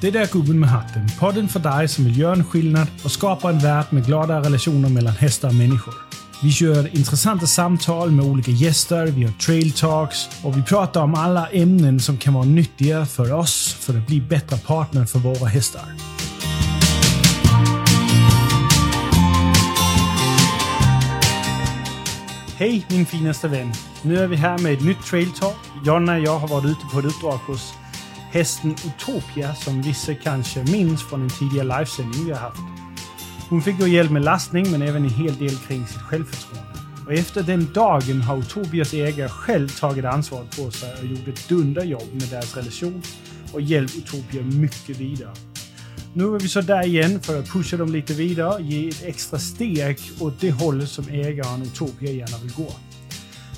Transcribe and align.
Det 0.00 0.10
där 0.10 0.26
Gubben 0.32 0.60
med 0.60 0.68
hatten, 0.68 1.06
podden 1.18 1.48
för 1.48 1.60
dig 1.60 1.88
som 1.88 2.04
vill 2.04 2.18
göra 2.18 2.34
en 2.34 2.44
skillnad 2.44 2.86
och 3.04 3.10
skapa 3.10 3.50
en 3.50 3.58
värld 3.58 3.86
med 3.90 4.06
glada 4.06 4.40
relationer 4.40 4.88
mellan 4.88 5.12
hästar 5.12 5.48
och 5.48 5.54
människor. 5.54 5.94
Vi 6.42 6.52
kör 6.52 6.96
intressanta 6.96 7.46
samtal 7.46 8.10
med 8.10 8.24
olika 8.24 8.50
gäster, 8.50 9.06
vi 9.06 9.24
har 9.24 9.32
trail 9.32 9.72
talks 9.72 10.18
och 10.44 10.56
vi 10.56 10.62
pratar 10.62 11.02
om 11.02 11.14
alla 11.14 11.48
ämnen 11.48 12.00
som 12.00 12.16
kan 12.16 12.34
vara 12.34 12.44
nyttiga 12.44 13.06
för 13.06 13.32
oss 13.32 13.76
för 13.80 13.98
att 13.98 14.06
bli 14.06 14.20
bättre 14.20 14.58
partner 14.58 15.04
för 15.04 15.18
våra 15.18 15.48
hästar. 15.48 15.84
Hej 22.56 22.86
min 22.90 23.06
finaste 23.06 23.48
vän! 23.48 23.72
Nu 24.02 24.18
är 24.18 24.26
vi 24.26 24.36
här 24.36 24.58
med 24.58 24.72
ett 24.72 24.84
nytt 24.84 25.02
trail 25.02 25.30
talk. 25.30 25.56
Jonna 25.84 26.12
och 26.12 26.20
jag 26.20 26.38
har 26.38 26.48
varit 26.48 26.64
ute 26.64 26.86
på 26.92 26.98
ett 26.98 27.04
uppdrag 27.04 27.38
hos 27.46 27.74
hästen 28.30 28.70
Utopia 28.70 29.54
som 29.54 29.82
vissa 29.82 30.14
kanske 30.14 30.64
minns 30.64 31.02
från 31.02 31.22
en 31.22 31.30
tidigare 31.30 31.78
livesändning 31.78 32.24
vi 32.24 32.32
har 32.32 32.40
haft. 32.40 32.60
Hon 33.48 33.62
fick 33.62 33.78
då 33.78 33.86
hjälp 33.86 34.10
med 34.10 34.24
lastning 34.24 34.70
men 34.70 34.82
även 34.82 35.04
en 35.04 35.10
hel 35.10 35.36
del 35.36 35.56
kring 35.56 35.86
sitt 35.86 36.02
självförtroende. 36.02 36.80
Och 37.06 37.12
efter 37.12 37.42
den 37.42 37.72
dagen 37.72 38.22
har 38.22 38.38
Utopias 38.38 38.94
ägare 38.94 39.28
själv 39.28 39.68
tagit 39.68 40.04
ansvaret 40.04 40.56
på 40.56 40.70
sig 40.70 40.94
och 41.00 41.06
gjort 41.06 41.28
ett 41.28 41.48
dunderjobb 41.48 42.08
med 42.12 42.28
deras 42.28 42.56
relation 42.56 43.02
och 43.52 43.60
hjälpt 43.60 43.96
Utopia 43.96 44.42
mycket 44.42 44.96
vidare. 44.96 45.34
Nu 46.14 46.34
är 46.34 46.38
vi 46.38 46.48
så 46.48 46.60
där 46.60 46.86
igen 46.86 47.20
för 47.20 47.38
att 47.38 47.48
pusha 47.48 47.76
dem 47.76 47.92
lite 47.92 48.14
vidare, 48.14 48.62
ge 48.62 48.88
ett 48.88 49.02
extra 49.02 49.38
steg 49.38 49.98
åt 50.18 50.40
det 50.40 50.50
hållet 50.50 50.88
som 50.88 51.08
ägaren 51.08 51.62
Utopia 51.62 52.10
gärna 52.10 52.38
vill 52.38 52.52
gå. 52.52 52.72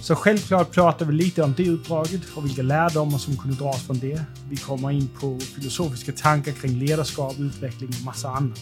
Så 0.02 0.14
självklart 0.14 0.70
pratar 0.70 1.06
vi 1.06 1.12
lite 1.12 1.42
om 1.42 1.54
det 1.56 1.68
uppdraget 1.68 2.20
och 2.34 2.44
vilka 2.44 2.62
lärdomar 2.62 3.18
som 3.18 3.36
kunde 3.36 3.56
dras 3.56 3.82
från 3.86 3.98
det. 3.98 4.22
Vi 4.48 4.56
kommer 4.56 4.90
in 4.90 5.08
på 5.20 5.38
filosofiska 5.40 6.12
tankar 6.12 6.52
kring 6.52 6.78
ledarskap, 6.78 7.34
utveckling 7.38 7.90
och 7.98 8.04
massa 8.04 8.28
annat. 8.28 8.60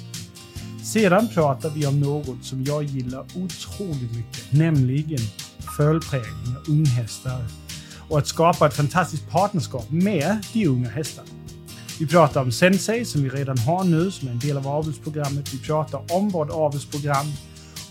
Sedan 0.85 1.29
pratar 1.29 1.71
vi 1.71 1.87
om 1.87 2.01
något 2.01 2.45
som 2.45 2.65
jag 2.65 2.83
gillar 2.83 3.21
otroligt 3.21 4.17
mycket, 4.17 4.53
nämligen 4.53 5.19
fölprägling 5.77 6.57
och 6.57 6.69
unghästar 6.69 7.45
och 8.09 8.19
att 8.19 8.27
skapa 8.27 8.67
ett 8.67 8.77
fantastiskt 8.77 9.31
partnerskap 9.31 9.91
med 9.91 10.45
de 10.53 10.67
unga 10.67 10.89
hästarna. 10.89 11.29
Vi 11.99 12.07
pratar 12.07 12.43
om 12.43 12.53
Sensei 12.53 13.05
som 13.05 13.23
vi 13.23 13.29
redan 13.29 13.59
har 13.59 13.85
nu 13.85 14.11
som 14.11 14.29
är 14.29 14.33
en 14.33 14.39
del 14.39 14.57
av 14.57 14.69
avelsprogrammet. 14.69 15.55
Vi 15.55 15.59
pratar 15.59 16.03
om 16.13 16.29
vårt 16.29 16.51
avelsprogram 16.51 17.27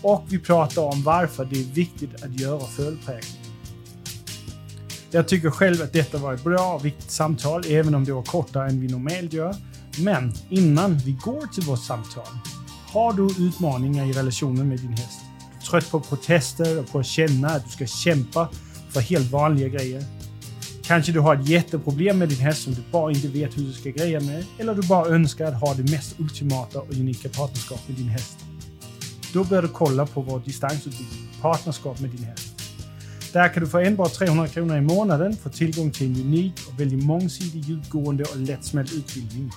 och 0.02 0.24
vi 0.28 0.38
pratar 0.38 0.82
om 0.82 1.02
varför 1.02 1.44
det 1.44 1.60
är 1.60 1.74
viktigt 1.74 2.24
att 2.24 2.40
göra 2.40 2.60
fölprägling. 2.60 3.39
Jag 5.12 5.28
tycker 5.28 5.50
själv 5.50 5.82
att 5.82 5.92
detta 5.92 6.18
var 6.18 6.34
ett 6.34 6.44
bra 6.44 6.74
och 6.74 6.84
viktigt 6.84 7.10
samtal, 7.10 7.64
även 7.68 7.94
om 7.94 8.04
det 8.04 8.12
var 8.12 8.22
kortare 8.22 8.68
än 8.68 8.80
vi 8.80 8.88
normalt 8.88 9.32
gör. 9.32 9.56
Men 9.98 10.32
innan 10.48 10.98
vi 10.98 11.12
går 11.12 11.46
till 11.54 11.62
vårt 11.62 11.84
samtal, 11.84 12.26
har 12.92 13.12
du 13.12 13.46
utmaningar 13.46 14.06
i 14.06 14.12
relationen 14.12 14.68
med 14.68 14.78
din 14.78 14.92
häst? 14.92 15.20
Trött 15.70 15.90
på 15.90 16.00
protester 16.00 16.78
och 16.78 16.92
på 16.92 16.98
att 16.98 17.06
känna 17.06 17.48
att 17.48 17.64
du 17.64 17.70
ska 17.70 17.86
kämpa 17.86 18.48
för 18.90 19.00
helt 19.00 19.30
vanliga 19.30 19.68
grejer. 19.68 20.04
Kanske 20.82 21.12
du 21.12 21.20
har 21.20 21.36
ett 21.36 21.48
jätteproblem 21.48 22.18
med 22.18 22.28
din 22.28 22.38
häst 22.38 22.62
som 22.62 22.74
du 22.74 22.82
bara 22.92 23.12
inte 23.12 23.28
vet 23.28 23.58
hur 23.58 23.62
du 23.62 23.72
ska 23.72 23.90
greja 23.90 24.20
med. 24.20 24.44
Eller 24.58 24.74
du 24.74 24.88
bara 24.88 25.06
önskar 25.06 25.44
att 25.44 25.60
ha 25.60 25.74
det 25.74 25.90
mest 25.90 26.20
ultimata 26.20 26.80
och 26.80 26.90
unika 26.90 27.28
partnerskap 27.28 27.80
med 27.88 27.96
din 27.96 28.08
häst. 28.08 28.38
Då 29.32 29.44
bör 29.44 29.62
du 29.62 29.68
kolla 29.68 30.06
på 30.06 30.20
vår 30.20 30.40
distansutbildning, 30.40 31.28
Partnerskap 31.42 32.00
med 32.00 32.10
din 32.10 32.24
häst. 32.24 32.59
Där 33.32 33.48
kan 33.48 33.62
du 33.62 33.68
för 33.68 33.82
enbart 33.82 34.12
300 34.12 34.48
kronor 34.48 34.76
i 34.76 34.80
månaden 34.80 35.36
få 35.36 35.48
tillgång 35.48 35.90
till 35.90 36.06
en 36.06 36.26
unik 36.26 36.52
och 36.68 36.80
väldigt 36.80 37.04
mångsidig, 37.04 37.64
djupgående 37.64 38.24
och 38.24 38.36
lättsmält 38.36 38.92
utbildning. 38.92 39.50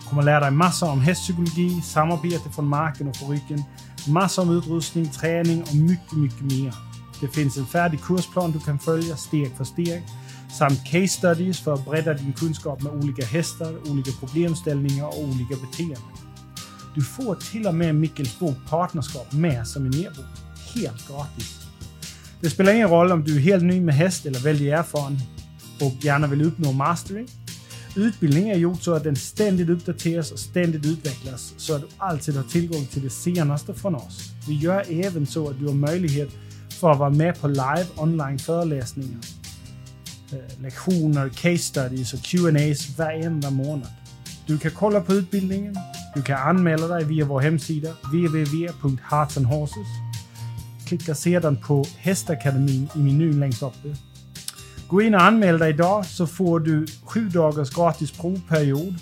Du 0.00 0.08
kommer 0.08 0.22
lära 0.22 0.40
dig 0.40 0.50
massor 0.50 0.90
om 0.90 1.00
hästpsykologi, 1.00 1.80
samarbete 1.80 2.50
från 2.54 2.66
marken 2.66 3.08
och 3.08 3.20
på 3.20 3.32
ryggen, 3.32 3.62
massor 4.08 4.42
om 4.42 4.58
utrustning, 4.58 5.10
träning 5.10 5.62
och 5.62 5.74
mycket, 5.74 6.12
mycket 6.12 6.42
mer. 6.42 6.74
Det 7.20 7.28
finns 7.28 7.56
en 7.56 7.66
färdig 7.66 8.00
kursplan 8.02 8.52
du 8.52 8.60
kan 8.60 8.78
följa 8.78 9.16
steg 9.16 9.56
för 9.56 9.64
steg 9.64 10.02
samt 10.58 10.84
case 10.84 11.08
studies 11.08 11.60
för 11.60 11.74
att 11.74 11.84
bredda 11.84 12.14
din 12.14 12.32
kunskap 12.32 12.82
med 12.82 12.92
olika 12.92 13.26
hästar, 13.26 13.90
olika 13.90 14.10
problemställningar 14.20 15.06
och 15.06 15.20
olika 15.20 15.56
beteenden. 15.66 16.02
Du 16.94 17.02
får 17.02 17.34
till 17.34 17.66
och 17.66 17.74
med 17.74 17.94
Mickels 17.94 18.38
bok 18.38 18.56
Partnerskap 18.68 19.32
med 19.32 19.68
som 19.68 19.86
en 19.86 19.94
e-bok. 19.94 20.24
Helt 20.74 21.08
gratis. 21.08 21.65
Det 22.46 22.50
spelar 22.50 22.72
ingen 22.72 22.88
roll 22.88 23.12
om 23.12 23.24
du 23.24 23.36
är 23.36 23.40
helt 23.40 23.64
ny 23.64 23.80
med 23.80 23.94
häst 23.94 24.26
eller 24.26 24.38
väldigt 24.38 24.72
erfaren 24.72 25.18
och 25.80 25.92
gärna 26.00 26.26
vill 26.26 26.42
uppnå 26.42 26.72
mastery. 26.72 27.26
Utbildningen 27.96 28.56
är 28.56 28.58
gjord 28.58 28.82
så 28.82 28.94
att 28.94 29.04
den 29.04 29.16
ständigt 29.16 29.68
uppdateras 29.68 30.32
och 30.32 30.38
ständigt 30.38 30.86
utvecklas 30.86 31.54
så 31.56 31.74
att 31.74 31.80
du 31.80 31.88
alltid 31.98 32.36
har 32.36 32.42
tillgång 32.42 32.86
till 32.86 33.02
det 33.02 33.10
senaste 33.10 33.74
från 33.74 33.94
oss. 33.94 34.32
Vi 34.48 34.54
gör 34.54 34.84
även 35.04 35.26
så 35.26 35.48
att 35.50 35.58
du 35.58 35.66
har 35.66 35.74
möjlighet 35.74 36.28
för 36.80 36.90
att 36.90 36.98
vara 36.98 37.10
med 37.10 37.40
på 37.40 37.48
live 37.48 37.86
online 37.96 38.38
föreläsningar, 38.38 39.20
lektioner, 40.60 41.26
eh, 41.26 41.32
case 41.32 41.58
studies 41.58 42.14
och 42.14 42.22
Q&As 42.22 42.98
varenda 42.98 43.50
månad. 43.50 43.92
Du 44.46 44.58
kan 44.58 44.70
kolla 44.70 45.00
på 45.00 45.12
utbildningen. 45.12 45.76
Du 46.14 46.22
kan 46.22 46.48
anmäla 46.48 46.86
dig 46.86 47.04
via 47.04 47.24
vår 47.24 47.40
hemsida 47.40 47.90
www.heartsandhorses.com 48.12 50.05
Klicka 50.86 51.14
sedan 51.14 51.56
på 51.56 51.84
Hästakademin 51.98 52.88
i 52.94 52.98
menyn 52.98 53.40
längst 53.40 53.62
uppe. 53.62 53.96
Gå 54.88 55.02
in 55.02 55.14
och 55.14 55.22
anmäl 55.22 55.58
dig 55.58 55.70
idag 55.70 56.06
så 56.06 56.26
får 56.26 56.60
du 56.60 56.86
sju 57.04 57.28
dagars 57.28 57.70
gratis 57.70 58.10
provperiod 58.10 58.94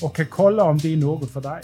och 0.00 0.16
kan 0.16 0.26
kolla 0.26 0.64
om 0.64 0.78
det 0.78 0.92
är 0.92 0.96
något 0.96 1.30
för 1.30 1.40
dig. 1.40 1.60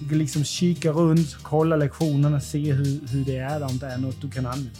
Du 0.00 0.08
kan 0.08 0.18
liksom 0.18 0.44
kika 0.44 0.90
runt, 0.90 1.36
kolla 1.42 1.76
lektionerna, 1.76 2.40
se 2.40 2.72
hur, 2.72 3.08
hur 3.08 3.24
det 3.24 3.36
är, 3.36 3.62
om 3.62 3.78
det 3.78 3.86
är 3.86 3.98
något 3.98 4.20
du 4.20 4.30
kan 4.30 4.46
använda. 4.46 4.70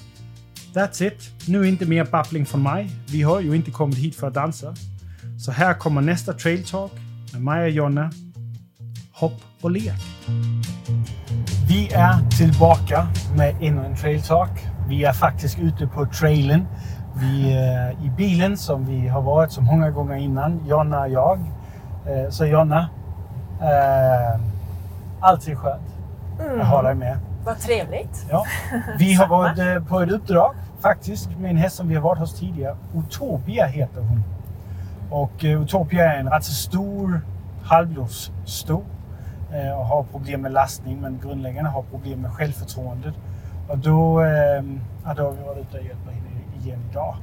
That's 0.74 1.06
it. 1.06 1.48
Nu 1.48 1.68
inte 1.68 1.86
mer 1.86 2.04
babbling 2.04 2.46
från 2.46 2.62
mig. 2.62 2.90
Vi 3.06 3.22
har 3.22 3.40
ju 3.40 3.56
inte 3.56 3.70
kommit 3.70 3.98
hit 3.98 4.16
för 4.16 4.26
att 4.26 4.34
dansa. 4.34 4.74
Så 5.44 5.52
här 5.52 5.74
kommer 5.74 6.00
nästa 6.00 6.32
trail 6.32 6.64
talk 6.64 6.92
med 7.32 7.42
mig 7.42 7.62
och 7.64 7.70
Jonna. 7.70 8.10
Hopp 9.20 9.32
och 9.62 9.70
lek. 9.70 9.92
Vi 11.68 11.92
är 11.92 12.30
tillbaka 12.30 13.06
med 13.36 13.54
ännu 13.60 13.84
en 13.86 13.96
trail 13.96 14.22
talk. 14.22 14.50
Vi 14.88 15.04
är 15.04 15.12
faktiskt 15.12 15.58
ute 15.58 15.86
på 15.86 16.06
trailen. 16.06 16.66
Vi 17.14 17.52
är 17.52 17.90
i 17.92 18.10
bilen 18.16 18.56
som 18.56 18.86
vi 18.86 19.08
har 19.08 19.22
varit 19.22 19.52
så 19.52 19.60
många 19.60 19.90
gånger 19.90 20.16
innan, 20.16 20.60
Jonna 20.66 21.00
och 21.00 21.08
jag. 21.08 21.38
Eh, 22.06 22.30
så 22.30 22.46
Jonna, 22.46 22.88
eh, 23.60 24.40
alltid 25.20 25.58
skönt 25.58 25.82
Mm. 26.40 26.60
att 26.60 26.66
ha 26.66 26.82
dig 26.82 26.94
med. 26.94 27.18
Vad 27.44 27.58
trevligt. 27.58 28.26
Ja. 28.30 28.44
Vi 28.98 29.12
har 29.14 29.26
varit 29.26 29.58
eh, 29.58 29.84
på 29.88 30.00
ett 30.00 30.10
uppdrag 30.10 30.54
faktiskt 30.80 31.28
med 31.38 31.50
en 31.50 31.56
häst 31.56 31.76
som 31.76 31.88
vi 31.88 31.94
har 31.94 32.02
varit 32.02 32.18
hos 32.18 32.34
tidigare. 32.34 32.76
Utopia 32.96 33.66
heter 33.66 34.00
hon. 34.00 34.24
Och 35.10 35.44
eh, 35.44 35.62
Utopia 35.62 36.12
är 36.14 36.18
en 36.18 36.30
rätt 36.30 36.44
så 36.44 36.52
stor, 36.52 37.20
halvblodsstor 37.64 38.80
eh, 38.80 38.97
och 39.78 39.86
har 39.86 40.02
problem 40.02 40.40
med 40.42 40.52
lastning 40.52 41.00
men 41.00 41.18
grundläggande 41.22 41.70
har 41.70 41.82
problem 41.82 42.20
med 42.22 42.32
självförtroendet. 42.32 43.14
Och 43.68 43.78
då, 43.78 44.22
eh, 44.22 44.62
ja, 45.04 45.14
då 45.16 45.22
har 45.24 45.32
vi 45.32 45.42
varit 45.42 45.58
ute 45.58 45.78
och 45.78 45.84
hjälpt 45.84 46.06
henne 46.06 46.62
igen 46.64 46.80
idag. 46.90 47.16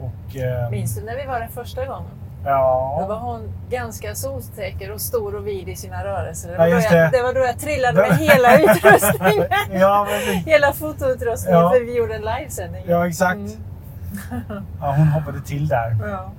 Och, 0.00 0.36
eh, 0.36 0.70
Minns 0.70 0.96
du 0.96 1.04
när 1.04 1.16
vi 1.16 1.26
var 1.26 1.40
den 1.40 1.48
första 1.48 1.86
gången? 1.86 2.10
Då 2.44 2.50
ja, 2.50 3.06
var 3.08 3.16
hon 3.18 3.52
ganska 3.70 4.14
solsäker 4.14 4.92
och 4.92 5.00
stor 5.00 5.34
och 5.34 5.46
vid 5.46 5.68
i 5.68 5.76
sina 5.76 6.04
rörelser. 6.04 6.48
Det 6.48 6.54
Ja, 6.54 6.60
var, 6.60 6.66
då, 6.68 6.74
just 6.74 6.90
jag, 6.92 7.12
det. 7.12 7.18
det 7.18 7.22
var 7.22 7.34
då 7.34 7.40
jag 7.40 7.58
trillade 7.58 8.00
med 8.08 8.16
hela 8.18 8.58
utrustningen. 8.58 9.46
ja, 9.72 10.06
hela 10.46 10.72
fotoutrustningen 10.72 11.60
Ja. 11.60 11.70
för 11.70 11.80
vi 11.86 11.96
gjorde 11.96 12.14
en 12.14 12.22
livesändning. 12.22 12.82
ja, 12.88 13.06
exakt. 13.08 13.34
Mm. 14.30 14.62
Ja, 14.80 14.94
hon 14.96 15.08
hoppade 15.08 15.40
till 15.40 15.68
där. 15.68 15.96
Ja. 16.10 16.30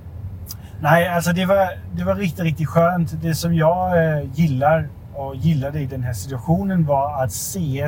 Nej, 0.80 1.08
alltså 1.08 1.32
det 1.32 1.44
var, 1.44 1.68
det 1.92 2.04
var 2.04 2.14
riktigt, 2.14 2.40
riktigt 2.44 2.68
skönt. 2.68 3.22
Det 3.22 3.34
som 3.34 3.54
jag 3.54 4.04
eh, 4.18 4.22
gillar 4.34 4.88
och 5.14 5.36
gillade 5.36 5.80
i 5.80 5.86
den 5.86 6.02
här 6.02 6.12
situationen 6.12 6.86
var 6.86 7.22
att 7.24 7.32
se 7.32 7.80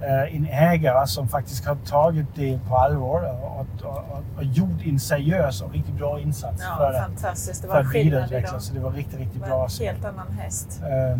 eh, 0.00 0.36
en 0.36 0.46
ägare 0.50 1.06
som 1.06 1.28
faktiskt 1.28 1.64
har 1.66 1.74
tagit 1.76 2.26
det 2.34 2.58
på 2.68 2.76
allvar 2.76 3.22
och, 3.42 3.60
och, 3.60 3.90
och, 3.92 4.22
och 4.36 4.44
gjort 4.44 4.82
en 4.84 4.98
seriös 4.98 5.62
och 5.62 5.72
riktigt 5.72 5.94
bra 5.94 6.20
insats 6.20 6.62
Ja, 6.70 6.76
för, 6.76 6.92
att- 6.92 7.02
fantastiskt. 7.06 7.62
Det 7.62 7.68
för 7.68 7.74
var 7.74 7.80
att 7.80 7.86
skillnad 7.86 8.04
vidareutveckla. 8.12 8.48
idag. 8.48 8.62
Så 8.62 8.74
det 8.74 8.80
var 8.80 8.90
riktigt, 8.90 9.18
riktigt 9.20 9.40
bra. 9.46 9.56
var 9.58 9.66
att 9.66 9.80
en 9.80 9.86
helt 9.86 10.04
annan 10.04 10.32
häst. 10.38 10.80
Eh, 10.82 11.18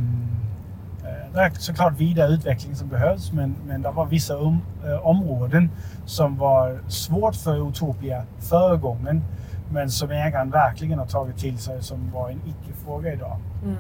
det 1.35 1.41
är 1.41 1.50
såklart 1.50 1.93
vidare 2.00 2.29
utveckling 2.32 2.76
som 2.76 2.88
behövs 2.88 3.32
men, 3.32 3.55
men 3.67 3.82
det 3.82 3.90
var 3.90 4.06
vissa 4.06 4.35
eh, 4.35 5.06
områden 5.06 5.70
som 6.06 6.37
var 6.38 6.79
svårt 6.88 7.37
för 7.37 7.69
Utopia 7.69 8.23
förra 8.38 8.76
gången 8.76 9.25
men 9.70 9.90
som 9.90 10.11
ägaren 10.11 10.50
verkligen 10.50 10.99
har 10.99 11.06
tagit 11.06 11.37
till 11.38 11.58
sig 11.58 11.82
som 11.82 12.11
var 12.14 12.31
en 12.31 12.40
icke-fråga 12.47 13.12
idag. 13.12 13.37
Mm. 13.64 13.76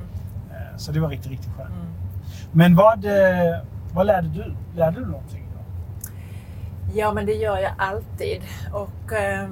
Så 0.76 0.92
det 0.92 1.00
var 1.00 1.08
riktigt, 1.08 1.30
riktigt 1.30 1.52
skönt. 1.56 1.70
Mm. 1.70 1.94
Men 2.52 2.74
vad, 2.76 3.04
eh, 3.04 3.58
vad 3.92 4.06
lärde 4.06 4.28
du? 4.28 4.54
Lärde 4.76 5.00
du 5.00 5.06
någonting 5.06 5.48
idag? 5.50 5.64
Ja, 6.94 7.12
men 7.12 7.26
det 7.26 7.32
gör 7.32 7.58
jag 7.58 7.72
alltid. 7.78 8.42
Och, 8.72 9.12
eh, 9.12 9.48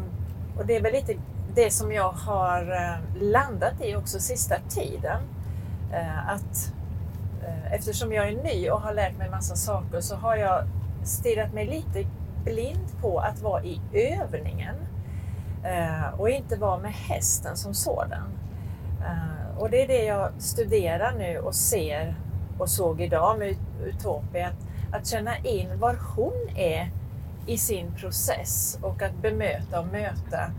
och 0.58 0.66
det 0.66 0.76
är 0.76 0.82
väl 0.82 0.92
lite 0.92 1.14
det 1.54 1.70
som 1.70 1.92
jag 1.92 2.12
har 2.12 2.60
eh, 2.60 3.22
landat 3.22 3.74
i 3.84 3.96
också 3.96 4.18
sista 4.18 4.54
tiden. 4.68 5.20
att 6.26 6.72
eftersom 7.70 8.12
jag 8.12 8.28
är 8.28 8.42
ny 8.42 8.70
och 8.70 8.80
har 8.80 8.94
lärt 8.94 9.18
mig 9.18 9.30
massa 9.30 9.56
saker 9.56 10.00
så 10.00 10.16
har 10.16 10.36
jag 10.36 10.64
stirrat 11.04 11.52
mig 11.52 11.66
lite 11.66 12.08
blind 12.44 13.00
på 13.00 13.18
att 13.18 13.42
vara 13.42 13.62
i 13.62 13.80
övningen 13.92 14.74
och 16.16 16.30
inte 16.30 16.56
vara 16.56 16.78
med 16.78 16.92
hästen 16.92 17.56
som 17.56 17.74
sådan. 17.74 18.28
Eh, 19.04 19.58
och 19.58 19.70
det 19.70 19.82
är 19.82 19.88
det 19.88 20.04
jag 20.04 20.28
studerar 20.38 21.12
nu 21.18 21.38
och 21.38 21.54
ser 21.54 22.14
och 22.58 22.68
såg 22.68 23.00
idag 23.00 23.38
med 23.38 23.56
Utopia. 23.84 24.46
Att, 24.46 24.96
att 24.96 25.06
känna 25.06 25.36
in 25.36 25.78
var 25.78 25.98
hon 26.16 26.56
är 26.56 26.90
i 27.46 27.58
sin 27.58 27.92
process 27.92 28.78
och 28.82 29.02
att 29.02 29.22
bemöta 29.22 29.80
och 29.80 29.86
möta 29.86 30.50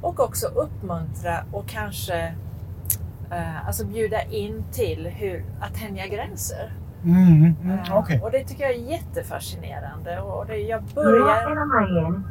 och 0.00 0.20
också 0.20 0.46
uppmuntra 0.46 1.44
och 1.52 1.66
kanske 1.68 2.34
eh, 3.30 3.66
alltså 3.66 3.84
bjuda 3.84 4.22
in 4.22 4.64
till 4.72 5.06
hur, 5.06 5.44
att 5.60 5.74
tänja 5.74 6.06
gränser. 6.06 6.72
Mm, 7.04 7.54
mm, 7.62 7.78
Eh, 7.78 7.98
Okej. 7.98 8.20
Och 8.22 8.30
det 8.30 8.44
tycker 8.44 8.64
jag 8.64 8.72
är 8.74 8.90
jättefascinerande. 8.90 10.20
Och 10.20 10.46
det, 10.46 10.56
jag 10.56 10.82
börjar... 10.82 11.66
börjar... 11.66 12.22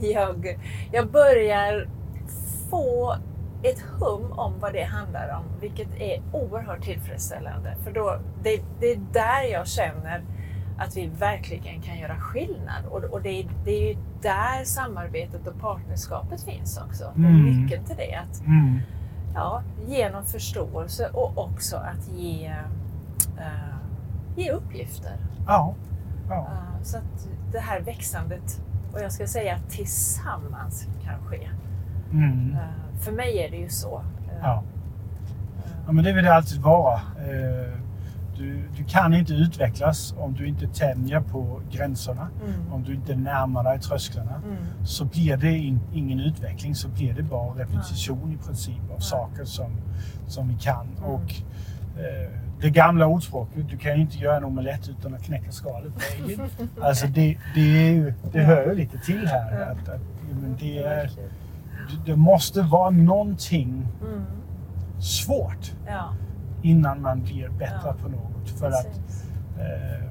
jag, 0.12 0.58
jag 0.92 1.10
börjar 1.10 1.88
få 2.74 3.16
ett 3.62 3.80
hum 3.80 4.32
om 4.32 4.52
vad 4.60 4.72
det 4.72 4.82
handlar 4.82 5.28
om, 5.38 5.44
vilket 5.60 5.88
är 6.00 6.22
oerhört 6.32 6.82
tillfredsställande. 6.82 7.76
För 7.84 7.92
då, 7.92 8.18
det, 8.42 8.62
det 8.80 8.92
är 8.92 9.00
där 9.12 9.42
jag 9.52 9.66
känner 9.66 10.22
att 10.78 10.96
vi 10.96 11.06
verkligen 11.06 11.82
kan 11.82 11.98
göra 11.98 12.16
skillnad. 12.16 12.84
Och, 12.90 13.04
och 13.04 13.22
det, 13.22 13.28
är, 13.28 13.46
det 13.64 13.70
är 13.70 13.88
ju 13.88 13.96
där 14.22 14.64
samarbetet 14.64 15.46
och 15.46 15.60
partnerskapet 15.60 16.42
finns 16.42 16.80
också. 16.88 17.12
Det 17.14 17.26
är 17.26 17.30
Mm. 17.30 17.44
nyckeln 17.60 17.84
till 17.84 17.96
det. 17.96 18.14
Att, 18.14 18.40
Mm. 18.46 18.78
ja, 19.34 19.62
genom 19.86 20.24
förståelse 20.24 21.08
och 21.12 21.38
också 21.38 21.76
att 21.76 22.08
ge, 22.18 22.46
eh, 23.38 23.76
ge 24.36 24.50
uppgifter. 24.52 25.16
Ja. 25.46 25.74
ja. 26.28 26.34
Uh, 26.36 26.82
så 26.82 26.96
att 26.98 27.28
det 27.52 27.58
här 27.60 27.80
växandet, 27.80 28.60
och 28.92 29.00
jag 29.00 29.12
ska 29.12 29.26
säga 29.26 29.58
tillsammans 29.68 30.86
kan 31.04 31.18
ske. 31.26 31.48
Mm. 32.14 32.50
Uh, 32.52 33.00
för 33.00 33.12
mig 33.12 33.38
är 33.38 33.50
det 33.50 33.56
ju 33.56 33.68
så. 33.68 33.96
Uh, 33.98 34.04
Ja. 34.42 34.62
Ja, 35.86 35.92
men 35.92 36.04
det 36.04 36.12
vill 36.12 36.24
det 36.24 36.34
alltid 36.34 36.60
vara. 36.62 36.94
Eh, 36.94 37.78
Du, 38.38 38.62
du 38.76 38.84
kan 38.84 39.14
inte 39.14 39.32
utvecklas 39.32 40.14
om 40.18 40.34
du 40.34 40.46
inte 40.46 40.66
tänjer 40.68 41.20
på 41.20 41.60
gränserna. 41.70 42.28
Mm. 42.46 42.72
Om 42.72 42.82
du 42.82 42.94
inte 42.94 43.14
närmar 43.16 43.64
dig 43.64 43.78
trösklarna. 43.80 44.34
Mm. 44.44 44.56
Så 44.84 45.04
blir 45.04 45.36
det 45.36 45.58
in, 45.58 45.80
ingen 45.92 46.20
utveckling, 46.20 46.74
så 46.74 46.88
blir 46.88 47.14
det 47.14 47.22
bara 47.22 47.48
repetition 47.54 48.32
i 48.32 48.46
princip 48.46 48.90
av 48.96 48.98
saker 48.98 49.44
som, 49.44 49.76
som 50.26 50.48
vi 50.48 50.54
kan. 50.54 50.86
Mm. 50.98 51.04
Och 51.10 51.34
eh, 51.98 52.30
det 52.60 52.70
gamla 52.70 53.06
ordspråket, 53.06 53.68
du 53.70 53.76
kan 53.78 53.94
ju 53.94 54.00
inte 54.00 54.16
göra 54.18 54.36
en 54.36 54.44
omelett 54.44 54.88
utan 54.88 55.14
att 55.14 55.22
knäcka 55.24 55.52
skalet 55.52 55.94
på 55.94 56.00
ägget. 56.24 56.40
Alltså 56.82 57.06
det, 57.06 57.38
det, 57.54 57.60
är 57.86 57.90
ju, 57.90 58.14
det 58.32 58.40
hör 58.40 58.66
ju 58.66 58.74
lite 58.74 58.98
till 58.98 59.26
här. 59.28 59.62
Att, 59.62 59.88
att, 59.88 60.00
men 60.42 60.56
det, 60.60 60.78
är, 60.78 61.10
det- 62.06 62.16
måste 62.16 62.62
vara 62.62 62.90
någonting 62.90 63.88
Mm. 64.02 64.22
svårt 65.00 65.72
Ja, 65.86 66.14
innan 66.62 67.02
man 67.02 67.22
blir 67.22 67.48
bättre 67.48 67.78
Ja. 67.84 67.94
på 68.02 68.08
något. 68.08 68.50
För 68.58 68.66
att, 68.66 68.84
precis. 68.86 69.24
eh, 69.58 70.04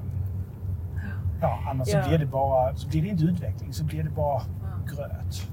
ja, 1.40 1.58
annars. 1.70 1.88
Så, 1.88 2.02
blir 2.08 2.18
det 2.18 2.26
bara, 2.26 2.76
så 2.76 2.88
blir 2.88 3.02
det 3.02 3.08
inte 3.08 3.24
utveckling, 3.24 3.72
så 3.72 3.84
blir 3.84 4.02
det 4.04 4.10
bara 4.10 4.42
gröt. 4.86 5.48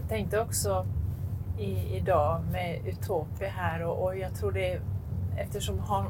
Jag 0.00 0.08
tänkte 0.08 0.40
också 0.40 0.86
i, 1.58 1.96
idag 1.96 2.40
med 2.52 2.80
Utopia 2.86 3.48
här 3.48 3.82
och, 3.84 4.02
och 4.04 4.16
jag 4.18 4.34
tror 4.34 4.52
det 4.52 4.80
eftersom 5.36 5.78
har, 5.78 6.06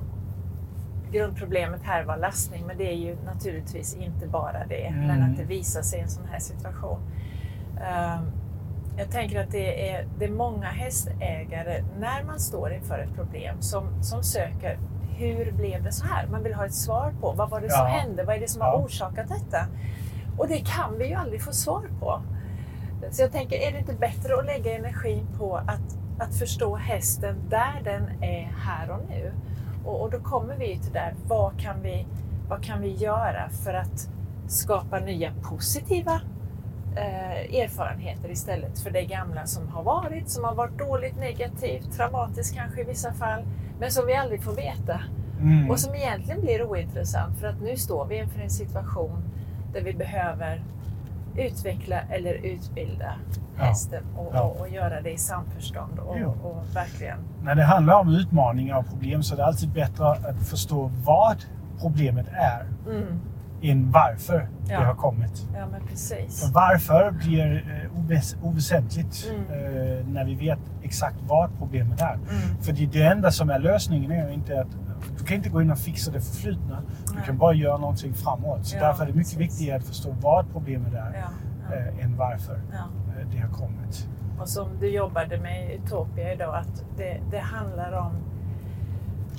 grundproblemet 1.13 1.81
här 1.83 2.05
var 2.05 2.17
lastning, 2.17 2.65
men 2.67 2.79
det 2.79 2.93
är 2.93 2.97
ju 2.97 3.17
naturligtvis 3.25 3.95
inte 3.95 4.27
bara 4.27 4.67
det, 4.69 4.87
Mm. 4.87 5.07
men 5.07 5.23
att 5.31 5.37
det 5.37 5.45
visar 5.45 5.83
sig 5.83 5.99
i 5.99 6.03
en 6.03 6.09
sån 6.09 6.25
här 6.31 6.39
situation. 6.39 6.99
Ehm, 7.81 8.25
jag 9.01 9.11
tänker 9.11 9.41
att 9.41 9.51
det 9.51 9.91
är, 9.91 10.07
det 10.19 10.25
är 10.25 10.31
många 10.31 10.67
hästägare, 10.67 11.85
när 11.99 12.23
man 12.25 12.41
står 12.41 12.73
inför 12.73 12.99
ett 12.99 13.15
problem, 13.15 13.57
som, 13.63 14.03
som 14.03 14.23
söker 14.23 14.79
hur 15.17 15.53
blev 15.53 15.83
det 15.83 15.93
så 15.93 16.05
här? 16.07 16.27
Man 16.27 16.43
vill 16.43 16.55
ha 16.55 16.67
ett 16.67 16.75
svar 16.75 17.13
på 17.21 17.33
vad 17.33 17.51
var 17.51 17.61
det 17.61 17.71
som 17.71 17.87
Ja. 17.87 17.99
hände? 17.99 18.25
Vad 18.25 18.37
är 18.37 18.41
det 18.41 18.49
som 18.49 18.61
har 18.61 18.75
orsakat 18.77 19.29
detta? 19.29 19.67
Och 20.39 20.49
det 20.49 20.59
kan 20.59 20.99
vi 20.99 21.07
ju 21.09 21.15
aldrig 21.15 21.43
få 21.43 21.53
svar 21.53 21.83
på. 22.01 22.23
Så 23.11 23.23
jag 23.23 23.33
tänker, 23.33 23.57
är 23.57 23.73
det 23.73 23.79
inte 23.79 23.95
bättre 23.95 24.35
att 24.39 24.45
lägga 24.47 24.77
energin 24.79 25.27
på 25.39 25.57
att, 25.57 25.99
att 26.19 26.35
förstå 26.39 26.77
hästen 26.77 27.37
där 27.49 27.81
den 27.85 28.23
är 28.23 28.53
här 28.65 28.91
och 28.91 29.09
nu? 29.09 29.33
Och, 29.85 30.03
och 30.03 30.11
då 30.11 30.19
kommer 30.19 30.57
vi 30.57 30.79
till 30.79 30.93
där, 30.93 31.15
vad 31.27 31.61
kan 31.61 31.83
vi, 31.83 32.07
vad 32.49 32.65
kan 32.65 32.81
vi 32.81 32.95
göra 32.95 33.49
för 33.65 33.75
att 33.75 34.09
skapa 34.49 34.99
nya 34.99 35.33
positiva 35.43 36.21
eh, 36.97 37.61
erfarenheter 37.61 38.31
istället 38.31 38.79
för 38.81 38.91
det 38.91 39.05
gamla 39.05 39.47
som 39.47 39.69
har 39.69 39.83
varit, 39.83 40.29
som 40.31 40.45
har 40.45 40.55
varit 40.55 40.79
dåligt, 40.79 41.17
negativt, 41.17 41.93
traumatiskt 41.97 42.57
kanske 42.57 42.81
i 42.81 42.85
vissa 42.85 43.13
fall, 43.13 43.43
men 43.81 43.91
som 43.91 44.07
vi 44.07 44.15
aldrig 44.17 44.43
får 44.43 44.53
veta. 44.53 45.01
Mm. 45.41 45.71
Och 45.71 45.81
som 45.81 45.95
egentligen 45.95 46.41
blir 46.41 46.63
ointressant 46.63 47.39
för 47.39 47.47
att 47.47 47.61
nu 47.63 47.77
står 47.77 48.07
vi 48.07 48.19
inför 48.19 48.41
en 48.41 48.51
situation 48.51 49.23
där 49.73 49.81
vi 49.83 49.93
behöver 49.95 50.63
utveckla 51.37 52.01
eller 52.11 52.35
utbilda 52.35 53.13
Ja. 53.59 53.65
hästen 53.65 54.05
och, 54.17 54.31
Ja. 54.35 54.43
och, 54.43 54.61
och 54.61 54.69
göra 54.69 55.01
det 55.01 55.11
i 55.11 55.19
samförstånd 55.19 55.99
och, 55.99 56.17
Ja. 56.19 56.27
och 56.27 56.65
verkligen. 56.77 57.19
När 57.43 57.55
det 57.55 57.65
handlar 57.65 57.95
om 58.01 58.09
utmaningar 58.15 58.79
och 58.79 58.87
problem 58.87 59.23
så 59.23 59.35
är 59.35 59.37
det 59.37 59.45
alltid 59.47 59.69
bättre 59.73 60.09
att 60.11 60.49
förstå 60.49 60.91
vad 61.05 61.37
problemet 61.81 62.27
är 62.33 62.67
Mm. 62.91 63.21
Än 63.63 63.91
varför 63.91 64.49
Ja. 64.69 64.81
det 64.81 64.87
har 64.87 64.95
kommit. 64.95 65.47
Ja, 65.55 65.67
men 65.73 65.87
precis. 65.87 66.41
För 66.45 66.53
varför 66.53 67.11
blir 67.11 67.57
eh, 67.57 67.99
oväs- 68.01 68.37
oväsentligt 68.43 69.31
Mm. 69.31 69.41
eh, 69.43 70.07
när 70.07 70.25
vi 70.25 70.35
vet 70.35 70.59
exakt 70.83 71.17
vad 71.29 71.51
problemet 71.59 72.01
är. 72.01 72.15
Mm. 72.15 72.63
För 72.63 72.73
det, 72.73 72.87
det 72.87 73.03
enda 73.03 73.31
som 73.31 73.51
är 73.51 73.59
lösningen 73.59 74.11
är 74.13 74.31
inte 74.31 74.61
att 74.61 74.69
du 75.19 75.25
kan 75.25 75.37
inte 75.37 75.49
gå 75.49 75.63
in 75.63 75.71
och 75.71 75.79
fixa 75.79 76.11
det 76.11 76.21
förflutna. 76.21 76.83
Du 77.07 77.15
Nej. 77.15 77.23
kan 77.27 77.39
bara 77.39 77.53
göra 77.55 77.77
någonting 77.79 78.15
framåt. 78.15 78.67
Så 78.67 78.77
Ja, 78.77 78.87
därför 78.87 79.03
är 79.03 79.07
det 79.07 79.15
mycket 79.15 79.39
precis. 79.39 79.59
viktigare 79.61 79.79
att 79.79 79.85
förstå 79.87 80.15
vad 80.21 80.53
problemet 80.53 80.93
är 80.95 80.97
Ja, 81.15 81.29
ja, 81.71 81.77
eh, 81.77 82.05
än 82.05 82.17
varför 82.17 82.61
det 83.33 83.39
har 83.39 83.49
kommit. 83.49 84.09
Och 84.41 84.49
som 84.49 84.69
du 84.81 84.89
jobbade 84.89 85.39
med 85.39 85.71
i 85.71 85.75
Utopia 85.75 86.33
idag, 86.33 86.55
att 86.57 86.85
det, 86.97 87.21
det 87.31 87.39
handlar 87.39 87.93
om 87.93 88.13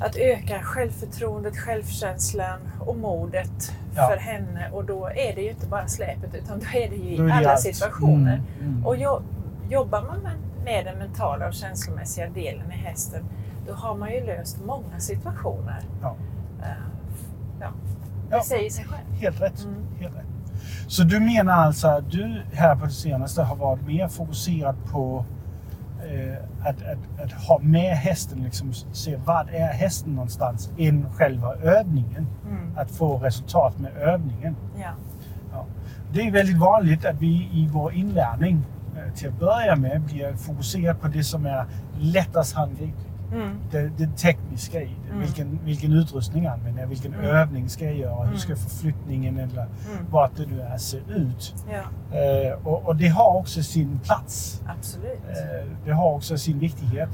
att 0.01 0.15
öka 0.15 0.59
självförtroendet, 0.63 1.57
självkänslan 1.57 2.59
och 2.79 2.95
modet 2.97 3.71
Ja. 3.95 4.07
för 4.07 4.17
henne. 4.17 4.69
Och 4.71 4.85
då 4.85 5.07
är 5.07 5.35
det 5.35 5.41
ju 5.41 5.49
inte 5.49 5.67
bara 5.67 5.87
släpet 5.87 6.35
utan 6.35 6.59
då 6.59 6.65
är 6.79 6.89
det 6.89 6.95
ju 6.95 7.27
i 7.27 7.31
alla 7.31 7.51
allt. 7.51 7.59
situationer. 7.59 8.41
Mm, 8.59 8.71
mm. 8.73 8.85
Och 8.85 8.97
jo, 8.97 9.21
jobbar 9.69 10.01
man 10.01 10.17
med, 10.63 10.85
den 10.85 10.97
mentala 10.97 11.47
och 11.47 11.53
känslomässiga 11.53 12.29
delen 12.29 12.71
i 12.71 12.75
hästen, 12.75 13.23
då 13.67 13.73
har 13.73 13.95
man 13.95 14.11
ju 14.11 14.25
löst 14.25 14.57
många 14.65 14.99
situationer. 14.99 15.79
Ja. 16.01 16.15
Eh, 16.61 16.67
ja. 17.61 17.67
Det 18.29 18.35
Ja. 18.35 18.43
säger 18.43 18.69
sig 18.69 18.85
själv. 18.85 19.19
Helt 19.21 19.41
rätt. 19.41 19.63
Mm. 19.63 19.75
Helt 19.99 20.15
rätt. 20.15 20.25
Så 20.87 21.03
du 21.03 21.19
menar 21.19 21.53
alltså 21.53 21.87
att 21.87 22.11
du 22.11 22.41
här 22.53 22.75
på 22.75 22.85
det 22.85 22.91
senaste 22.91 23.41
har 23.43 23.55
varit 23.55 23.87
mer 23.87 24.07
fokuserad 24.07 24.75
på 24.91 25.25
att, 26.61 26.81
att, 26.83 27.23
att 27.25 27.31
ha 27.31 27.59
med 27.59 27.97
hästen, 27.97 28.43
liksom 28.43 28.73
se 28.73 29.19
vad 29.25 29.49
är 29.49 29.67
hästen 29.67 30.15
någonstans, 30.15 30.69
än 30.77 31.05
själva 31.13 31.55
övningen. 31.55 32.27
Mm. 32.49 32.77
Att 32.77 32.91
få 32.91 33.17
resultat 33.17 33.79
med 33.79 33.91
övningen. 33.97 34.55
Ja. 34.79 34.93
Det 36.13 36.21
är 36.21 36.31
väldigt 36.31 36.59
vanligt 36.59 37.05
att 37.05 37.21
vi 37.21 37.49
i 37.53 37.69
vår 37.71 37.93
inlärning 37.93 38.61
eh, 38.97 39.13
till 39.13 39.29
att 39.29 39.39
börja 39.39 39.75
med 39.75 40.01
blir 40.01 40.33
fokuserade 40.33 40.99
på 40.99 41.07
det 41.07 41.23
som 41.23 41.45
är 41.45 41.65
lättast 41.99 42.55
handgripligt. 42.55 43.10
Mm. 43.33 43.55
Det, 43.71 43.89
det 43.97 44.17
tekniska 44.17 44.81
i 44.81 44.95
det. 45.05 45.09
Mm. 45.09 45.19
Vilken, 45.21 45.59
vilken 45.65 45.93
utrustning 45.93 46.45
använder 46.47 46.81
jag? 46.81 46.87
Vilken 46.89 47.13
Mm. 47.13 47.25
övning 47.25 47.69
ska 47.69 47.85
jag 47.85 47.95
göra? 47.97 48.15
Hur 48.15 48.23
Mm. 48.25 48.37
ska 48.37 48.55
förflyttningen 48.55 49.37
eller 49.37 49.61
Mm. 49.61 50.05
vart 50.09 50.35
det 50.37 50.45
nu 50.45 50.61
är 50.61 50.77
ser 50.77 51.11
ut? 51.11 51.55
ja, 51.71 52.17
Eh, 52.17 52.67
och, 52.67 52.85
och 52.85 52.95
det 52.95 53.07
har 53.07 53.35
också 53.37 53.63
sin 53.63 53.99
plats. 53.99 54.61
absolut. 54.67 55.19
Eh, 55.29 55.67
det 55.85 55.91
har 55.91 56.11
också 56.13 56.37
sin 56.37 56.59
viktighet. 56.59 57.09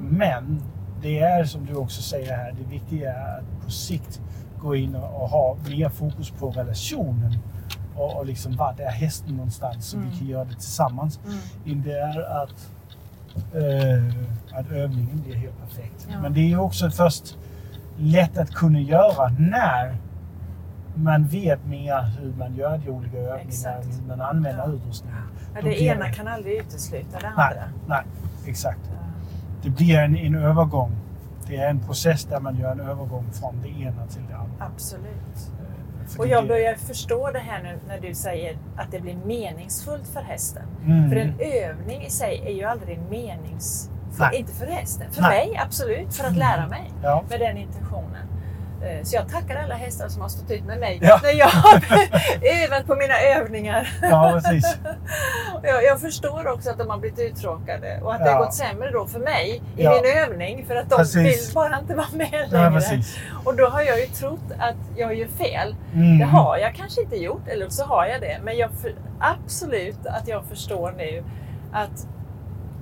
Mm. 0.00 0.18
Men 0.18 0.62
det 1.02 1.18
är 1.18 1.44
som 1.44 1.66
du 1.66 1.74
också 1.74 2.02
säger 2.02 2.36
här, 2.36 2.52
det 2.58 2.70
viktiga 2.70 3.12
är 3.14 3.38
att 3.38 3.64
på 3.64 3.70
sikt 3.70 4.20
gå 4.60 4.76
in 4.76 4.94
och, 4.94 5.22
och 5.22 5.28
ha 5.28 5.56
mer 5.68 5.88
fokus 5.88 6.30
på 6.30 6.50
relationen. 6.50 7.38
Och, 7.96 8.16
och 8.16 8.26
liksom 8.26 8.56
vart 8.56 8.80
är 8.80 8.90
hästen 8.90 9.34
någonstans 9.36 9.86
så 9.86 9.96
Mm. 9.96 10.10
vi 10.10 10.18
kan 10.18 10.26
göra 10.26 10.44
det 10.44 10.54
tillsammans. 10.54 11.20
Mm. 11.26 11.38
Inte 11.64 11.90
är 11.92 12.42
att, 12.42 12.70
eh, 13.36 14.58
att 14.58 14.70
övningen 14.70 15.22
blir 15.24 15.34
helt 15.34 15.60
perfekt. 15.60 16.08
Ja. 16.12 16.20
Men 16.22 16.34
det 16.34 16.52
är 16.52 16.60
också 16.60 16.90
först 16.90 17.38
lätt 17.98 18.38
att 18.38 18.50
kunna 18.50 18.80
göra 18.80 19.28
när 19.38 19.96
man 20.94 21.26
vet 21.26 21.66
mer 21.66 22.02
hur 22.20 22.32
man 22.38 22.54
gör 22.56 22.78
de 22.78 22.90
olika 22.90 23.16
övningarna, 23.16 23.42
Exakt. 23.48 23.86
hur 24.00 24.08
man 24.08 24.20
använder 24.20 24.64
Ja. 24.66 24.72
utrustningen. 24.72 25.18
Ja, 25.54 25.60
det 25.62 25.68
blir 25.68 25.82
ena 25.82 26.12
kan 26.12 26.28
aldrig 26.28 26.58
utesluta 26.58 27.18
det 27.20 27.28
andra. 27.28 27.62
nej, 27.88 28.02
exakt. 28.46 28.80
Eh, 28.86 29.06
det 29.62 29.70
blir 29.70 29.98
en, 29.98 30.16
en 30.16 30.34
övergång. 30.34 30.90
Det 31.48 31.56
är 31.56 31.70
en 31.70 31.80
process 31.80 32.24
där 32.24 32.40
man 32.40 32.56
gör 32.56 32.72
en 32.72 32.80
övergång 32.80 33.24
från 33.32 33.54
det 33.62 33.68
ena 33.68 34.06
till 34.06 34.22
det 34.28 34.36
andra. 34.36 34.66
Absolut. 34.74 35.50
Och 36.18 36.26
jag 36.28 36.48
börjar 36.48 36.74
förstå 36.74 37.30
det 37.30 37.38
här 37.38 37.62
nu 37.62 37.78
när 37.88 38.00
du 38.00 38.14
säger 38.14 38.58
att 38.76 38.90
det 38.90 39.00
blir 39.00 39.16
meningsfullt 39.16 40.08
för 40.08 40.20
hästen. 40.20 40.62
Mm. 40.84 41.10
För 41.10 41.16
en 41.16 41.34
övning 41.40 42.02
i 42.02 42.10
sig 42.10 42.42
är 42.46 42.50
ju 42.52 42.64
aldrig 42.64 42.98
meningsfull. 43.10 43.92
Nej. 44.18 44.38
Inte 44.38 44.52
för 44.52 44.66
hästen. 44.66 45.12
För 45.12 45.22
Nej. 45.22 45.48
mig 45.48 45.56
absolut, 45.56 46.14
för 46.14 46.24
att 46.24 46.36
lära 46.36 46.66
mig 46.66 46.90
Ja. 47.02 47.24
med 47.30 47.40
den 47.40 47.56
intentionen. 47.56 48.26
Eh, 48.82 49.02
Så 49.02 49.16
jag 49.16 49.28
tackar 49.28 49.56
alla 49.56 49.74
hästar 49.74 50.08
som 50.08 50.22
har 50.22 50.28
stått 50.28 50.50
ut 50.50 50.64
med 50.64 50.78
mig 50.80 50.98
Ja. 51.02 51.20
när 51.22 51.32
jag 51.32 51.46
har 51.48 51.74
övat 52.64 52.86
på 52.86 52.94
mina 52.96 53.14
övningar. 53.20 53.88
ja, 54.02 54.40
precis. 54.44 54.76
Jag, 55.62 55.84
jag 55.84 56.00
förstår 56.00 56.48
också 56.48 56.70
att 56.70 56.78
de 56.78 56.90
har 56.90 56.98
blivit 56.98 57.18
uttråkade 57.18 58.00
och 58.02 58.14
att 58.14 58.18
det 58.20 58.26
Ja. 58.26 58.32
har 58.32 58.44
gått 58.44 58.54
sämre 58.54 58.90
då 58.90 59.06
för 59.06 59.18
mig 59.20 59.62
i 59.76 59.82
Ja. 59.84 59.90
min 60.02 60.16
övning 60.16 60.66
för 60.66 60.76
att 60.76 60.90
de 60.90 60.96
Precis. 60.96 61.48
vill 61.48 61.54
bara 61.54 61.78
inte 61.78 61.94
vara 61.94 62.06
med 62.12 62.48
längre. 62.50 63.02
och 63.44 63.56
då 63.56 63.66
har 63.68 63.82
jag 63.82 64.00
ju 64.00 64.06
trott 64.06 64.50
att 64.58 64.76
jag 64.96 65.14
gör 65.14 65.28
fel. 65.28 65.74
Mm. 65.94 66.18
Det 66.18 66.24
har 66.24 66.56
jag 66.58 66.74
kanske 66.74 67.02
inte 67.02 67.16
gjort, 67.16 67.48
eller 67.48 67.68
så 67.68 67.84
har 67.84 68.06
jag 68.06 68.20
det. 68.20 68.38
Men 68.42 68.56
jag 68.56 68.70
för, 68.82 68.94
absolut 69.20 70.06
att 70.06 70.28
jag 70.28 70.44
förstår 70.44 70.94
nu 70.96 71.24
att 71.72 72.06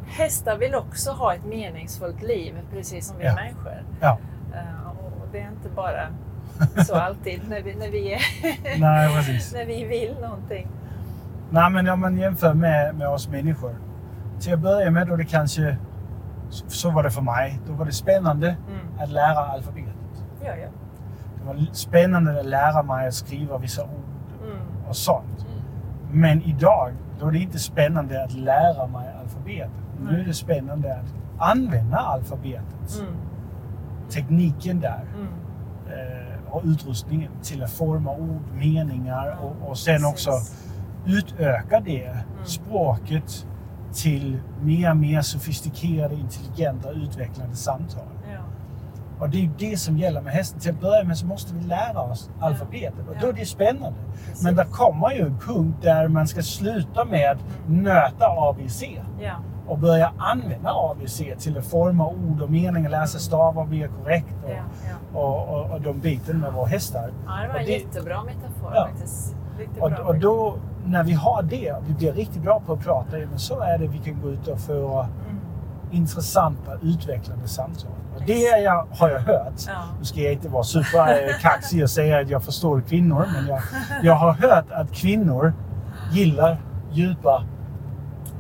hästar 0.09 0.57
vill 0.57 0.75
också 0.75 1.11
ha 1.11 1.35
ett 1.35 1.45
meningsfullt 1.45 2.23
liv, 2.23 2.55
precis 2.73 3.07
som 3.09 3.19
vi 3.19 3.25
Ja. 3.25 3.35
människor. 3.35 3.83
Det 5.33 5.41
är 5.41 5.49
inte 5.49 5.69
bara 5.77 6.07
så 6.85 6.95
alltid 6.95 7.41
när 7.49 7.63
vi, 7.63 7.75
när 7.75 7.91
vi, 7.91 8.13
är, 8.13 8.21
Nej, 8.81 9.17
precis. 9.17 9.53
när 9.55 9.67
vi 9.67 9.85
vill 9.85 10.17
någonting. 10.21 10.69
Nej, 11.51 11.71
men 11.71 11.89
om 11.89 12.01
man 12.01 12.17
jämför 12.19 12.55
med, 12.55 12.95
med 12.95 13.09
oss 13.09 13.29
människor. 13.29 13.75
Till 14.41 14.55
att 14.55 14.61
börja 14.61 14.91
med 14.91 15.07
då 15.09 15.17
det 15.17 15.25
kanske, 15.25 15.77
så, 16.51 16.91
var 16.91 17.03
det 17.03 17.11
för 17.11 17.23
mig, 17.23 17.61
då 17.67 17.73
var 17.73 17.85
det 17.87 17.93
spännande 17.93 18.47
Mm. 18.49 18.99
att 19.03 19.11
lära 19.11 19.39
alfabetet. 19.39 19.95
Ja, 20.45 20.51
ja. 20.57 20.69
Det 21.41 21.47
var 21.47 21.67
spännande 21.73 22.41
att 22.41 22.47
lära 22.47 22.83
mig 22.83 23.09
att 23.09 23.15
skriva 23.15 23.59
vissa 23.59 23.83
ord 23.85 23.91
Mm. 24.45 24.59
och 24.89 24.97
sånt. 24.97 25.47
Men 26.13 26.43
idag, 26.43 26.93
då 27.21 27.27
är 27.29 27.33
det 27.33 27.39
inte 27.39 27.59
spännande 27.59 28.25
att 28.25 28.33
lära 28.33 28.87
mig 28.87 29.09
alfabetet. 29.23 29.71
Nu 30.11 30.21
är 30.21 30.25
det 30.25 30.35
spännande 30.35 30.95
att 30.95 31.15
använda 31.51 31.97
alfabetet. 31.97 33.05
Mm. 34.17 34.27
Tekniken 34.27 34.81
där 34.81 35.05
Mm. 35.15 35.27
eh, 35.87 36.53
och 36.53 36.63
utrustningen 36.65 37.31
till 37.43 37.63
att 37.63 37.71
forma 37.71 38.11
ord, 38.13 38.43
meningar 38.55 39.39
och, 39.43 39.69
och 39.71 39.79
sen 39.79 40.05
också 40.05 40.31
utöka 41.07 41.81
det 41.81 42.17
språket 42.45 43.47
till 43.95 44.39
mer 44.63 44.91
och 44.91 44.97
mer 44.97 45.21
sofistikerade, 45.21 46.15
intelligenta, 46.15 46.91
utvecklande 46.91 47.57
samtal. 47.57 48.03
Och 49.21 49.31
det 49.31 49.37
är 49.39 49.43
ju 49.43 49.51
det 49.59 49.77
som 49.77 49.99
gäller 49.99 50.21
med 50.21 50.33
hästen. 50.33 50.61
Till 50.61 50.71
att 50.71 50.81
börja 50.81 51.05
med 51.05 51.19
så 51.19 51.27
måste 51.27 51.55
vi 51.55 51.65
lära 51.65 52.01
oss 52.01 52.31
alfabetet 52.41 53.09
och 53.09 53.15
då 53.21 53.27
är 53.29 53.33
det 53.33 53.47
spännande. 53.47 53.99
Precis. 54.27 54.45
Men 54.45 54.57
det 54.57 54.65
kommer 54.65 55.11
ju 55.11 55.21
en 55.27 55.39
punkt 55.39 55.77
där 55.83 56.09
man 56.09 56.27
ska 56.29 56.43
sluta 56.43 57.05
med 57.05 57.31
att 57.31 57.39
nöta 57.69 58.27
ABC 58.27 58.83
Ja. 59.21 59.35
Och 59.71 59.79
börja 59.79 60.13
använda 60.19 60.71
ABC 60.71 61.23
till 61.39 61.59
att 61.59 61.65
forma 61.65 62.07
ord 62.07 62.41
och 62.43 62.51
meningar, 62.51 62.91
läsa 62.91 63.19
stavar 63.19 63.65
mer 63.67 63.89
korrekt 63.89 64.35
och, 64.45 64.51
Ja, 64.51 64.57
ja. 65.13 65.19
och, 65.21 65.49
och, 65.49 65.71
och 65.71 65.81
de 65.81 65.99
biten 66.01 66.39
med 66.41 66.53
våra 66.53 66.67
hästar. 66.67 67.11
ja, 67.27 67.33
det 67.43 67.49
var 67.53 67.59
en 67.61 67.67
det- 67.67 67.73
jättebra 67.73 68.23
metafor 68.25 68.73
Ja. 68.75 68.87
faktiskt. 68.91 69.37
Och, 69.81 69.93
och 69.93 70.19
då, 70.19 70.57
när 70.87 71.03
vi 71.05 71.13
har 71.13 71.43
det, 71.43 71.75
vi 71.87 71.95
blir 71.95 72.13
riktigt 72.13 72.43
bra 72.43 72.61
på 72.67 72.73
att 72.73 72.81
prata, 72.85 73.17
men 73.31 73.39
så 73.39 73.61
är 73.61 73.79
det 73.79 73.87
vi 73.87 73.99
kan 73.99 74.21
gå 74.23 74.31
ut 74.31 74.49
och 74.49 74.59
föra 74.61 75.01
Mm. 75.05 75.41
intressanta, 75.91 76.73
utvecklande 76.83 77.49
samtal. 77.49 77.91
Och 78.17 78.23
det 78.27 78.39
jag, 78.41 78.87
har 78.99 79.09
jag 79.11 79.21
hört. 79.21 79.53
Ja. 79.69 79.73
Nu 79.99 80.05
ska 80.05 80.21
jag 80.21 80.33
inte 80.33 80.49
vara 80.49 80.63
superkaxig 80.63 81.83
och 81.83 81.91
säga 81.91 82.21
att 82.21 82.29
jag 82.31 82.43
förstår 82.43 82.81
kvinnor, 82.81 83.27
men 83.35 83.47
jag, 83.47 83.61
jag 84.03 84.15
har 84.15 84.33
hört 84.33 84.71
att 84.71 84.93
kvinnor 84.93 85.53
gillar 86.13 86.61
djupa, 86.93 87.45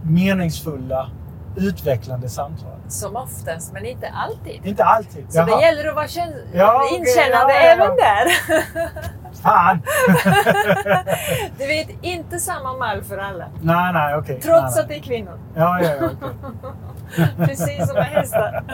meningsfulla, 0.02 1.08
utvecklande 1.56 2.28
samtal. 2.28 2.76
Som 2.88 3.16
oftast, 3.16 3.72
men 3.72 3.86
inte 3.86 4.08
alltid. 4.08 4.66
Inte 4.66 4.84
alltid. 4.84 5.32
Så 5.32 5.38
Jaha. 5.38 5.46
det 5.46 5.62
gäller 5.62 5.88
att 5.88 5.94
vara 5.94 6.06
Ja, 6.52 6.88
inkännande 6.92 7.54
ja, 7.54 7.60
ja, 7.60 7.66
ja. 7.66 7.72
även 7.72 7.96
där. 7.96 8.26
Fan! 9.42 9.82
Du 11.58 11.66
vet, 11.66 11.88
inte 12.02 12.38
samma 12.38 12.76
mall 12.76 13.02
för 13.02 13.18
alla. 13.18 13.44
nej, 13.62 13.92
nej, 13.92 14.16
okej. 14.16 14.40
Trots 14.40 14.74
nej, 14.74 14.82
att 14.82 14.88
det 14.88 14.96
är 14.96 15.00
kvinnor. 15.00 15.38
Ja, 15.56 15.80
ja, 15.82 15.90
ja, 16.00 16.06
okej. 16.06 17.28
Precis 17.46 17.86
som 17.86 17.94
med 17.94 18.04
hästar. 18.04 18.64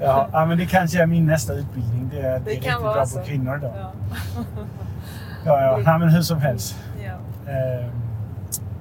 Ja, 0.00 0.44
men 0.48 0.58
det 0.58 0.66
kanske 0.66 1.02
är 1.02 1.06
min 1.06 1.26
nästa 1.26 1.52
utbildning. 1.52 2.10
Det 2.12 2.20
är, 2.20 2.38
det 2.38 2.50
är 2.50 2.54
kan 2.60 2.64
riktigt 2.64 2.80
bra 2.80 3.06
så. 3.06 3.18
på 3.18 3.24
kvinnor 3.24 3.58
då. 3.62 3.72
Ja. 5.44 5.60
Ja. 5.60 5.76
Nej, 5.84 5.98
men 5.98 6.08
hur 6.08 6.22
som 6.22 6.40
helst. 6.40 6.76
Ja. 7.04 7.12
Eh, 7.52 7.86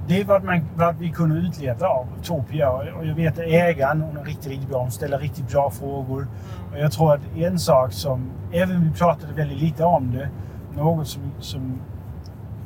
det 0.07 0.21
är 0.21 0.25
vad, 0.25 0.43
man, 0.43 0.61
vad 0.75 0.95
vi 0.97 1.09
kunde 1.09 1.35
utleda 1.35 1.87
av 1.87 2.07
Topia 2.23 2.71
och 2.71 3.05
jag 3.05 3.15
vet 3.15 3.33
att 3.33 3.39
ägaren 3.45 4.01
hon 4.01 4.17
är 4.17 4.23
riktigt, 4.23 4.47
riktigt 4.47 4.69
bra. 4.69 4.81
Hon 4.81 4.91
ställer 4.91 5.19
riktigt 5.19 5.51
bra 5.51 5.69
frågor. 5.71 6.27
Och 6.71 6.79
jag 6.79 6.91
tror 6.91 7.13
att 7.13 7.21
en 7.37 7.59
sak 7.59 7.91
som, 7.93 8.29
även 8.51 8.83
vi 8.83 8.91
pratade 8.99 9.33
väldigt 9.33 9.57
lite 9.57 9.83
om 9.83 10.11
det, 10.11 10.29
något 10.75 11.07
som, 11.07 11.21
som 11.39 11.79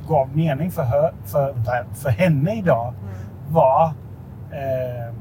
gav 0.08 0.38
mening 0.38 0.72
för, 0.72 0.84
hö, 0.84 1.12
för, 1.26 1.54
för 1.94 2.10
henne 2.10 2.56
idag 2.56 2.94
Mm. 2.94 3.54
var 3.54 3.86
eh, 4.52 5.14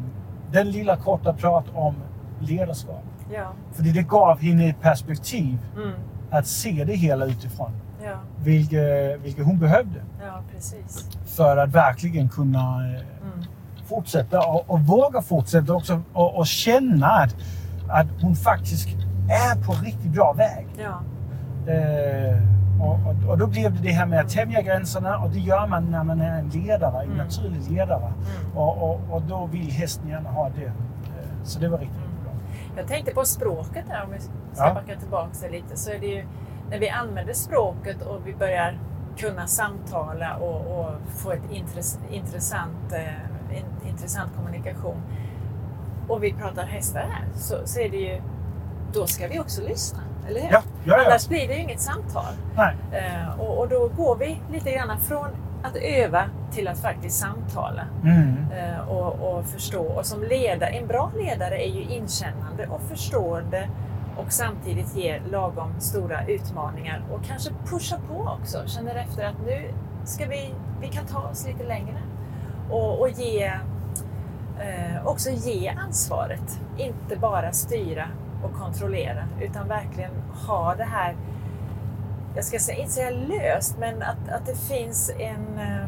den 0.52 0.70
lilla 0.70 0.96
korta 0.96 1.32
prat 1.32 1.64
om 1.74 1.94
ledarskap. 2.40 3.04
Ja. 3.34 3.52
För 3.72 3.82
det 3.82 4.02
gav 4.02 4.38
henne 4.40 4.68
ett 4.68 4.80
perspektiv 4.80 5.58
Mm. 5.76 5.90
att 6.30 6.46
se 6.46 6.84
det 6.84 6.94
hela 6.94 7.24
utifrån. 7.26 7.70
Ja. 8.10 8.16
Vilket, 8.44 9.20
vilket 9.24 9.44
hon 9.44 9.58
behövde 9.58 10.00
ja, 10.26 10.42
precis. 10.54 11.08
för 11.26 11.56
att 11.56 11.70
verkligen 11.70 12.28
kunna 12.28 12.58
eh, 12.94 13.00
Mm. 13.34 13.44
fortsätta 13.86 14.40
och, 14.48 14.70
och 14.70 14.80
våga 14.80 15.22
fortsätta 15.22 15.72
också 15.74 16.00
och, 16.12 16.38
och 16.38 16.46
känna 16.46 17.06
att, 17.06 17.36
att 17.88 18.06
hon 18.22 18.36
faktiskt 18.36 18.88
är 19.28 19.62
på 19.62 19.72
riktigt 19.72 20.12
bra 20.12 20.32
väg. 20.32 20.66
Ja. 20.78 21.00
Eh, 21.72 22.42
och, 22.82 22.94
och, 22.94 23.30
och 23.30 23.38
då 23.38 23.46
blev 23.46 23.72
det 23.76 23.82
det 23.82 23.92
här 23.92 24.06
med 24.06 24.20
att 24.20 24.28
tämja 24.28 24.62
gränserna 24.62 25.18
och 25.18 25.30
det 25.30 25.38
gör 25.38 25.66
man 25.66 25.84
när 25.90 26.04
man 26.04 26.20
är 26.20 26.38
en 26.38 26.48
ledare, 26.48 27.02
en 27.02 27.12
Mm. 27.12 27.16
naturlig 27.26 27.70
ledare. 27.70 28.06
Mm. 28.06 28.56
Och, 28.56 28.82
och, 28.90 29.00
och 29.10 29.22
då 29.22 29.46
vill 29.52 29.70
hästen 29.72 30.08
gärna 30.08 30.30
ha 30.30 30.48
det. 30.48 30.64
Eh, 30.64 30.72
så 31.44 31.60
det 31.60 31.68
var 31.68 31.78
riktigt 31.78 31.96
Mm. 31.98 32.10
bra. 32.24 32.32
Jag 32.76 32.86
tänkte 32.88 33.14
på 33.14 33.24
språket 33.24 33.84
där, 33.88 34.02
om 34.04 34.12
vi 34.12 34.20
ska 34.20 34.30
Ja. 34.66 34.74
backa 34.74 35.00
tillbaka 35.00 35.48
lite, 35.52 35.76
så 35.76 35.90
är 35.90 35.98
det 36.00 36.06
ju 36.06 36.24
när 36.70 36.78
vi 36.78 36.88
använder 36.88 37.34
språket 37.34 38.02
och 38.02 38.26
vi 38.26 38.34
börjar 38.34 38.78
kunna 39.16 39.46
samtala 39.46 40.36
och, 40.36 40.80
och 40.80 40.90
få 41.16 41.32
ett 41.32 41.50
intress, 41.50 41.98
intressant, 42.10 42.92
eh, 42.92 43.58
in, 43.58 43.88
intressant 43.88 44.36
kommunikation 44.36 45.02
och 46.08 46.24
vi 46.24 46.32
pratar 46.32 46.66
hästar 46.66 47.00
här, 47.00 47.24
så, 47.34 47.56
så 47.64 47.80
är 47.80 47.90
det 47.90 47.96
ju, 47.96 48.20
då 48.92 49.06
ska 49.06 49.28
vi 49.28 49.38
också 49.38 49.62
lyssna, 49.62 49.98
eller 50.28 50.40
hur? 50.40 50.52
Ja, 50.52 50.62
ja, 50.84 50.96
ja. 50.96 51.04
Annars 51.06 51.28
blir 51.28 51.48
det 51.48 51.54
ju 51.54 51.60
inget 51.60 51.80
samtal. 51.80 52.32
Nej. 52.56 52.76
Eh, 52.92 53.40
och, 53.40 53.58
och 53.58 53.68
då 53.68 53.90
går 53.96 54.16
vi 54.16 54.40
lite 54.52 54.72
grann 54.72 55.00
från 55.00 55.28
att 55.62 55.76
öva 55.76 56.24
till 56.52 56.68
att 56.68 56.78
faktiskt 56.78 57.18
samtala. 57.18 57.84
Mm. 58.04 58.36
Eh, 58.52 58.88
och, 58.88 59.38
och 59.38 59.44
förstå. 59.44 59.82
Och 59.82 60.06
som 60.06 60.22
ledare, 60.22 60.70
en 60.70 60.86
bra 60.86 61.12
ledare 61.16 61.64
är 61.64 61.70
ju 61.70 61.82
inkännande 61.82 62.66
och 62.66 62.80
förstående 62.82 63.68
och 64.18 64.32
samtidigt 64.32 64.96
ge 64.96 65.20
lagom 65.30 65.80
stora 65.80 66.26
utmaningar 66.26 67.04
och 67.12 67.24
kanske 67.24 67.50
pusha 67.66 67.98
på 68.08 68.38
också. 68.40 68.62
Känner 68.66 68.94
efter 68.94 69.24
att 69.24 69.36
nu 69.46 69.74
ska 70.04 70.26
vi, 70.26 70.54
vi 70.80 70.88
kan 70.88 71.06
ta 71.06 71.18
oss 71.18 71.46
lite 71.46 71.64
längre. 71.64 72.02
Och, 72.70 73.00
och 73.00 73.08
ge, 73.08 73.44
eh, 74.60 75.06
också 75.06 75.30
ge 75.30 75.68
ansvaret. 75.68 76.60
Inte 76.76 77.16
bara 77.16 77.52
styra 77.52 78.08
och 78.44 78.52
kontrollera 78.52 79.24
utan 79.40 79.68
verkligen 79.68 80.10
ha 80.46 80.74
det 80.74 80.84
här, 80.84 81.16
jag 82.34 82.44
ska 82.44 82.58
säga, 82.58 82.78
inte 82.78 82.92
säga 82.92 83.10
löst, 83.10 83.76
men 83.78 84.02
att, 84.02 84.28
att 84.28 84.46
det 84.46 84.56
finns 84.56 85.10
en 85.18 85.58
eh, 85.58 85.82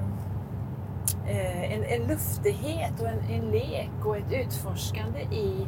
eh 1.27 1.73
en, 1.73 1.85
en 1.85 2.03
luftighet 2.09 3.01
och 3.01 3.09
en, 3.09 3.21
en 3.31 3.51
lek 3.51 3.91
och 4.05 4.17
ett 4.17 4.33
utforskande 4.33 5.21
i, 5.21 5.67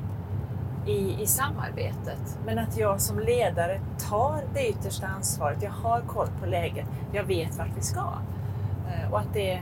i, 0.86 1.22
i 1.22 1.26
samarbetet. 1.26 2.38
Men 2.46 2.58
att 2.58 2.76
jag 2.76 3.00
som 3.00 3.18
ledare 3.18 3.80
tar 4.10 4.40
det 4.54 4.68
yttersta 4.68 5.06
ansvaret. 5.06 5.62
Jag 5.62 5.70
har 5.70 6.00
koll 6.00 6.28
på 6.40 6.46
läget. 6.46 6.86
Jag 7.12 7.24
vet 7.24 7.58
vart 7.58 7.76
vi 7.76 7.82
ska. 7.82 8.08
Eh, 8.88 9.12
och 9.12 9.18
att 9.18 9.34
det, 9.34 9.60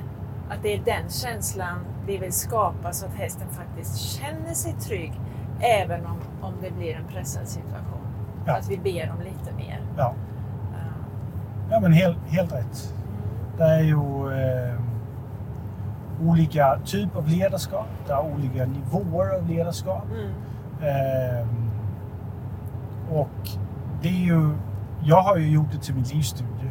att 0.51 0.63
det 0.63 0.75
är 0.75 0.83
den 0.85 1.11
känslan 1.11 1.79
vi 2.07 2.17
vill 2.17 2.33
skapa 2.33 2.93
så 2.93 3.07
att 3.07 3.15
hästen 3.15 3.49
faktiskt 3.51 3.99
känner 4.01 4.55
sig 4.55 4.73
trygg 4.73 5.13
även 5.61 6.07
om, 6.07 6.19
om 6.41 6.55
det 6.63 6.71
blir 6.71 6.95
en 6.95 7.07
pressad 7.07 7.49
situation. 7.49 8.07
Ja. 8.47 8.57
Att 8.57 8.69
vi 8.69 8.79
ber 8.79 9.13
om 9.17 9.23
lite 9.23 9.55
mer. 9.57 9.81
Ja. 9.97 10.15
Eh, 10.73 11.17
ja, 11.71 11.81
men 11.81 11.93
helt, 11.93 12.19
helt 12.29 12.53
rätt. 12.53 12.95
Det 13.59 13.65
är 13.65 13.83
ju... 13.83 14.33
Eh, 14.33 14.81
olika 16.23 16.79
typer 16.85 17.19
av 17.19 17.29
ledarskap, 17.29 17.87
det 18.07 18.13
är 18.13 18.21
olika 18.21 18.65
nivåer 18.67 19.37
av 19.37 19.49
ledarskap. 19.49 20.05
Mm. 20.05 20.33
Ehm, 20.83 21.71
och 23.11 23.49
det 24.03 24.09
är 24.09 24.25
ju, 24.27 24.55
jag 25.03 25.23
har 25.23 25.37
ju 25.37 25.51
gjort 25.51 25.73
det 25.73 25.79
till 25.79 25.95
min 25.95 26.05
livsstudie 26.05 26.71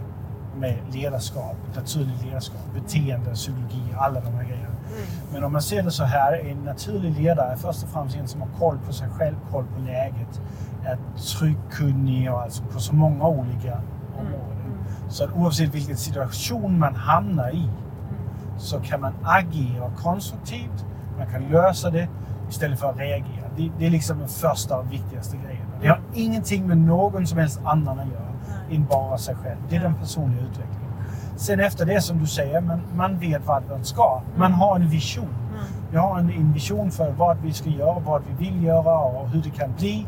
med 0.58 0.78
ledarskap, 0.92 1.56
naturligt 1.76 2.26
ledarskap, 2.26 2.62
beteende, 2.74 3.34
psykologi, 3.34 3.84
alla 3.98 4.20
de 4.22 4.34
här 4.34 4.44
grejerna. 4.44 4.68
Mm. 4.68 5.08
Men 5.34 5.44
om 5.44 5.52
man 5.52 5.62
ser 5.62 5.84
det 5.84 5.92
så 5.92 6.04
här, 6.04 6.34
en 6.34 6.58
naturlig 6.58 7.18
ledare 7.18 7.52
är 7.52 7.56
först 7.56 7.84
och 7.84 7.90
främst 7.90 8.16
en 8.18 8.28
som 8.28 8.42
har 8.42 8.50
koll 8.60 8.78
på 8.86 8.94
sig 8.94 9.10
själv, 9.10 9.36
koll 9.52 9.66
på 9.76 9.82
läget, 9.82 10.42
är 10.86 10.98
trygg, 11.18 11.58
kunnig 11.72 12.32
och 12.34 12.42
alltså 12.42 12.64
på 12.64 12.80
så 12.80 12.96
många 12.96 13.28
olika 13.28 13.82
områden. 14.20 14.62
Mm. 14.66 15.10
Så 15.10 15.24
att 15.24 15.34
oavsett 15.36 15.76
vilken 15.76 15.98
situation 15.98 16.80
man 16.80 16.96
hamnar 16.96 17.50
i 17.50 17.70
Mm. 18.10 18.60
så 18.60 18.80
kan 18.80 19.02
man 19.02 19.14
agera 19.24 19.92
konstruktivt, 19.98 20.86
man 21.18 21.28
kan 21.28 21.42
lösa 21.44 21.90
det 21.90 22.08
istället 22.50 22.80
för 22.80 22.90
att 22.90 22.98
reagera. 22.98 23.39
Det, 23.60 23.72
det 23.80 23.86
är 23.86 23.90
liksom 23.90 24.20
den 24.20 24.28
första 24.28 24.78
och 24.78 24.94
viktigaste 24.94 25.38
grejen. 25.38 25.66
Det 25.82 25.88
har 25.88 26.00
ingenting 26.14 26.68
med 26.68 26.78
någon 26.78 27.28
som 27.28 27.38
helst 27.38 27.60
annan 27.64 28.00
att 28.00 28.08
göra 28.08 28.30
Nej. 28.68 28.76
än 28.78 28.86
bara 28.86 29.18
sig 29.18 29.36
själv. 29.36 29.58
Det 29.70 29.76
är 29.76 29.80
den 29.82 29.94
personliga 29.94 30.42
utvecklingen. 30.42 30.94
Sen 31.36 31.60
efter 31.60 31.86
det 31.86 32.02
som 32.02 32.20
du 32.20 32.28
säger, 32.28 32.62
man, 32.62 32.82
man 32.96 33.20
vet 33.20 33.48
vart 33.48 33.70
man 33.70 33.84
ska. 33.84 34.22
Man 34.38 34.54
har 34.54 34.76
en 34.76 34.90
vision. 34.90 35.24
Mm. 35.26 35.64
Vi 35.92 35.98
har 35.98 36.20
en, 36.20 36.30
en 36.30 36.54
vision 36.54 36.92
för 36.92 37.12
vad 37.12 37.38
vi 37.38 37.54
ska 37.54 37.70
göra, 37.70 38.00
vad 38.00 38.22
vi 38.28 38.46
vill 38.46 38.64
göra 38.64 38.98
och 39.00 39.30
hur 39.30 39.42
det 39.42 39.50
kan 39.50 39.74
bli. 39.78 40.08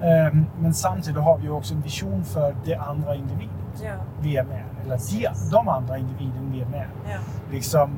Mm. 0.00 0.26
Ehm, 0.26 0.46
men 0.60 0.74
samtidigt 0.74 1.22
har 1.22 1.38
vi 1.38 1.48
också 1.48 1.74
en 1.74 1.80
vision 1.80 2.24
för 2.24 2.54
det 2.64 2.74
andra 2.74 3.14
individen 3.14 3.54
Ja. 3.84 3.92
vi 4.20 4.36
är 4.36 4.44
med. 4.44 4.64
Eller 4.84 4.96
de, 5.10 5.50
de 5.50 5.68
andra 5.68 5.98
individen 5.98 6.52
vi 6.52 6.60
är 6.60 6.66
med. 6.66 6.86
Ja. 7.10 7.16
Liksom 7.52 7.90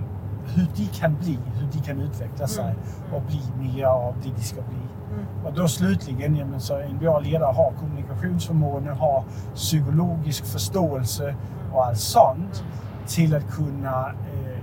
hur 0.47 0.67
de 0.77 0.87
kan 0.87 1.17
bli, 1.21 1.39
hur 1.55 1.67
de 1.73 1.79
kan 1.87 2.01
utveckla 2.01 2.47
sig 2.47 2.65
Mm. 2.65 3.15
och 3.15 3.23
bli 3.23 3.41
mer 3.59 3.85
av 3.85 4.15
det 4.23 4.31
de 4.37 4.43
ska 4.43 4.61
bli. 4.63 4.79
Mm. 5.15 5.47
Och 5.47 5.53
då 5.55 5.69
slutligen, 5.69 6.37
ja, 6.37 6.47
men 6.47 6.61
så 6.61 6.77
en 6.81 6.99
bra 6.99 7.19
ledare 7.21 7.53
har 7.53 7.73
kommunikationsförmåga, 7.81 8.95
har 8.95 9.25
psykologisk 9.55 10.45
förståelse 10.47 11.35
och 11.73 11.87
allt 11.87 11.99
sånt 11.99 12.65
till 13.07 13.35
att 13.35 13.51
kunna 13.51 14.09
eh, 14.09 14.61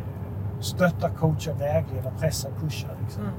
stötta, 0.59 1.09
coacha, 1.09 1.53
vägleda, 1.59 2.11
pressa, 2.19 2.49
pusha. 2.61 2.87
Liksom. 3.01 3.23
Mm. 3.23 3.33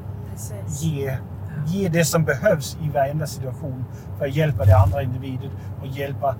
Ge, 0.69 1.19
ge 1.67 1.89
det 1.89 2.05
som 2.05 2.25
behövs 2.25 2.79
i 2.83 2.89
varenda 2.91 3.27
situation 3.27 3.85
för 4.19 4.25
att 4.27 4.37
hjälpa 4.37 4.65
det 4.65 4.77
andra 4.77 5.03
individet 5.03 5.51
och 5.81 5.87
hjälpa 5.87 6.35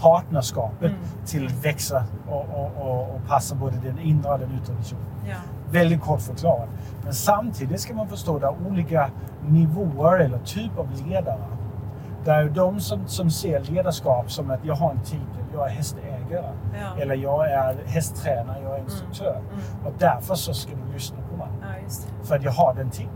partnerskapet 0.00 0.90
Mm. 0.90 1.00
till 1.26 1.46
att 1.46 1.64
växa 1.64 2.04
och, 2.28 2.40
och, 2.48 2.70
och, 2.76 3.14
och 3.14 3.20
passa 3.28 3.54
både 3.54 3.76
den 3.76 3.98
inre 3.98 4.30
och 4.30 4.38
den 4.38 4.50
yttre 4.62 4.74
visionen. 4.74 5.04
Ja. 5.28 5.36
Väldigt 5.70 6.00
kort 6.00 6.20
förklarat. 6.22 6.68
Men 7.04 7.14
samtidigt 7.14 7.80
ska 7.80 7.94
man 7.94 8.08
förstå 8.08 8.34
att 8.34 8.40
det 8.40 8.46
är 8.46 8.68
olika 8.70 9.10
nivåer 9.48 10.18
eller 10.18 10.38
typ 10.38 10.78
av 10.78 10.88
ledare. 11.06 11.38
Det 12.24 12.30
är 12.30 12.42
ju 12.42 12.48
de 12.50 12.80
som, 12.80 13.06
som 13.06 13.30
ser 13.30 13.60
ledarskap 13.60 14.30
som 14.30 14.50
att 14.50 14.64
jag 14.64 14.74
har 14.74 14.90
en 14.90 15.00
titel, 15.00 15.44
jag 15.54 15.66
är 15.70 15.74
hästägare. 15.74 16.52
Ja. 16.80 17.02
Eller 17.02 17.14
jag 17.14 17.50
är 17.50 17.76
hästtränare, 17.86 18.62
jag 18.62 18.74
är 18.78 18.82
instruktör. 18.82 19.36
Mm. 19.36 19.86
Och 19.86 19.92
därför 19.98 20.34
så 20.34 20.54
ska 20.54 20.70
du 20.86 20.92
lyssna 20.92 21.16
på 21.30 21.36
mig. 21.36 21.48
ja. 21.62 22.24
För 22.24 22.36
att 22.36 22.42
jag 22.42 22.52
har 22.52 22.74
den 22.74 22.90
titeln. 22.90 23.10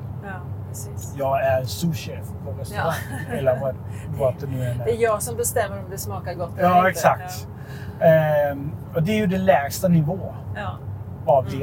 Ja, 0.87 0.93
precis. 0.93 1.15
Jag 1.19 1.43
är 1.45 1.65
souschef 1.65 2.25
på 2.45 2.53
restaurang. 2.61 2.95
Eller 3.33 3.61
vad, 3.61 3.75
vad 4.19 4.35
det 4.41 4.47
nu 4.47 4.65
än 4.65 4.79
Det 4.79 4.85
är 4.85 4.97
är. 4.99 5.03
jag 5.03 5.23
som 5.23 5.37
bestämmer 5.37 5.79
om 5.79 5.91
det 5.91 5.99
smakar 5.99 6.35
gott 6.35 6.59
eller 6.59 6.69
Ja, 6.69 6.89
exakt. 6.91 7.49
Ehm, 8.01 8.71
och 8.95 9.03
det 9.03 9.13
är 9.13 9.17
ju 9.17 9.27
den 9.27 9.45
lägsta 9.45 9.89
nivå 9.89 10.35
Ja. 10.57 10.79
av 11.27 11.47
Mm. 11.47 11.59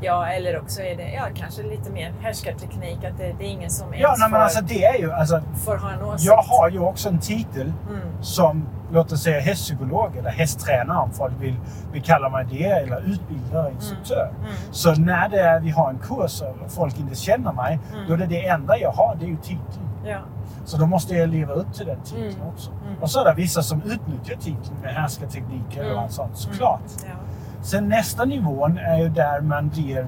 Ja, 0.00 0.26
eller 0.28 0.60
också 0.60 0.82
är 0.82 0.96
det 0.96 1.10
ja, 1.12 1.22
kanske 1.34 1.62
lite 1.62 1.90
mer 1.90 2.12
härskarteknik. 2.20 3.04
Att 3.04 3.18
det, 3.18 3.34
det 3.38 3.44
är 3.44 3.48
ingen 3.50 3.70
som 3.70 3.86
Ja, 3.94 3.98
ens 3.98 4.20
nej, 4.20 4.30
men 4.30 4.38
får, 4.38 4.44
alltså 4.44 4.64
det 4.64 4.84
är 4.84 4.98
ju... 4.98 5.12
Alltså, 5.12 5.42
får 5.64 5.76
ha 5.76 5.90
en 5.90 6.02
åsikt. 6.04 6.24
jag 6.26 6.42
har 6.42 6.70
ju 6.70 6.78
också 6.78 7.08
en 7.08 7.18
titel 7.18 7.72
Mm. 7.90 8.22
som, 8.22 8.68
låt 8.92 9.12
oss 9.12 9.22
säga 9.22 9.40
hästpsykolog 9.40 10.16
eller 10.16 10.30
hästtränare 10.30 10.98
om 10.98 11.10
folk 11.12 11.32
vill, 11.40 11.56
vill 11.92 12.02
kalla 12.02 12.28
mig 12.28 12.46
det, 12.50 12.64
eller 12.64 13.00
utbildare, 13.00 13.70
instruktör. 13.72 14.30
Mm. 14.40 14.52
Så 14.70 14.94
när 14.94 15.28
det 15.28 15.40
är, 15.40 15.60
vi 15.60 15.70
har 15.70 15.90
en 15.90 15.98
kurs 15.98 16.42
och 16.42 16.70
folk 16.72 16.98
inte 16.98 17.14
känner 17.14 17.52
mig, 17.52 17.78
Mm. 17.94 18.06
då 18.08 18.14
är 18.14 18.18
det 18.18 18.26
det 18.26 18.46
enda 18.46 18.78
jag 18.78 18.90
har, 18.92 19.16
det 19.20 19.24
är 19.24 19.28
ju 19.28 19.36
titeln. 19.36 19.88
Ja. 20.04 20.18
Så 20.64 20.76
då 20.76 20.86
måste 20.86 21.14
jag 21.14 21.28
leva 21.28 21.52
upp 21.52 21.72
till 21.74 21.86
den 21.86 22.00
titeln 22.02 22.34
Mm. 22.40 22.48
också. 22.48 22.70
Mm. 22.70 23.02
Och 23.02 23.10
så 23.10 23.20
är 23.20 23.24
det 23.24 23.34
vissa 23.34 23.62
som 23.62 23.82
utnyttjar 23.82 24.36
titeln 24.36 24.76
med 24.82 24.94
härskartekniker 24.94 25.82
Mm. 25.84 25.96
och 25.96 26.02
allt 26.02 26.12
sånt, 26.12 26.36
såklart. 26.36 26.80
Ja. 27.06 27.12
Sen 27.62 27.88
nästa 27.88 28.24
nivån 28.24 28.78
är 28.78 28.98
ju 28.98 29.08
där 29.08 29.40
man 29.40 29.68
blir 29.68 30.06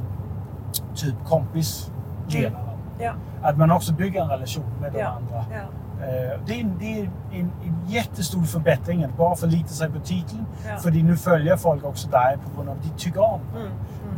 typ 0.95 1.15
kompisledare. 1.27 2.79
Ja. 2.99 3.13
Att 3.43 3.59
man 3.59 3.71
också 3.71 3.93
bygger 3.93 4.23
en 4.23 4.29
relation 4.29 4.65
med 4.81 4.93
de 4.93 4.99
Ja. 4.99 5.07
andra. 5.09 5.45
Ja. 5.51 6.07
Eh, 6.07 6.41
Det 6.47 6.53
är, 6.55 6.61
en, 6.61 6.77
det 6.79 7.01
är 7.01 7.11
en, 7.33 7.51
en 7.65 7.77
jättestor 7.89 8.43
förbättring 8.43 9.05
att 9.05 9.17
bara 9.17 9.37
förlita 9.37 9.69
sig 9.69 9.91
på 9.91 9.99
titeln. 10.01 10.47
Ja. 10.69 10.77
För 10.77 10.91
nu 10.91 11.17
följer 11.17 11.57
folk 11.57 11.85
också 11.85 12.09
dig 12.09 12.37
på 12.45 12.57
grund 12.57 12.69
av 12.71 12.77
att 12.77 12.83
de 12.83 12.89
tycker 13.05 13.21
om. 13.25 13.41
Mm. 13.57 13.73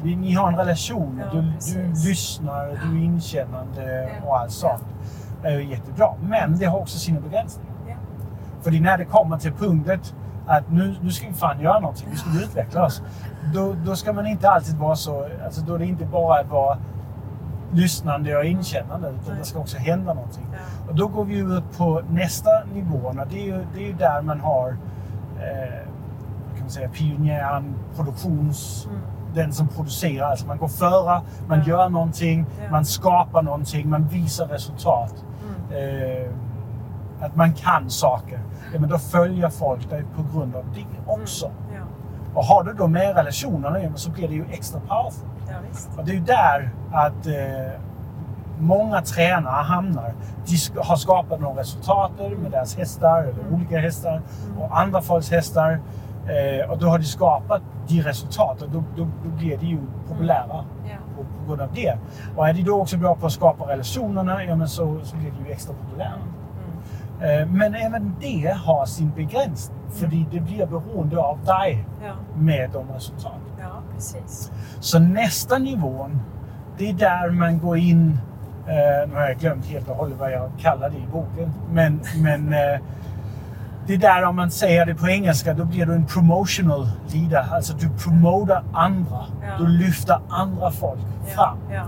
Mm. 0.05 0.21
Ni 0.21 0.33
har 0.35 0.49
en 0.49 0.57
relation, 0.57 1.23
Ja, 1.25 1.33
du, 1.33 1.41
du 1.75 2.09
lyssnar, 2.09 2.67
du 2.67 2.99
är 3.01 3.05
inkännande 3.05 4.11
Ja. 4.23 4.27
och 4.29 4.39
allt 4.39 4.51
sånt. 4.53 4.85
Det 5.43 5.49
är 5.49 5.59
jättebra. 5.59 6.15
Men 6.23 6.59
det 6.59 6.65
har 6.65 6.79
också 6.79 6.99
sina 6.99 7.21
begränsningar. 7.21 7.73
Ja. 7.89 7.95
För 8.63 8.71
när 8.71 8.99
det 8.99 9.05
kommer 9.05 9.39
till 9.39 9.53
punktet 9.53 10.15
att 10.47 10.71
nu, 10.71 10.95
nu 11.03 11.11
ska 11.11 11.27
vi 11.29 11.33
fan 11.35 11.61
göra 11.61 11.81
någonting, 11.81 12.09
nu 12.11 12.17
ska 12.17 12.31
vi 12.31 12.45
utveckla 12.45 12.85
oss. 12.85 13.03
Då, 13.55 13.75
då 13.87 13.97
ska 13.97 14.13
man 14.13 14.27
inte 14.27 14.51
alltid 14.51 14.77
vara 14.77 14.97
så, 14.97 15.27
alltså 15.45 15.61
då 15.61 15.75
är 15.75 15.79
det 15.79 15.87
inte 15.87 16.05
bara 16.05 16.41
att 16.41 16.51
vara 16.51 16.79
lyssnande 17.73 18.37
och 18.37 18.45
inkännande 18.45 19.09
utan 19.09 19.23
Nej. 19.29 19.37
det 19.39 19.45
ska 19.45 19.59
också 19.59 19.79
hända 19.79 20.15
någonting. 20.15 20.47
Ja. 20.53 20.59
Och 20.89 20.95
då 20.95 21.09
går 21.09 21.25
vi 21.25 21.43
upp 21.43 21.77
på 21.79 22.03
nästa 22.11 22.51
nivå. 22.75 22.97
och 23.09 23.15
Det 23.31 23.41
är 23.41 23.45
ju, 23.47 23.65
det 23.75 23.81
är 23.85 23.87
ju 23.87 23.93
där 23.93 24.23
man 24.23 24.41
har 24.41 24.69
eh, 25.39 25.79
kan 26.53 26.61
man 26.61 26.71
säga, 26.71 26.89
pionjären, 26.89 27.75
produktions... 27.97 28.87
Mm. 28.91 29.01
Den 29.35 29.53
som 29.53 29.69
producerar. 29.69 30.27
Alltså 30.31 30.47
man 30.47 30.59
går 30.59 30.69
före, 30.69 31.21
man 31.49 31.59
Ja. 31.59 31.65
gör 31.65 31.89
någonting, 31.89 32.47
Ja. 32.65 32.71
man 32.71 32.85
skapar 32.85 33.43
någonting, 33.43 33.91
man 33.91 34.09
visar 34.09 34.47
resultat. 34.47 35.25
Mm. 35.71 36.23
Eh, 36.23 36.31
att 37.21 37.37
man 37.37 37.53
kan 37.53 37.91
saker. 37.91 38.41
Ja, 38.75 38.81
men 38.81 38.89
då 38.89 38.99
följer 38.99 39.49
folk 39.49 39.91
dig 39.91 40.05
på 40.17 40.39
grund 40.39 40.57
av 40.57 40.65
det 40.75 41.13
också. 41.13 41.51
Ja. 41.75 41.81
Och 42.35 42.45
har 42.45 42.65
du 42.65 42.73
då 42.73 42.87
med 42.87 43.17
relationerna 43.17 43.79
så 43.97 44.11
blir 44.11 44.29
det 44.29 44.35
ju 44.35 44.45
extra 44.51 44.81
powerful. 44.81 45.29
ja. 45.49 45.55
Och 45.99 46.05
det 46.05 46.11
är 46.11 46.15
ju 46.15 46.21
där 46.21 46.71
att 46.93 47.27
eh, 47.27 47.81
många 48.59 49.01
tränare 49.03 49.63
hamnar. 49.63 50.15
De 50.47 50.81
har 50.81 50.97
skapat 50.97 51.41
några 51.41 51.61
resultat 51.61 52.11
med 52.43 52.51
deras 52.51 52.77
hästar, 52.77 53.23
eller 53.23 53.41
Mm. 53.43 53.55
olika 53.55 53.79
hästar, 53.79 54.23
Mm. 54.47 54.59
och 54.63 54.81
andra 54.81 55.01
folks 55.03 55.31
hästar. 55.31 55.81
Eh, 56.27 56.71
och 56.71 56.79
då 56.79 56.89
har 56.89 56.99
de 56.99 57.05
skapat 57.05 57.63
de 57.89 58.03
resultaten. 58.03 58.69
Då, 58.73 58.83
då, 58.97 59.07
då 59.25 59.31
blir 59.31 59.59
de 59.59 59.67
ju 59.67 59.79
populära 60.09 60.47
Ja. 60.49 60.65
på, 61.17 61.23
på 61.23 61.49
grund 61.49 61.61
av 61.61 61.69
det. 61.75 61.99
Och 62.37 62.49
är 62.49 62.53
de 62.55 62.63
då 62.63 62.81
också 62.81 62.97
bra 62.97 63.15
på 63.15 63.27
att 63.27 63.33
skapa 63.33 63.65
relationerna, 63.69 64.45
ja 64.45 64.57
men 64.57 64.69
så, 64.69 64.99
så 65.03 65.17
blir 65.17 65.31
de 65.39 65.47
ju 65.47 65.53
extra 65.53 65.75
populära. 65.75 66.13
Mm. 67.25 67.41
Eh, 67.41 67.47
men 67.55 67.75
även 67.75 68.15
det 68.21 68.57
har 68.65 68.87
sin 68.87 69.11
begränsning. 69.17 69.79
För 69.93 70.07
det 70.07 70.41
blir 70.41 70.67
beroende 70.67 71.19
av 71.19 71.45
dig 71.45 71.85
Ja. 72.07 72.13
med 72.37 72.71
de 72.71 72.91
resultaten. 72.95 73.39
ja, 73.61 73.83
precis. 73.95 74.53
Så 74.81 74.99
nästa 74.99 75.59
nivån, 75.59 76.21
det 76.79 76.89
är 76.91 76.93
där 76.93 77.31
man 77.31 77.59
går 77.59 77.77
in... 77.79 78.19
Eh, 78.67 79.09
nu 79.09 79.15
har 79.15 79.23
jag 79.29 79.39
glömt 79.39 79.67
helt 79.67 79.89
och 79.89 79.97
hållet 79.97 80.19
vad 80.19 80.33
jag 80.33 80.51
kallar 80.61 80.91
det 80.91 80.97
i 80.97 81.07
boken. 81.13 81.53
Men, 81.73 82.01
men 82.17 82.53
eh, 82.53 82.81
det 83.87 83.95
är 83.95 83.99
där 83.99 84.25
om 84.25 84.37
man 84.37 84.51
säger 84.51 84.87
det 84.87 84.95
på 84.95 85.09
engelska, 85.09 85.55
då 85.55 85.65
blir 85.65 85.87
du 85.87 85.95
en 85.95 86.07
promotional 86.07 86.89
leader. 87.13 87.47
Alltså 87.55 87.75
du 87.77 87.89
promotar 88.05 88.65
andra. 88.73 89.25
Ja. 89.43 89.59
Du 89.59 89.69
lyfter 89.69 90.21
andra 90.29 90.71
folk 90.71 91.01
fram. 91.27 91.59
Ja. 91.73 91.83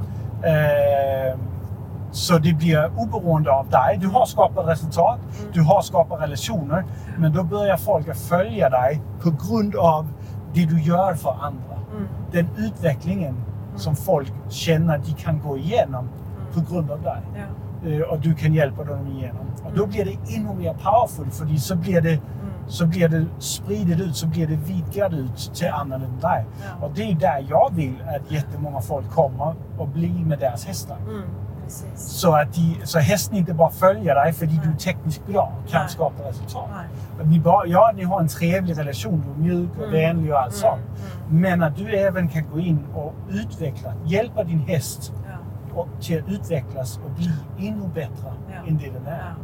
Så 2.16 2.38
det 2.38 2.52
blir 2.52 2.90
oberoende 2.96 3.50
av 3.52 3.68
dig. 3.70 3.98
Du 4.00 4.07
har 4.07 4.26
skapat 4.26 4.66
resultat, 4.66 5.18
Mm. 5.20 5.52
du 5.52 5.62
har 5.62 5.83
skapat 5.83 6.20
relationer. 6.20 6.85
Men 7.18 7.33
då 7.33 7.42
börjar 7.42 7.76
folk 7.76 8.09
att 8.09 8.18
följa 8.18 8.70
dig 8.70 9.00
på 9.22 9.31
grund 9.31 9.76
av 9.76 10.07
det 10.55 10.64
du 10.66 10.81
gör 10.83 11.14
för 11.14 11.31
andra 11.31 11.76
Mm. 11.96 12.09
den 12.33 12.48
utvecklingen 12.57 13.35
som 13.76 13.96
folk 13.96 14.33
känner 14.48 14.96
att 14.96 15.05
de 15.05 15.12
kan 15.12 15.40
gå 15.40 15.57
igenom 15.59 16.09
på 16.55 16.61
grund 16.61 16.90
av 16.90 17.02
dig. 17.02 17.20
Ja. 17.35 17.90
Eh, 17.90 18.00
Och 18.00 18.18
du 18.20 18.35
kan 18.35 18.55
hjälpa 18.55 18.85
dem 18.85 19.07
igenom. 19.07 19.46
Och 19.64 19.72
då 19.76 19.87
blir 19.87 20.05
det 20.05 20.35
ännu 20.37 20.55
mer 20.55 20.72
powerful 20.74 21.31
för 21.31 21.57
så 21.57 21.76
blir 21.76 22.00
det, 22.00 22.11
Mm. 22.11 22.20
så 22.66 22.87
blir 22.87 23.09
det 23.09 23.26
spridet 23.38 24.00
ut, 24.00 24.16
så 24.16 24.26
blir 24.26 24.46
det 24.46 24.57
vidgat 24.57 25.12
ut 25.12 25.50
till 25.55 25.68
andra 25.70 25.96
än 25.96 26.02
dig. 26.20 26.44
Ja. 26.81 26.87
Och 26.87 26.92
det 26.94 27.02
är 27.11 27.14
där 27.14 27.46
jag 27.50 27.70
vill 27.74 27.94
att 28.16 28.31
jättemånga 28.33 28.81
folk 28.81 29.11
kommer 29.11 29.55
och 29.79 29.88
blir 29.88 30.24
med 30.24 30.38
deras 30.38 30.64
hästar. 30.66 30.96
Mm. 31.09 31.22
Precis. 31.66 32.09
Så 32.09 32.33
att 32.35 32.55
de, 32.55 32.76
så 32.85 32.98
hästen 32.98 33.37
inte 33.37 33.55
bara 33.55 33.70
följer 33.70 34.14
dig 34.14 34.33
för 34.33 34.46
att 34.46 34.62
du 34.62 34.70
är 34.70 34.76
tekniskt 34.76 35.26
bra 35.26 35.52
kan 35.68 35.81
Nej. 35.81 35.90
skapa 35.90 36.29
resultat. 36.29 36.68
Nej. 36.76 37.26
Ni 37.26 37.40
bara, 37.40 37.66
ja, 37.66 37.92
ni 37.94 38.02
har 38.05 38.20
en 38.20 38.29
trevlig 38.29 38.79
relation, 38.79 39.24
du 39.26 39.31
är 39.33 39.48
mjuk 39.55 39.70
och 39.79 39.85
Mm. 39.85 39.92
vänlig 39.92 40.33
och 40.33 40.38
allt 40.40 40.52
Mm, 40.52 40.61
sånt. 40.61 40.83
mm. 41.29 41.40
Men 41.42 41.62
att 41.62 41.76
du 41.76 41.96
även 41.96 42.29
kan 42.29 42.42
gå 42.52 42.61
in 42.61 42.79
och 42.94 43.14
utveckla, 43.31 43.92
hjälpa 44.05 44.44
din 44.44 44.61
häst 44.61 45.12
Ja, 45.26 45.81
och, 45.81 45.88
till 46.00 46.22
att 46.22 46.29
utvecklas 46.29 47.00
och 47.05 47.11
bli 47.11 47.31
ännu 47.68 47.88
bättre 47.94 48.33
Ja. 48.52 48.68
än 48.68 48.79
det 48.79 48.90
den 48.90 49.07
är. 49.07 49.18
ja. 49.18 49.35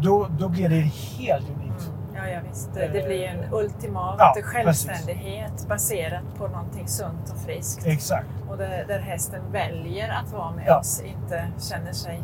Då, 0.00 0.26
då 0.38 0.48
blir 0.48 0.68
det 0.68 0.80
helt 0.80 1.44
unikt. 1.56 1.63
Ja, 2.16 2.28
ja, 2.28 2.40
visst. 2.48 2.74
Det, 2.74 2.88
det 2.92 3.06
blir 3.06 3.24
en 3.24 3.52
ultimat 3.52 4.16
Ja, 4.18 4.34
självständighet 4.42 5.66
baserat 5.68 6.22
på 6.38 6.48
någonting 6.48 6.88
sunt 6.88 7.30
och 7.34 7.38
friskt. 7.38 7.86
Exakt. 7.86 8.26
Och 8.50 8.56
där, 8.56 8.84
där 8.88 8.98
hästen 9.00 9.40
väljer 9.52 10.08
att 10.24 10.32
vara 10.32 10.50
med 10.50 10.64
Ja. 10.68 10.78
oss, 10.78 11.00
inte 11.00 11.46
känner 11.58 11.92
sig 11.92 12.22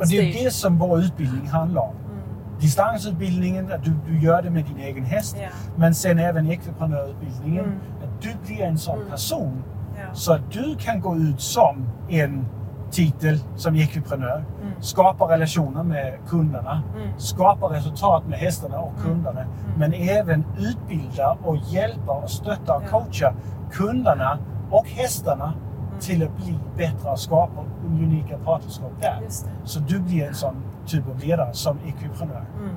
Och 0.00 0.08
det 0.08 0.16
är 0.18 0.44
det 0.44 0.50
som 0.50 0.78
vår 0.78 0.98
utbildning 1.00 1.46
handlar 1.48 1.82
om. 1.82 1.94
Mm. 1.94 2.60
Distansutbildningen, 2.60 3.72
att 3.72 3.84
du, 3.84 3.92
du 4.06 4.18
gör 4.20 4.42
det 4.42 4.50
med 4.50 4.64
din 4.64 4.78
egen 4.78 5.04
häst. 5.04 5.36
Ja, 5.40 5.48
Men 5.76 5.94
sen 5.94 6.18
även 6.18 6.50
ekviprenörutbildningen. 6.50 7.64
Mm. 7.64 7.78
Att 8.02 8.22
du 8.22 8.32
blir 8.46 8.62
en 8.62 8.78
sån 8.78 8.98
Mm. 8.98 9.10
person 9.10 9.64
så 10.12 10.32
att 10.32 10.52
du 10.52 10.76
kan 10.78 11.00
gå 11.00 11.16
ut 11.16 11.40
som 11.40 11.86
en 12.08 12.46
titel 12.94 13.38
som 13.56 13.76
ekviprenör. 13.76 14.44
Mm. 14.62 14.72
Skapa 14.80 15.24
relationer 15.32 15.82
med 15.82 16.14
kunderna. 16.28 16.82
Mm. 16.96 17.08
Skapa 17.18 17.66
resultat 17.66 18.26
med 18.28 18.38
hästarna 18.38 18.78
och 18.78 18.92
kunderna. 19.02 19.44
Men 19.76 19.92
även 19.94 20.44
utbilda 20.58 21.36
och 21.44 21.56
hjälpa 21.56 22.12
och 22.12 22.30
stötta 22.30 22.76
och 22.76 22.82
Ja. 22.82 22.88
coacha 22.90 23.32
kunderna 23.72 24.38
och 24.70 24.86
hästarna 24.88 25.44
Mm. 25.44 26.00
till 26.00 26.22
att 26.22 26.36
bli 26.36 26.58
bättre 26.76 27.10
och 27.10 27.18
skapa 27.18 27.60
unika 27.86 28.38
partnerskap 28.38 28.92
där. 29.00 29.20
Så 29.64 29.80
du 29.80 29.98
blir 30.00 30.26
en 30.28 30.34
sån 30.34 30.54
typ 30.86 31.08
av 31.08 31.18
ledare 31.18 31.52
som 31.54 31.78
ekviprenör. 31.86 32.44
Mm. 32.60 32.74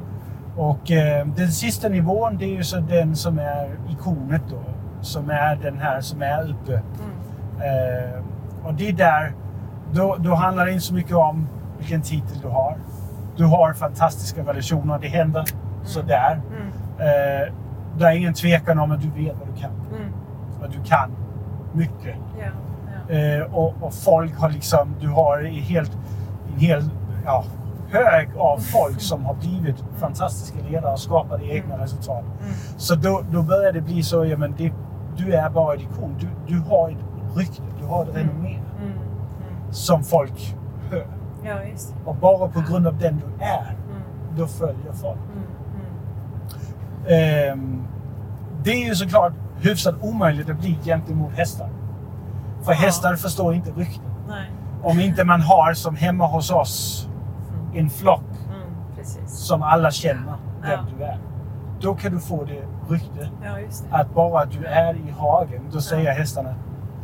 Och 0.58 0.92
eh, 0.92 1.28
den 1.28 1.52
sista 1.52 1.90
nivån 1.90 2.38
det 2.38 2.46
är 2.46 2.56
ju 2.56 2.64
så 2.64 2.80
den 2.80 3.16
som 3.16 3.40
är 3.40 3.78
ikonet 3.90 4.42
då. 4.50 4.60
Som 5.02 5.30
är 5.30 5.56
den 5.56 5.78
här 5.78 6.02
som 6.02 6.22
är 6.22 6.50
uppe. 6.52 6.74
Mm. 6.74 6.84
Eh, 7.62 8.20
och 8.68 8.74
det 8.74 8.88
är 8.90 8.94
där, 8.94 9.34
då, 9.98 10.16
då 10.20 10.36
handlar 10.36 10.66
det 10.66 10.72
inte 10.72 10.86
så 10.86 10.94
mycket 10.94 11.16
om 11.16 11.48
vilken 11.78 12.02
titel 12.02 12.40
du 12.42 12.48
har. 12.48 12.78
Du 13.36 13.46
har 13.46 13.74
fantastiska 13.74 14.42
relationer, 14.42 15.00
det 15.02 15.08
händer 15.08 15.46
sådär. 15.84 16.42
Mm. 16.50 16.68
Eh, 17.00 17.54
det 17.98 18.06
är 18.06 18.12
ingen 18.12 18.34
tvekan 18.34 18.80
om 18.80 18.92
att 18.92 19.02
du 19.02 19.24
vet 19.24 19.36
vad 19.40 19.48
du 19.48 19.62
kan. 19.62 19.72
Mm. 19.72 20.12
Vad 20.62 20.72
du 20.72 20.84
kan 20.84 21.12
mycket. 21.74 22.16
Ja, 22.40 22.46
ja. 23.08 23.16
Eh, 23.16 23.56
och, 23.56 23.74
och 23.82 23.94
folk 23.94 24.40
har 24.40 24.50
liksom, 24.50 24.96
du 25.00 25.08
har 25.08 25.40
en 25.40 25.54
helt, 25.54 25.98
en 26.54 26.60
hel 26.60 26.90
ja, 27.26 27.44
hög 27.90 28.30
av 28.38 28.58
folk 28.58 29.02
som 29.02 29.26
har 29.26 29.34
blivit 29.34 29.84
fantastiska 30.00 30.58
ledare 30.70 30.92
och 30.92 31.00
skapat 31.00 31.42
egna 31.42 31.78
resultat. 31.78 32.24
Mm. 32.42 32.54
Så 32.78 32.96
då, 32.96 33.22
då 33.32 33.42
börjar 33.42 33.74
det 33.74 33.82
bli 33.82 34.04
så, 34.04 34.26
ja 34.26 34.38
men 34.38 34.56
det, 34.58 34.74
du 35.18 35.34
är 35.34 35.50
bara 35.50 35.76
ett 35.76 35.82
ikon. 35.82 36.16
Du, 36.20 36.28
du 36.54 36.62
har 36.70 36.90
ett 36.90 37.38
rykte, 37.38 37.62
du 37.80 37.86
har 37.86 38.04
ett 38.04 38.16
renommé 38.16 38.48
Mm. 38.50 38.56
Mm. 38.56 38.67
Som 39.72 40.04
folk 40.04 40.56
hör. 40.92 41.08
Ja. 41.44 41.56
Och 42.06 42.16
bara 42.16 42.48
på 42.50 42.62
grund 42.62 42.88
av 42.88 42.98
den 42.98 43.18
du 43.18 43.44
är, 43.46 43.62
Mm. 43.90 44.02
då 44.38 44.48
följer 44.48 44.92
folk. 44.94 45.18
Mm. 45.34 45.44
Mm. 47.06 47.52
Ehm, 47.54 47.88
det 48.64 48.72
är 48.72 48.86
ju 48.88 48.96
såklart 48.96 49.34
hyfsat 49.62 49.96
omöjligt 50.02 50.50
att 50.50 50.60
bli 50.60 50.78
gentemot 50.84 51.32
hästar. 51.34 51.70
För 52.62 52.72
Ja. 52.72 52.78
hästar 52.78 53.16
förstår 53.16 53.54
inte 53.54 53.72
rykten. 53.72 54.12
Nej. 54.30 54.52
Om 54.84 55.00
inte 55.00 55.24
man 55.24 55.42
har 55.42 55.74
som 55.74 55.96
hemma 55.96 56.28
hos 56.28 56.52
oss 56.52 57.10
en 57.74 57.90
flock 57.90 58.22
Mm. 58.48 59.28
Som 59.28 59.64
alla 59.64 59.92
känner 59.92 60.34
vem 60.62 60.72
Ja. 60.72 60.86
du 60.98 61.04
är. 61.04 61.18
Då 61.82 61.96
kan 61.96 62.12
du 62.12 62.20
få 62.20 62.44
det 62.44 62.64
rykte 62.94 63.30
Ja, 63.44 63.52
det. 63.56 63.96
att 63.96 64.14
bara 64.14 64.42
att 64.42 64.52
du 64.52 64.66
är 64.66 64.94
i 64.94 65.12
hagen, 65.18 65.62
då 65.72 65.82
säger 65.82 66.12
hästarna 66.12 66.56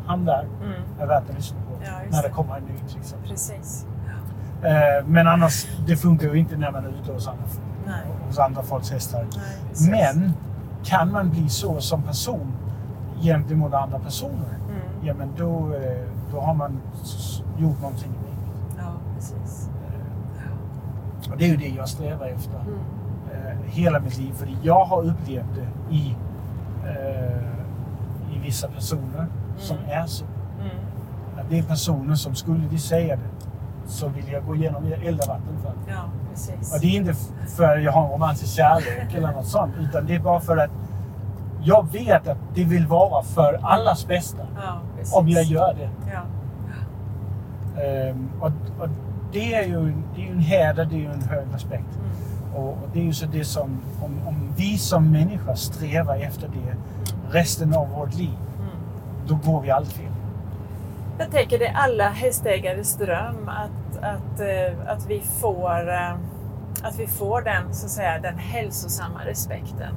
han 0.05 0.25
där 0.25 0.45
Mm. 0.63 0.81
är 0.99 1.07
värt 1.07 1.29
att 1.29 1.35
lyssna 1.35 1.57
när 2.11 2.23
det 2.23 2.29
kommer 2.29 2.57
en 2.57 2.63
ny 2.63 2.77
till 2.89 2.99
exempel. 2.99 3.29
Precis. 3.29 3.85
Eh, 4.63 5.05
men 5.07 5.27
annars, 5.27 5.67
det 5.87 5.95
funkar 5.97 6.27
ju 6.27 6.39
inte 6.39 6.57
när 6.57 6.71
man 6.71 6.85
är 6.85 6.89
ute 6.89 7.13
hos 7.13 7.27
andra, 7.27 7.43
hos 8.27 8.39
andra 8.39 8.63
folks 8.63 8.91
hästar. 8.91 9.25
Nej. 9.79 9.89
Men 10.15 10.33
kan 10.83 11.11
man 11.11 11.29
bli 11.29 11.49
så 11.49 11.81
som 11.81 12.01
person 12.01 12.53
gentemot 13.21 13.73
andra 13.73 13.99
personer, 13.99 14.33
Mm. 14.69 14.81
ja 15.01 15.13
men 15.13 15.29
då, 15.37 15.73
eh, 15.75 16.07
då 16.31 16.39
har 16.39 16.53
man 16.53 16.79
gjort 17.57 17.81
någonting 17.81 18.09
unikt. 18.09 18.77
Ja, 18.77 18.93
precis. 19.15 19.69
Eh, 21.25 21.31
Och 21.31 21.37
det 21.37 21.45
är 21.45 21.49
ju 21.49 21.57
det 21.57 21.67
jag 21.69 21.89
strävar 21.89 22.25
efter 22.27 22.59
Mm. 22.59 22.79
eh, 23.31 23.57
hela 23.65 23.99
mitt 23.99 24.17
liv. 24.17 24.33
För 24.33 24.47
jag 24.61 24.85
har 24.85 25.01
upplevt 25.05 25.55
det 25.55 25.95
i, 25.95 26.15
i 28.35 28.39
vissa 28.43 28.67
personer 28.67 29.27
som 29.57 29.77
är 29.87 30.05
så. 30.05 30.25
Mm. 31.53 31.65
Det 31.65 31.67
är 31.67 31.75
personer 31.75 32.15
som 32.15 32.35
skulle 32.35 32.67
de 32.71 32.77
säga 32.79 33.15
det 33.15 33.29
så 33.87 34.07
vill 34.07 34.27
jag 34.31 34.45
gå 34.45 34.55
igenom 34.55 34.83
eld 35.03 35.21
och 35.21 35.27
vatten 35.27 35.57
för. 35.63 35.73
Ja, 35.91 36.03
precis. 36.31 36.73
Och 36.73 36.79
det 36.81 36.87
är 36.87 36.95
inte 36.99 37.13
för 37.47 37.77
att 37.77 37.83
jag 37.83 37.91
har 37.91 38.05
en 38.05 38.11
romantisk 38.11 38.55
kärlek 38.55 39.13
eller 39.15 39.31
något 39.31 39.47
sånt. 39.47 39.73
Utan 39.79 40.05
det 40.05 40.15
är 40.15 40.19
bara 40.19 40.39
för 40.39 40.57
att 40.57 40.71
jag 41.63 41.91
vet 41.91 42.27
att 42.27 42.37
det 42.55 42.63
vill 42.63 42.87
vara 42.87 43.23
för 43.23 43.59
allas 43.63 44.07
bästa. 44.07 44.41
Ja. 44.55 44.79
Om 45.19 45.29
jag 45.29 45.43
gör 45.43 45.73
det. 45.73 45.89
Ja. 46.13 46.21
Ehm, 47.81 48.29
och, 48.39 48.47
och 48.81 48.89
det 49.31 49.53
är 49.55 49.67
ju 49.67 49.93
det 50.15 50.27
är 50.27 50.31
en 50.31 50.39
heder, 50.39 50.85
det 50.85 50.95
är 50.95 50.99
ju 50.99 51.11
en 51.11 51.21
hög 51.21 51.45
respekt. 51.53 51.85
Mm. 51.99 52.63
Och, 52.63 52.69
och 52.69 52.89
det 52.93 52.99
är 52.99 53.03
ju 53.03 53.13
så 53.13 53.25
det 53.25 53.43
som, 53.45 53.81
om, 54.01 54.27
om 54.27 54.49
vi 54.55 54.77
som 54.77 55.11
människa 55.11 55.55
strävar 55.55 56.15
efter 56.15 56.47
det 56.47 56.75
resten 57.37 57.73
av 57.75 57.89
vårt 57.89 58.15
liv, 58.15 58.37
Mm. 58.59 58.69
då 59.27 59.51
går 59.51 59.61
vi 59.61 59.71
aldrig 59.71 59.93
fel. 59.95 60.12
Jag 61.23 61.31
tänker 61.31 61.59
det 61.59 61.67
är 61.67 61.73
alla 61.75 62.09
hästägares 62.09 62.97
dröm 62.97 63.49
att, 63.49 63.97
att, 64.03 64.39
eh, 64.39 64.91
att, 64.93 65.05
vi 65.09 65.19
får, 65.41 65.89
eh, 65.89 66.13
att 66.83 66.99
vi 66.99 67.07
får 67.07 67.41
den, 67.41 67.73
så 67.73 67.85
att 67.85 67.91
säga, 67.91 68.19
den 68.19 68.37
hälsosamma 68.37 69.19
respekten 69.25 69.95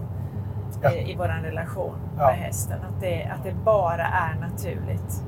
Ja. 0.83 0.91
i, 0.93 1.13
i 1.13 1.17
vår 1.17 1.29
relation 1.29 1.95
Ja. 2.19 2.27
med 2.27 2.37
hästen. 2.37 2.79
Att 2.89 3.01
det, 3.01 3.25
att 3.25 3.45
det 3.45 3.55
bara 3.65 4.03
är 4.07 4.35
naturligt 4.41 5.25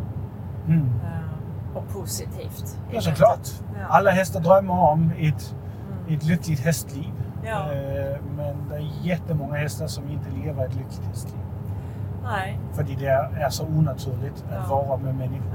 Mm. 0.66 0.87
eh, 1.04 1.76
och 1.76 1.88
positivt. 1.88 2.78
Ja, 2.90 3.00
såklart. 3.00 3.48
Ja. 3.80 3.87
Alla 3.88 4.11
hästar 4.11 4.40
drömmer 4.40 4.74
om 4.80 5.12
ett, 5.18 5.54
Mm. 6.06 6.16
ett 6.16 6.24
lyckligt 6.24 6.61
hästliv. 6.61 7.12
Ja. 7.44 7.72
Eh, 7.72 8.16
Men 8.37 8.68
det 8.68 8.76
är 8.76 8.90
jättemånga 9.02 9.56
hästar 9.56 9.87
som 9.87 10.08
inte 10.08 10.30
lever 10.30 10.64
ett 10.66 10.74
lyckligt 10.74 11.06
hästliv. 11.06 11.40
Nej. 12.22 12.58
För 12.72 12.82
det 12.82 13.06
är 13.42 13.48
så 13.50 13.64
onaturligt 13.66 14.44
att 14.50 14.68
vara 14.68 14.96
med 14.96 15.14
människor. 15.14 15.52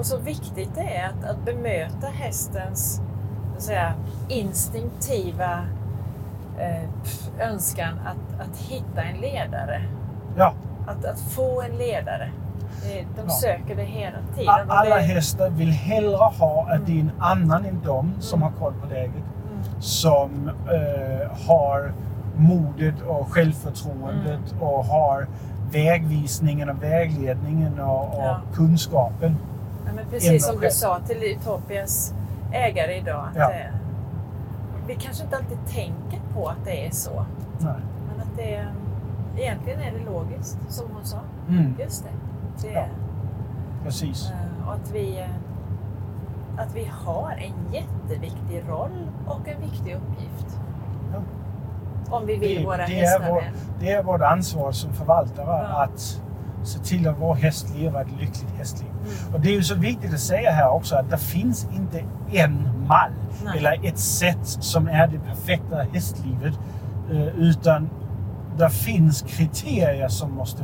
Och 0.00 0.06
så 0.06 0.16
viktigt 0.18 0.70
det 0.74 0.96
är 0.96 1.06
att, 1.08 1.30
att 1.30 1.44
bemöta 1.44 2.06
hästens 2.06 3.00
att 3.56 3.62
säga, 3.62 3.92
instinktiva 4.28 5.64
eh, 6.58 7.48
önskan 7.48 7.94
att, 8.06 8.40
att 8.46 8.56
hitta 8.58 9.02
en 9.02 9.20
ledare. 9.20 9.82
Ja, 10.36 10.54
Att, 10.86 11.04
att 11.04 11.20
få 11.20 11.62
en 11.62 11.78
ledare. 11.78 12.30
De 13.16 13.22
Ja. 13.24 13.28
söker 13.30 13.76
det 13.76 13.84
hela 13.84 14.16
tiden. 14.36 14.54
alla 14.68 14.94
det, 14.96 15.00
hästar 15.02 15.50
vill 15.50 15.70
hellre 15.70 16.16
ha 16.16 16.66
att 16.70 16.86
det 16.86 16.92
är 16.92 17.00
en 17.00 17.10
annan 17.18 17.64
än 17.66 17.80
dem 17.84 18.12
som 18.20 18.42
har 18.42 18.50
koll 18.58 18.72
på 18.82 18.86
läget. 18.94 19.14
Mm. 19.14 19.80
Som 19.80 20.48
eh, 20.48 21.46
har 21.48 21.92
modet 22.36 23.02
och 23.02 23.28
självförtroendet 23.32 24.52
Mm. 24.52 24.62
och 24.62 24.84
har 24.84 25.26
vägvisningen 25.72 26.70
och 26.70 26.82
vägledningen 26.82 27.80
och, 27.80 28.04
och 28.18 28.24
Ja. 28.24 28.40
kunskapen. 28.54 29.36
Men 29.94 30.04
precis 30.10 30.46
som 30.46 30.60
du 30.60 30.70
sa 30.70 30.98
till 31.06 31.22
Utopias 31.22 32.14
ägare 32.52 32.96
idag. 32.96 33.24
Att 33.30 33.36
Ja. 33.36 33.50
vi 34.86 34.94
kanske 34.94 35.24
inte 35.24 35.36
alltid 35.36 35.58
tänker 35.68 36.20
på 36.34 36.48
att 36.48 36.64
det 36.64 36.86
är 36.86 36.90
så. 36.90 37.24
Nej. 37.58 37.72
Men 38.10 38.20
att 38.20 38.36
det 38.36 38.66
egentligen 39.42 39.80
är 39.80 39.92
det 39.92 40.04
logiskt, 40.12 40.58
som 40.68 40.86
hon 40.94 41.04
sa. 41.04 41.18
Mm, 41.48 41.74
Just 41.78 42.04
det. 42.04 42.10
det 42.68 42.72
Ja. 42.74 42.84
precis. 43.84 44.30
Eh, 44.30 44.68
Och 44.68 44.74
att 44.74 44.90
vi, 44.92 45.18
eh, 45.20 46.60
att 46.62 46.74
vi 46.76 46.90
har 47.04 47.30
en 47.32 47.72
jätteviktig 47.74 48.62
roll 48.68 49.06
och 49.26 49.48
en 49.48 49.60
viktig 49.60 49.94
uppgift. 49.94 50.58
Ja. 51.12 51.18
Om 52.16 52.26
vi 52.26 52.36
vill 52.36 52.58
Det- 52.58 52.66
våra 52.66 52.76
det 52.76 52.82
är 52.82 52.86
hästar 53.00 53.28
vår- 53.28 53.40
väl. 53.40 53.52
Det 53.80 53.92
är 53.92 54.02
vårt 54.02 54.20
ansvar 54.20 54.72
som 54.72 54.92
förvaltare 54.92 55.68
att 55.68 56.22
se 56.62 56.78
till 56.78 57.08
att 57.08 57.16
vår 57.20 57.34
häst 57.34 57.74
lever 57.76 58.00
ett 58.00 58.20
lyckligt 58.20 58.50
hästliv. 58.58 58.88
Mm. 58.90 59.34
Och 59.34 59.40
det 59.40 59.48
är 59.48 59.52
ju 59.54 59.62
så 59.62 59.74
viktigt 59.74 60.14
att 60.14 60.20
säga 60.20 60.50
här 60.50 60.68
också 60.70 60.96
att 60.96 61.10
det 61.10 61.18
finns 61.18 61.68
inte 61.72 62.04
en 62.32 62.68
mall 62.88 63.10
Nej. 63.44 63.58
eller 63.58 63.86
ett 63.88 63.98
sätt 63.98 64.38
som 64.46 64.88
är 64.88 65.06
det 65.06 65.18
perfekta 65.18 65.76
hästlivet. 65.92 66.54
eh, 67.12 67.26
Utan 67.26 67.90
det 68.58 68.70
finns 68.70 69.22
kriterier 69.22 70.08
som, 70.08 70.34
måste, 70.34 70.62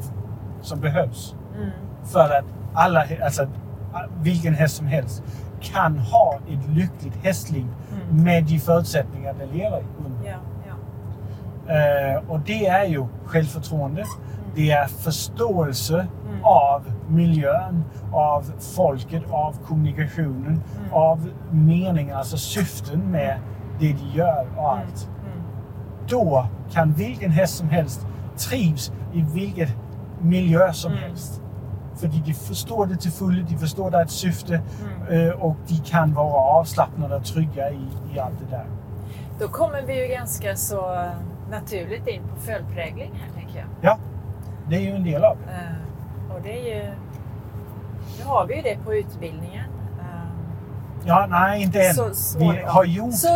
som 0.63 0.81
behövs 0.81 1.35
Mm. 1.57 1.71
för 2.05 2.21
att 2.39 2.45
alla, 2.75 3.05
alltså 3.25 3.47
vilken 4.23 4.55
häst 4.55 4.77
som 4.77 4.87
helst 4.87 5.23
kan 5.61 5.99
ha 5.99 6.35
ett 6.51 6.69
lyckligt 6.77 7.25
hästliv 7.25 7.67
Mm. 8.11 8.25
med 8.25 8.45
de 8.45 8.59
förutsättningar 8.59 9.35
det 9.39 9.47
lever 9.59 9.83
under. 10.07 10.31
Ja, 10.31 10.37
ja. 11.67 11.73
Eh, 11.75 12.23
och 12.31 12.41
det 12.41 12.67
är 12.67 12.85
ju 12.85 13.07
självförtroende, 13.25 14.05
det 14.57 14.71
är 14.71 14.87
förståelse 14.87 16.07
Mm. 16.29 16.45
av 16.45 16.83
miljön, 17.09 17.85
av 18.13 18.45
folket, 18.77 19.23
av 19.31 19.57
kommunikationen, 19.67 20.47
Mm. 20.79 20.93
av 20.93 21.29
meningen, 21.51 22.17
alltså 22.17 22.37
syften 22.37 23.01
med 23.01 23.39
det 23.79 23.93
de 23.93 24.19
gör 24.19 24.47
och 24.57 24.71
allt. 24.73 25.09
Mm. 25.21 25.43
Då 26.09 26.47
kan 26.73 26.93
vilken 26.93 27.31
häst 27.31 27.57
som 27.57 27.69
helst 27.69 28.07
trivs 28.37 28.93
i 29.13 29.23
vilket 29.35 29.69
miljö 30.21 30.73
som 30.73 30.93
Mm. 30.93 31.03
helst. 31.05 31.41
För 31.97 32.07
de 32.09 32.35
förstår 32.35 32.87
det 32.87 32.97
till 32.97 33.13
fullo, 33.13 33.45
de 33.49 33.59
förstår 33.59 33.91
det 33.91 33.99
är 33.99 34.03
ett 34.03 34.11
syfte 34.11 34.63
Mm. 35.09 35.29
eh, 35.29 35.35
och 35.35 35.57
de 35.69 35.75
kan 35.79 36.15
vara 36.15 36.35
avslappnade 36.59 37.17
och 37.17 37.25
trygga 37.25 37.71
i, 37.71 37.89
i 38.15 38.19
allt 38.19 38.39
det 38.39 38.57
där. 38.57 38.67
Då 39.41 39.49
kommer 39.49 39.83
vi 39.83 40.03
ju 40.07 40.15
ganska 40.15 40.57
så 40.57 41.05
naturligt 41.51 42.07
in 42.07 42.23
på 42.35 42.37
följdprägling 42.41 43.13
här, 43.15 43.41
tänker 43.41 43.59
jag. 43.59 43.67
Ja, 43.81 43.99
det 44.69 44.77
är 44.77 44.81
ju 44.81 44.91
en 44.91 45.05
del 45.05 45.25
av 45.25 45.37
det. 45.47 45.53
Eh, 45.53 46.35
och 46.37 46.43
det 46.43 46.53
är 46.71 46.77
ju... 46.77 46.91
Nu 48.19 48.25
har 48.25 48.47
vi 48.47 48.57
ju 48.57 48.63
det 48.63 48.77
på 48.85 48.95
utbildningen. 48.95 49.65
Eh, 50.01 50.07
Ja, 51.05 51.27
nej, 51.31 51.63
inte 51.63 51.83
än. 51.83 51.95
Så 51.95 52.39
Vi 52.39 52.63
har 52.67 52.85
gjort, 52.85 53.15
så 53.15 53.29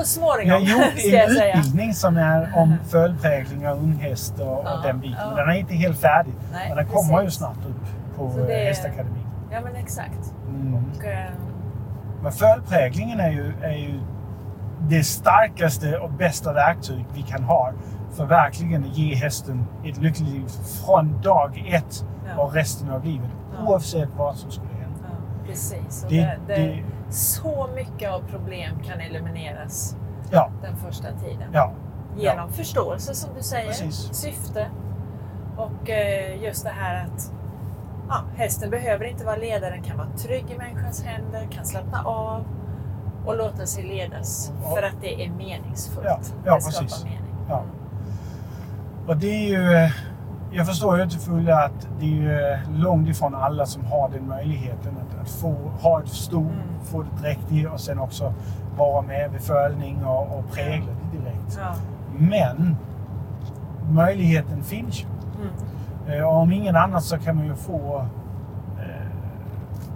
vi 0.42 0.50
har 0.50 0.58
gjort 0.60 0.80
en 1.12 1.30
utbildning 1.56 1.94
som 1.94 2.16
är 2.16 2.52
om 2.56 2.76
följdprägling 2.90 3.68
av 3.68 3.78
unghäst 3.78 4.40
och, 4.40 4.58
och 4.58 4.64
Ja, 4.64 4.80
den 4.84 5.00
biten. 5.00 5.16
ja. 5.30 5.36
Den 5.36 5.48
är 5.48 5.54
inte 5.58 5.74
helt 5.74 6.00
färdig, 6.00 6.32
Nej, 6.52 6.68
men 6.68 6.76
den 6.76 6.86
kommer 6.86 7.22
ju 7.22 7.30
snart 7.30 7.56
upp 7.68 8.16
på 8.16 8.30
Så 8.30 8.38
det 8.38 8.54
Hästakademin. 8.54 9.26
Ja, 9.52 9.58
men 9.64 9.76
exakt. 9.76 10.34
Mm. 10.48 10.74
Och, 10.74 11.04
eh, 11.04 11.30
Men 12.22 12.32
följdpräglingen 12.32 13.20
är 13.20 13.30
ju, 13.30 13.52
är 13.62 13.72
ju 13.76 14.00
det 14.88 15.04
starkaste 15.04 15.98
och 15.98 16.10
bästa 16.10 16.52
verktyg 16.52 17.04
vi 17.14 17.22
kan 17.22 17.42
ha 17.42 17.72
för 18.20 18.26
verkligen 18.26 18.84
att 18.84 18.96
ge 18.98 19.14
hästen 19.14 19.66
ett 19.84 19.96
lyckligt 19.98 20.28
liv 20.28 20.46
från 20.86 21.20
dag 21.22 21.64
ett 21.72 22.04
Ja. 22.36 22.42
och 22.42 22.52
resten 22.54 22.90
av 22.90 23.04
livet. 23.04 23.30
Ja. 23.58 23.68
Oavsett 23.68 24.08
vad 24.16 24.36
som 24.36 24.50
skulle 24.50 24.68
hända. 24.72 24.98
ja, 25.02 25.46
precis. 25.46 26.06
Det- 26.08 26.38
det, 26.46 26.54
det, 26.56 26.84
Så 27.10 27.68
mycket 27.74 28.10
av 28.12 28.20
problem 28.20 28.78
kan 28.84 29.00
elimineras 29.00 29.96
Ja, 30.30 30.50
den 30.62 30.76
första 30.76 31.08
tiden. 31.12 31.52
Genom 32.18 32.52
förståelse, 32.52 33.14
som 33.14 33.30
du 33.36 33.42
säger. 33.42 33.66
Precis. 33.66 34.08
Syfte. 34.12 34.66
Och 35.56 35.90
eh, 35.90 36.42
just 36.42 36.64
det 36.64 36.70
här 36.70 37.04
att 37.04 37.32
ja, 38.08 38.14
hästen 38.36 38.70
behöver 38.70 39.04
inte 39.04 39.24
vara 39.24 39.36
ledare, 39.36 39.70
den 39.70 39.82
kan 39.82 39.96
vara 39.98 40.08
trygg 40.08 40.44
i 40.50 40.58
människans 40.58 41.04
händer, 41.04 41.48
kan 41.50 41.64
slappna 41.64 42.02
av 42.04 42.44
och 43.26 43.36
låta 43.36 43.66
sig 43.66 43.84
ledas 43.84 44.52
för 44.74 44.82
att 44.82 45.00
det 45.00 45.24
är 45.24 45.30
meningsfullt. 45.30 46.06
Ja, 46.06 46.18
ja, 46.44 46.54
det 46.54 46.60
skapar 46.60 46.82
precis. 46.86 47.04
mening. 47.04 47.34
Ja. 47.48 47.62
Och 49.06 49.16
det 49.16 49.26
är 49.26 49.48
ju... 49.48 49.72
eh, 49.74 49.90
Jag 50.52 50.66
förstår 50.66 50.98
ju 50.98 51.08
till 51.08 51.18
fullo 51.20 51.52
att 51.52 51.88
det 52.00 52.24
är 52.26 52.52
eh, 52.52 52.58
långt 52.80 53.08
ifrån 53.08 53.34
alla 53.34 53.66
som 53.66 53.84
har 53.84 54.08
den 54.10 54.28
möjligheten 54.28 54.92
att, 54.96 55.20
att 55.22 55.30
få 55.30 55.54
ha 55.80 56.00
ett 56.02 56.08
sto, 56.08 56.38
Mm. 56.40 56.52
få 56.84 57.02
det 57.02 57.22
direkt 57.22 57.52
i 57.52 57.66
och 57.66 57.80
sen 57.80 57.98
också 57.98 58.32
vara 58.76 59.02
med 59.02 59.30
vid 59.32 59.40
fölning 59.40 60.04
och, 60.04 60.38
och 60.38 60.44
prägla 60.52 60.86
det 61.12 61.18
direkt. 61.18 61.58
Ja. 61.60 61.74
Men 62.18 62.76
möjligheten 63.90 64.62
finns 64.62 65.02
ju. 65.02 65.06
Mm. 66.06 66.20
Eh, 66.20 66.26
Och 66.28 66.36
om 66.36 66.52
ingen 66.52 66.76
annat 66.76 67.02
så 67.04 67.18
kan 67.18 67.36
man 67.36 67.46
ju 67.46 67.54
få 67.54 68.06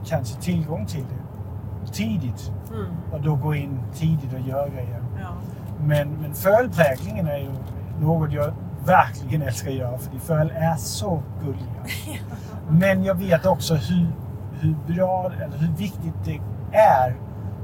kanske 0.06 0.40
tillgång 0.42 0.86
till 0.86 1.04
det 1.84 1.92
tidigt 1.92 2.52
Mm. 2.74 2.86
och 3.12 3.20
då 3.20 3.34
gå 3.34 3.54
in 3.54 3.78
tidigt 3.94 4.32
och 4.34 4.40
göra 4.40 4.68
grejer. 4.68 5.00
Ja. 5.22 5.28
Men, 5.86 6.08
men 6.20 6.34
fölpräglingen 6.34 7.26
är 7.28 7.36
ju 7.38 7.50
något 8.00 8.32
jag 8.32 8.52
verkligen 8.86 9.42
älskar 9.42 9.70
att 9.70 9.76
göra 9.76 9.98
för 9.98 10.10
de 10.10 10.20
föl 10.20 10.50
är 10.50 10.76
så 10.76 11.22
gulliga. 11.40 12.18
Men 12.68 13.04
jag 13.04 13.14
vet 13.14 13.46
också 13.46 13.74
hur, 13.74 14.06
hur 14.60 14.94
bra 14.94 15.30
eller 15.42 15.58
hur 15.58 15.76
viktigt 15.76 16.14
det 16.24 16.40
är 16.76 17.16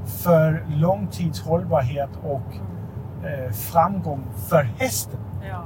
för 0.05 0.65
långtidshållbarhet 0.75 2.09
och 2.23 2.55
eh, 3.25 3.51
framgång 3.51 4.23
för 4.49 4.63
hästen. 4.63 5.19
Ja. 5.49 5.63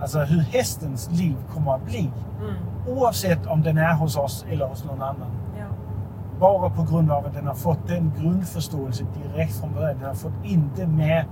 Alltså 0.00 0.18
hur 0.18 0.40
hästens 0.40 1.10
liv 1.10 1.36
kommer 1.54 1.74
att 1.74 1.84
bli. 1.86 2.10
Mm. 2.40 2.54
Oavsett 2.98 3.46
om 3.46 3.62
den 3.62 3.78
är 3.78 3.94
hos 3.94 4.16
oss 4.16 4.46
eller 4.50 4.66
hos 4.66 4.84
någon 4.84 5.02
annan. 5.02 5.30
Ja. 5.58 5.64
Bara 6.40 6.70
på 6.70 6.82
grund 6.82 7.10
av 7.10 7.26
att 7.26 7.34
den 7.34 7.46
har 7.46 7.54
fått 7.54 7.88
den 7.88 8.12
grundförståelse 8.18 9.04
direkt 9.22 9.60
från 9.60 9.72
början. 9.74 9.98
Den 9.98 10.08
har 10.08 10.14
fått 10.14 10.44
inte 10.44 10.86
med 10.86 11.24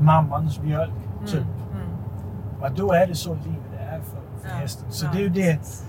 mammans 0.00 0.60
mjölk. 0.60 0.92
Typ. 1.26 1.34
Mm. 1.34 1.61
Mm. 2.66 2.72
Och 2.72 2.78
då 2.78 2.92
är 2.92 3.06
det 3.06 3.14
så 3.14 3.34
livet 3.34 3.80
är 3.80 4.00
för, 4.00 4.48
för 4.48 4.56
hästen. 4.56 4.92
Så 4.92 5.06
det 5.06 5.18
är 5.18 5.22
ju 5.22 5.28
det 5.28 5.84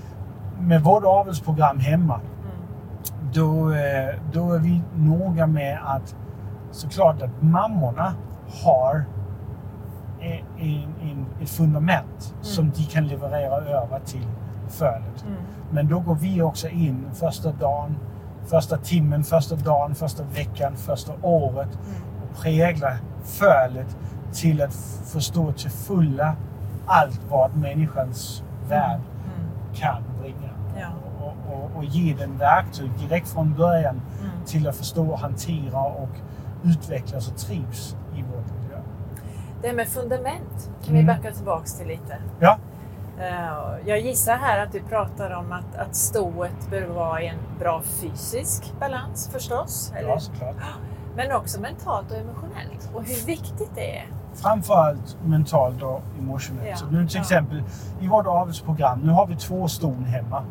med 0.60 0.84
vårt 0.84 1.04
avelsprogram 1.04 1.80
hemma. 1.80 2.16
Mm. 2.16 2.32
Då, 3.34 3.72
eh, 3.72 4.16
då 4.34 4.54
är 4.54 4.60
vi 4.60 4.82
noga 4.96 5.48
med 5.48 5.80
att 5.86 6.16
såklart 6.72 7.22
att 7.22 7.42
mammorna 7.42 8.14
har 8.64 9.06
en, 10.20 10.40
en, 10.60 10.84
en, 11.02 11.26
ett 11.42 11.50
fundament 11.50 12.36
som 12.42 12.72
de 12.76 12.84
kan 12.84 13.08
leverera 13.08 13.56
över 13.56 14.00
till 14.06 14.28
fölet. 14.70 15.26
Mm. 15.28 15.38
Men 15.72 15.88
då 15.88 16.00
går 16.00 16.16
vi 16.16 16.42
också 16.42 16.68
in 16.68 17.06
första 17.14 17.52
dagen, 17.52 17.96
första 18.46 18.78
timmen, 18.78 19.24
första 19.24 19.56
dagen, 19.56 19.96
första 19.96 20.24
veckan, 20.24 20.76
första 20.76 21.14
året 21.22 21.70
Mm. 21.86 22.02
och 22.24 22.42
präglar 22.42 22.98
fölet 23.24 23.98
till 24.34 24.62
att 24.62 24.74
förstå 25.06 25.52
till 25.52 25.70
fulla 25.72 26.36
allt 26.86 27.22
vad 27.30 27.56
människans 27.56 28.44
värld 28.70 29.00
Mm. 29.26 29.50
kan 29.74 30.04
bringa. 30.22 30.50
Ja. 30.80 30.88
Och, 31.22 31.54
och, 31.54 31.72
och 31.78 31.84
ge 31.84 32.14
den 32.14 32.38
verktyg 32.38 32.92
direkt 33.00 33.30
från 33.30 33.54
början 33.54 34.02
Mm. 34.20 34.46
till 34.46 34.68
att 34.68 34.76
förstå, 34.76 35.16
hantera 35.16 35.80
och 35.80 36.10
utvecklas 36.64 37.28
och 37.32 37.38
trivs 37.38 37.96
i 38.16 38.22
vår 38.32 38.38
miljö. 38.62 38.78
Det 39.62 39.74
med 39.74 39.88
fundament 39.88 40.70
kan 40.86 40.96
Mm. 40.96 41.02
vi 41.08 41.14
backa 41.14 41.32
tillbaks 41.32 41.74
till 41.74 41.88
lite. 41.88 42.18
Ja, 42.40 42.58
Eh, 43.20 43.78
Jag 43.86 44.00
gissar 44.00 44.36
här 44.38 44.60
att 44.66 44.72
du 44.72 44.80
pratar 44.80 45.32
om 45.32 45.52
att, 45.52 45.76
att 45.88 45.96
stået 45.96 46.70
behöver 46.70 46.94
vara 46.94 47.22
i 47.22 47.28
en 47.28 47.38
bra 47.60 47.82
fysisk 47.82 48.74
balans 48.80 49.30
förstås. 49.34 49.94
Eller? 49.96 50.10
ja 50.10 50.20
såklart. 50.20 50.56
Men 51.16 51.32
också 51.32 51.62
mentalt 51.62 52.12
och 52.12 52.18
emotionellt. 52.18 52.90
Och 52.94 53.04
hur 53.04 53.26
viktigt 53.26 53.70
det 53.76 53.98
är. 53.98 54.06
Framförallt 54.34 55.18
mentalt 55.26 55.84
och 55.84 56.02
emotionellt. 56.20 56.68
Ja, 56.70 56.76
Så 56.76 56.86
nu 56.86 57.08
till 57.08 57.20
exempel 57.20 57.64
i 58.02 58.08
vårt 58.08 58.28
avelsprogram, 58.28 59.00
nu 59.00 59.12
har 59.12 59.28
vi 59.28 59.36
två 59.36 59.68
ston 59.68 60.04
hemma. 60.06 60.44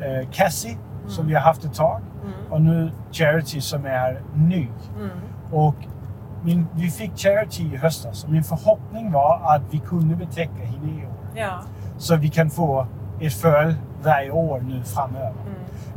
Eh, 0.00 0.28
Cassie, 0.30 0.76
som 1.08 1.26
vi 1.26 1.34
har 1.34 1.40
haft 1.40 1.64
ett 1.64 1.74
tag, 1.74 2.00
Mm. 2.22 2.52
och 2.52 2.60
nu 2.62 2.90
Charity 3.12 3.60
som 3.60 3.86
är 3.86 4.20
ny. 4.34 4.68
Mm. 4.98 5.10
Och 5.52 5.74
min, 6.42 6.66
vi 6.74 6.90
fick 6.90 7.16
Charity 7.18 7.62
i 7.74 7.76
höstas 7.76 8.24
och 8.24 8.30
min 8.30 8.44
förhoppning 8.44 9.12
var 9.12 9.40
att 9.44 9.62
vi 9.70 9.78
kunde 9.78 10.16
betäcka 10.16 10.64
henne 10.64 10.92
i 11.02 11.06
år. 11.06 11.12
Ja. 11.34 11.60
Så 11.98 12.16
vi 12.16 12.28
kan 12.28 12.50
få 12.50 12.86
ett 13.20 13.32
föl 13.34 13.74
varje 14.02 14.30
år 14.30 14.60
nu 14.68 14.82
framöver. 14.82 15.28
Mm. 15.28 15.52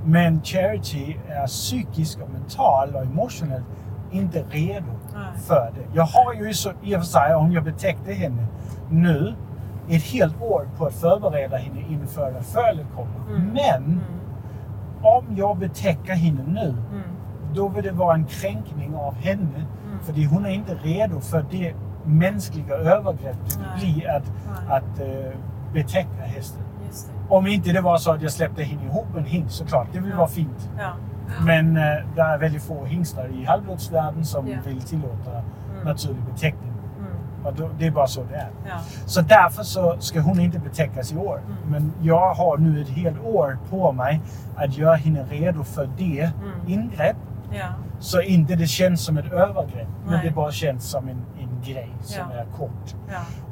Men 0.06 0.42
Charity 0.44 1.18
är 1.30 1.48
psykiskt 1.48 2.20
och 2.22 2.30
mentalt 2.30 2.96
och 2.96 3.02
emotionellt 3.02 3.65
inte 4.12 4.43
redo 4.50 4.86
Nej. 5.13 5.41
för 5.48 5.72
det. 5.76 5.95
Jag 5.98 6.04
har 6.04 6.34
ju 6.34 6.54
så, 6.54 6.72
i 6.84 6.95
och 6.95 7.00
för 7.00 7.06
sig, 7.08 7.36
om 7.36 7.52
jag 7.52 7.63
betäckte 7.63 8.13
henne 8.13 8.45
nu, 8.89 9.34
ett 9.89 10.04
helt 10.04 10.41
år 10.41 10.67
på 10.78 10.86
att 10.86 10.93
förbereda 10.93 11.58
henne 11.58 11.82
inför 11.89 12.32
när 12.32 12.41
fölet 12.41 12.88
kommer. 12.95 13.36
Mm. 13.36 13.50
Men 13.54 13.84
Mm. 13.84 14.00
om 15.02 15.24
jag 15.36 15.58
betäcker 15.58 16.13
henne 16.13 16.43
nu, 16.48 16.67
Mm. 16.69 17.02
då 17.54 17.67
vill 17.67 17.84
det 17.84 17.91
vara 17.91 18.13
en 18.15 18.26
kränkning 18.26 18.95
av 18.95 19.13
henne. 19.15 19.65
Mm. 19.88 20.00
För 20.04 20.26
hon 20.36 20.45
är 20.45 20.50
inte 20.50 20.74
redo 20.76 21.19
för 21.19 21.45
det 21.52 21.74
mänskliga 22.06 22.76
övergrepp 22.76 23.38
det 23.45 23.80
blir 23.80 24.10
att, 24.10 24.24
Nej. 24.67 24.78
att 24.78 25.00
uh, 25.02 25.34
betäcka 25.74 26.22
hästen. 26.24 26.62
Om 27.30 27.48
inte 27.48 27.72
det 27.72 27.82
var 27.82 27.98
så 27.98 28.12
att 28.12 28.22
jag 28.22 28.32
släppte 28.32 28.63
henne 28.63 28.84
ihop 28.86 29.06
en 29.17 29.26
hingst 29.26 29.56
såklart, 29.56 29.88
det 29.93 30.00
vill 30.00 30.12
Ja. 30.12 30.17
vara 30.17 30.28
fint. 30.28 30.69
Ja. 30.78 30.89
Men 31.46 31.78
uh, 31.78 31.84
det 32.15 32.22
är 32.22 32.38
väldigt 32.38 32.63
få 32.63 32.86
hingstar 32.86 33.28
i 33.28 33.46
halvblodsvärlden 33.46 34.26
som 34.26 34.48
Ja. 34.48 34.58
vill 34.65 34.82
tillåta 34.82 35.32
Mm. 35.32 35.86
naturlig 35.88 36.24
betäckning. 36.34 36.74
Mm. 37.00 37.46
Och 37.46 37.54
då, 37.54 37.70
det 37.80 37.88
är 37.88 37.92
bara 37.92 38.08
så 38.08 38.24
det 38.24 38.36
är. 38.36 38.50
Ja. 38.68 38.76
Så 39.06 39.22
därför 39.22 39.63
så 39.63 39.96
ska 40.00 40.20
hon 40.20 40.39
inte 40.39 40.60
betäckas 40.60 41.12
i 41.13 41.18
år. 41.18 41.42
Mm. 41.46 41.58
Men 41.72 41.94
jag 42.02 42.34
har 42.34 42.58
nu 42.58 42.82
ett 42.82 42.89
helt 42.89 43.20
år 43.24 43.58
på 43.70 43.92
mig 43.92 44.22
att 44.56 44.78
göra 44.78 44.96
henne 44.96 45.24
redo 45.30 45.63
för 45.63 45.89
det 45.98 46.22
Mm. 46.22 46.34
ingrepp. 46.68 47.18
Ja. 47.52 47.65
Så 48.00 48.22
inte 48.22 48.56
det 48.56 48.68
känns 48.68 49.02
som 49.06 49.18
ett 49.18 49.32
övergrepp, 49.32 49.88
men 50.06 50.13
Nej. 50.13 50.22
det 50.24 50.32
bara 50.36 50.52
känns 50.52 50.84
som 50.89 51.08
en, 51.08 51.22
en 51.39 51.62
grej 51.74 51.89
som 52.02 52.24
Ja. 52.34 52.38
är 52.39 52.46
kort. 52.58 52.96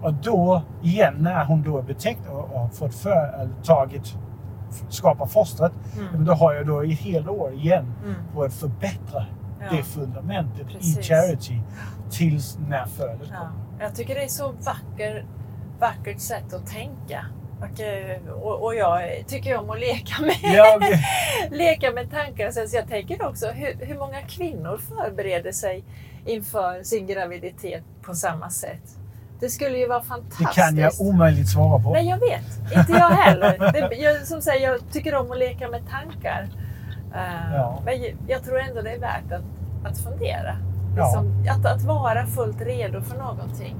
Och 0.01 0.13
då, 0.13 0.61
igen, 0.81 1.13
när 1.19 1.45
hon 1.45 1.61
då 1.63 1.77
är 1.77 1.81
betäckt 1.83 2.29
och, 2.29 2.55
och 2.63 2.73
fått 2.73 2.95
för, 2.95 3.33
eller 3.39 3.53
tagit, 3.63 4.17
skapa 4.89 5.27
fostret, 5.27 5.71
Mm. 5.99 6.25
då 6.25 6.33
har 6.33 6.53
jag 6.53 6.67
då 6.67 6.81
ett 6.81 6.99
helt 6.99 7.27
år 7.27 7.53
igen 7.53 7.93
Mm. 8.03 8.15
på 8.33 8.43
att 8.43 8.53
förbättra 8.53 9.25
Ja. 9.59 9.77
det 9.77 9.83
fundamentet 9.83 10.69
i 10.69 10.73
Precis. 10.73 11.07
charity 11.07 11.59
tills 12.11 12.57
när 12.69 12.85
födet 12.85 13.27
Ja. 13.29 13.35
kommer. 13.37 13.51
Jag 13.79 13.95
tycker 13.95 14.15
det 14.15 14.23
är 14.23 14.27
så 14.27 14.51
vacker, 14.51 15.25
vackert 15.79 16.19
sätt 16.19 16.53
att 16.53 16.67
tänka. 16.67 17.25
Och, 17.59 17.79
eh, 17.81 18.27
och, 18.31 18.75
jag 18.75 19.27
tycker 19.27 19.57
om 19.57 19.69
att 19.69 19.79
leka 19.79 20.21
med, 20.21 20.35
Jag, 20.55 20.81
leka 21.57 21.91
med 21.91 22.11
tankar. 22.11 22.51
Så 22.51 22.75
jag 22.75 22.87
tänker 22.87 23.27
också 23.27 23.47
hur, 23.47 23.85
hur 23.85 23.97
många 23.99 24.21
kvinnor 24.21 24.77
förbereder 24.77 25.51
sig 25.51 25.83
inför 26.25 26.83
sin 26.83 27.07
graviditet 27.07 27.83
på 28.01 28.13
samma 28.15 28.49
sätt. 28.49 28.96
Det 29.39 29.49
skulle 29.49 29.77
ju 29.77 29.87
vara 29.87 29.99
det 29.99 30.05
fantastiskt. 30.05 30.53
kan 30.53 30.77
jag 30.77 30.91
omöjligt 30.99 31.49
svara 31.49 31.79
på. 31.83 31.93
Nej, 31.93 32.09
jag 32.09 32.19
vet. 32.19 32.77
Inte 32.77 32.91
jag 32.91 33.09
heller. 33.09 33.71
Det, 33.71 33.95
jag, 33.95 34.27
som 34.27 34.41
säger, 34.41 34.69
jag 34.71 34.79
tycker 34.91 35.15
om 35.15 35.31
att 35.31 35.37
leka 35.37 35.67
med 35.67 35.81
tankar. 35.89 36.47
Eh, 37.15 37.53
Ja. 37.55 37.81
Men 37.85 37.93
jag, 38.27 38.43
tror 38.43 38.59
ändå 38.59 38.81
det 38.81 38.91
är 38.91 38.99
värt 38.99 39.31
att, 39.31 39.91
att 39.91 39.97
fundera. 39.97 40.55
Ja. 40.97 41.03
Liksom, 41.05 41.45
att, 41.59 41.65
att 41.75 41.81
vara 41.81 42.25
fullt 42.27 42.61
redo 42.61 43.01
för 43.01 43.17
någonting 43.17 43.75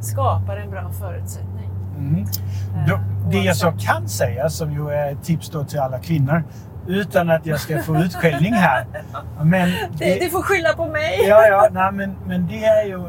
skapar 0.00 0.56
en 0.56 0.70
bra 0.70 0.90
förutsättning. 1.00 1.70
Mm. 1.98 2.22
Eh, 2.22 2.86
Då, 2.88 2.98
det 3.30 3.38
jag 3.38 3.56
så 3.56 3.72
kan 3.72 4.08
säga, 4.08 4.48
som 4.48 4.72
ju 4.72 4.90
är 4.90 5.12
ett 5.12 5.22
tips 5.24 5.50
då 5.50 5.64
till 5.64 5.80
alla 5.80 5.98
kvinnor, 5.98 6.44
utan 6.86 7.30
att 7.30 7.46
jag 7.46 7.60
ska 7.60 7.82
få 7.82 7.96
utskällning 7.96 8.52
här. 8.54 8.86
Men 9.42 9.70
Det, 9.98 10.18
du 10.20 10.30
får 10.30 10.42
skylla 10.42 10.72
på 10.72 10.86
mig! 10.86 11.24
ja, 11.28 11.46
ja, 11.46 11.68
nej, 11.72 11.92
men, 11.92 12.16
men 12.26 12.46
det 12.46 12.64
är 12.64 12.84
ju 12.86 13.02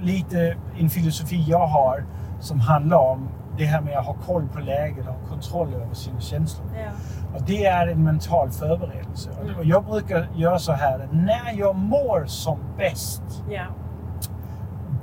lite 0.00 0.56
en 0.78 0.90
filosofi 0.90 1.44
jag 1.48 1.66
har 1.66 2.04
som 2.40 2.60
handlar 2.60 2.96
om 2.98 3.28
det 3.58 3.64
här 3.64 3.80
med 3.80 3.98
att 3.98 4.06
ha 4.06 4.14
koll 4.14 4.48
på 4.48 4.58
läget 4.60 5.06
och 5.08 5.28
kontroll 5.28 5.74
över 5.74 5.94
sina 5.94 6.20
känslor. 6.20 6.66
Ja. 6.74 6.90
Och 7.38 7.42
det 7.46 7.66
är 7.66 7.86
en 7.86 8.04
mental 8.04 8.50
förberedelse. 8.50 9.30
Mm. 9.42 9.56
Och 9.56 9.64
jag 9.64 9.84
brukar 9.84 10.28
göra 10.34 10.58
så 10.58 10.72
här, 10.72 10.98
att 11.00 11.12
när 11.12 11.52
jag 11.58 11.76
mår 11.76 12.24
som 12.26 12.58
bäst, 12.78 13.22
Ja. 13.50 13.62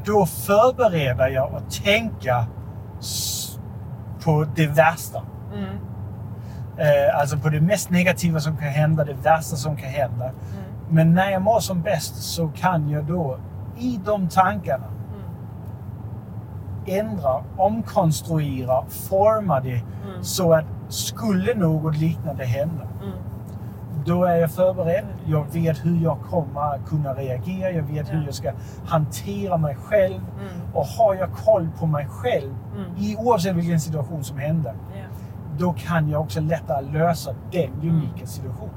då 0.06 0.26
förbereder 0.26 1.28
jag 1.28 1.54
och 1.54 1.72
tänka 1.84 2.46
s- 3.00 3.60
på 4.24 4.46
det 4.56 4.68
värsta. 4.68 5.22
Mm. 5.54 5.70
Eh, 6.78 7.20
alltså 7.20 7.38
på 7.38 7.50
det 7.50 7.62
mest 7.62 7.90
negativa 7.90 8.40
som 8.40 8.58
kan 8.58 8.68
hända, 8.68 9.04
det 9.04 9.14
värsta 9.14 9.56
som 9.56 9.76
kan 9.78 9.90
hända. 9.90 10.26
Mm. 10.26 10.36
Men 10.90 11.14
när 11.14 11.32
jag 11.32 11.42
mår 11.42 11.60
som 11.60 11.82
bäst 11.82 12.16
så 12.16 12.48
kan 12.48 12.90
jag 12.90 13.06
då 13.06 13.38
i 13.78 14.00
de 14.06 14.28
tankarna 14.28 14.86
Mm. 16.86 17.06
ändra, 17.08 17.44
omkonstruera, 17.58 18.86
forma 18.86 19.60
det 19.60 19.70
Mm. 20.10 20.24
så 20.24 20.54
att 20.54 20.66
skulle 20.88 21.54
något 21.56 21.98
liknande 21.98 22.46
hända, 22.46 22.84
Mm. 23.02 23.14
då 24.06 24.24
är 24.26 24.36
jag 24.36 24.52
förberedd. 24.52 25.06
Jag 25.26 25.46
vet 25.54 25.86
hur 25.86 26.04
jag 26.04 26.18
kommer 26.30 26.80
kunna 26.88 27.14
reagera. 27.14 27.72
Jag 27.72 27.84
vet 27.84 28.10
hur 28.14 28.18
Ja. 28.20 28.24
jag 28.26 28.34
ska 28.34 28.52
hantera 28.86 29.58
mig 29.58 29.76
själv. 29.76 30.16
Mm. 30.40 30.74
Och 30.74 30.86
har 30.86 31.16
jag 31.16 31.30
koll 31.32 31.68
på 31.80 31.86
mig 31.86 32.08
själv, 32.10 32.54
Mm. 32.78 32.92
i 32.98 33.16
oavsett 33.20 33.56
vilken 33.56 33.80
situation 33.80 34.24
som 34.24 34.38
händer, 34.38 34.74
Ja. 34.96 35.04
då 35.58 35.74
kan 35.74 36.10
jag 36.10 36.22
också 36.22 36.42
lättare 36.42 36.82
lösa 36.92 37.32
den 37.52 37.72
unika 37.82 38.26
situationen. 38.26 38.70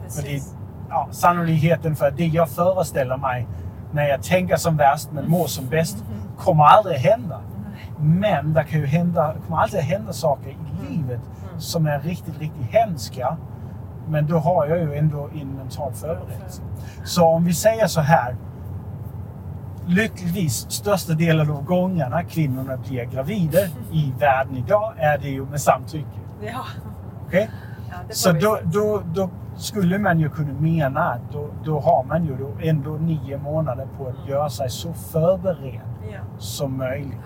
Mm. 0.00 0.10
För 0.10 0.22
det, 0.22 0.42
ja, 0.88 1.08
sannolikheten 1.10 1.96
för 1.96 2.06
att 2.08 2.16
det 2.16 2.26
jag 2.26 2.48
föreställer 2.48 3.16
mig 3.16 3.46
när 3.94 4.08
jag 4.08 4.22
tänker 4.22 4.56
som 4.56 4.76
värst 4.76 5.08
men 5.12 5.30
mår 5.30 5.46
som 5.46 5.68
bäst 5.68 6.04
kommer 6.38 6.64
aldrig 6.64 6.96
hända. 6.96 7.40
Men 7.98 8.52
det 8.54 8.64
kan 8.64 8.80
ju 8.80 8.86
hända, 8.86 9.34
kommer 9.46 9.62
alltid 9.62 9.80
hända 9.80 10.12
saker 10.12 10.50
i 10.50 10.56
livet 10.92 11.20
Mm. 11.48 11.60
som 11.60 11.86
är 11.86 12.00
riktigt, 12.00 12.38
riktigt 12.40 12.66
hemska. 12.70 13.36
Men 14.08 14.26
då 14.26 14.38
har 14.38 14.66
jag 14.66 14.78
ju 14.78 14.94
ändå 14.94 15.28
en 15.40 15.48
mental 15.48 15.92
förberedelse. 15.92 16.62
Så 17.04 17.24
om 17.26 17.44
vi 17.44 17.54
säger 17.54 17.86
så 17.86 18.00
här. 18.00 18.36
Lyckligtvis 19.86 20.70
största 20.70 21.12
delen 21.12 21.50
av 21.50 21.64
gångerna 21.64 22.22
kvinnorna 22.22 22.76
blir 22.76 23.04
gravida 23.04 23.58
i 23.92 24.12
världen 24.18 24.56
idag 24.56 24.92
är 24.96 25.18
det 25.18 25.28
ju 25.28 25.46
med 25.46 25.60
samtycke. 25.60 26.06
Ja. 26.42 26.64
Okej? 27.26 27.50
Ja, 27.90 27.94
Så 28.10 28.32
då, 28.32 28.58
då, 28.64 29.02
då 29.14 29.30
skulle 29.56 29.98
man 29.98 30.18
ju 30.20 30.28
kunna 30.30 30.52
mena 30.60 31.00
att 31.00 31.32
då, 31.32 31.48
då 31.64 31.80
har 31.80 32.04
man 32.04 32.24
ju 32.24 32.36
då 32.36 32.50
ändå 32.62 32.90
nio 32.90 33.38
månader 33.38 33.86
på 33.98 34.06
att 34.08 34.28
göra 34.28 34.48
sig 34.50 34.70
så 34.70 34.92
förberedd 34.92 35.80
Ja, 36.12 36.18
som 36.38 36.76
möjligt 36.78 37.18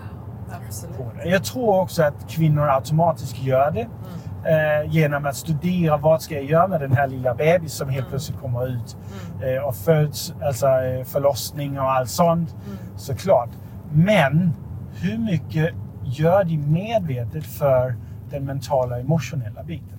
absolut. 0.67 0.97
på 0.97 1.03
det. 1.23 1.29
Jag 1.29 1.43
tror 1.43 1.79
också 1.81 2.03
att 2.03 2.29
kvinnor 2.29 2.69
automatiskt 2.69 3.43
gör 3.43 3.71
det 3.71 3.87
Mm. 4.45 4.85
eh, 4.85 4.91
genom 4.93 5.25
att 5.25 5.35
studera 5.35 5.97
vad 5.97 6.21
ska 6.21 6.35
jag 6.35 6.43
göra 6.43 6.67
med 6.67 6.81
den 6.81 6.91
här 6.91 7.07
lilla 7.07 7.33
bebis 7.35 7.73
som 7.73 7.89
helt 7.89 7.99
Mm. 7.99 8.09
plötsligt 8.09 8.39
kommer 8.39 8.67
ut 8.67 8.97
Mm. 9.41 9.57
eh, 9.57 9.63
och 9.63 9.75
föds, 9.75 10.33
alltså 10.45 10.67
eh, 10.67 11.03
förlossning 11.03 11.79
och 11.79 11.91
allt 11.91 12.09
sånt 12.09 12.55
Mm. 12.65 12.77
såklart. 12.95 13.49
Men 13.91 14.53
hur 14.95 15.17
mycket 15.17 15.73
gör 16.03 16.43
de 16.43 16.57
medvetet 16.57 17.43
för 17.43 17.95
den 18.31 18.45
mentala 18.45 18.99
emotionella 18.99 19.63
biten? 19.63 19.98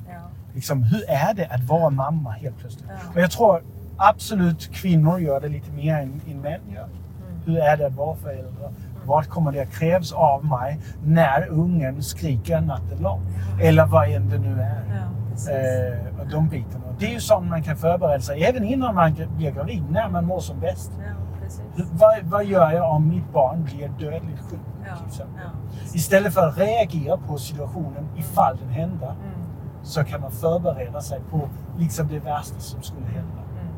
Ja. 0.50 0.54
Liksom, 0.54 0.82
hur 0.82 1.10
är 1.10 1.34
det 1.34 1.46
att 1.46 1.64
vara 1.64 1.90
mamma 1.90 2.30
helt 2.30 2.58
plötsligt? 2.58 2.84
Ja. 2.88 2.94
Och 3.14 3.20
jag 3.20 3.30
tror 3.30 3.62
absolut 3.96 4.72
kvinnor 4.74 5.18
gör 5.20 5.40
det 5.40 5.48
lite 5.48 5.72
mer 5.72 5.94
än, 5.94 6.20
än 6.30 6.40
män 6.40 6.60
gör. 6.74 6.82
Mm. 6.84 7.40
Hur 7.46 7.58
är 7.58 7.76
det 7.76 7.86
att 7.86 7.96
vara 7.96 8.16
förälder? 8.16 8.70
Vad 9.04 9.28
kommer 9.28 9.52
det 9.52 9.60
att 9.62 9.72
krävs 9.72 10.12
av 10.12 10.44
mig 10.44 10.80
när 11.04 11.48
ungen 11.48 12.02
skriker 12.02 12.60
natten 12.60 12.98
lång? 13.02 13.20
Eller 13.62 13.86
vad 13.86 14.08
än 14.08 14.28
det 14.28 14.38
nu 14.38 14.60
är. 14.60 14.82
Ja. 14.88 15.52
Eh, 15.52 16.20
och 16.20 16.28
de 16.28 16.48
bitarna. 16.48 16.84
Det 16.98 17.06
är 17.06 17.12
ju 17.12 17.20
sånt 17.20 17.48
man 17.50 17.62
kan 17.62 17.76
förbereda 17.76 18.20
sig 18.20 18.44
även 18.44 18.64
innan 18.64 18.94
man 18.94 19.14
blir 19.36 19.50
gravid, 19.50 19.82
när 19.90 20.08
man 20.08 20.26
mår 20.26 20.40
som 20.40 20.60
bäst. 20.60 20.92
Ja, 20.98 21.84
Vad, 21.92 22.18
vad 22.22 22.44
gör 22.44 22.70
jag 22.72 22.90
om 22.94 23.08
mitt 23.08 23.32
barn 23.32 23.64
blir 23.64 23.88
dödligt 23.88 24.40
sjukt? 24.50 24.62
Ja, 24.86 24.96
ja. 25.18 25.50
Istället 25.94 26.34
för 26.34 26.48
att 26.48 26.58
reagera 26.58 27.16
på 27.16 27.38
situationen 27.38 28.08
ifall 28.16 28.56
den 28.56 28.68
händer 28.68 29.06
Mm. 29.10 29.39
Så 29.82 30.04
kan 30.04 30.20
man 30.20 30.30
förbereda 30.30 31.00
sig 31.00 31.20
på 31.30 31.48
liksom 31.78 32.08
det 32.08 32.18
värsta 32.18 32.58
som 32.58 32.82
skulle 32.82 33.06
hända. 33.06 33.42
Mm. 33.52 33.74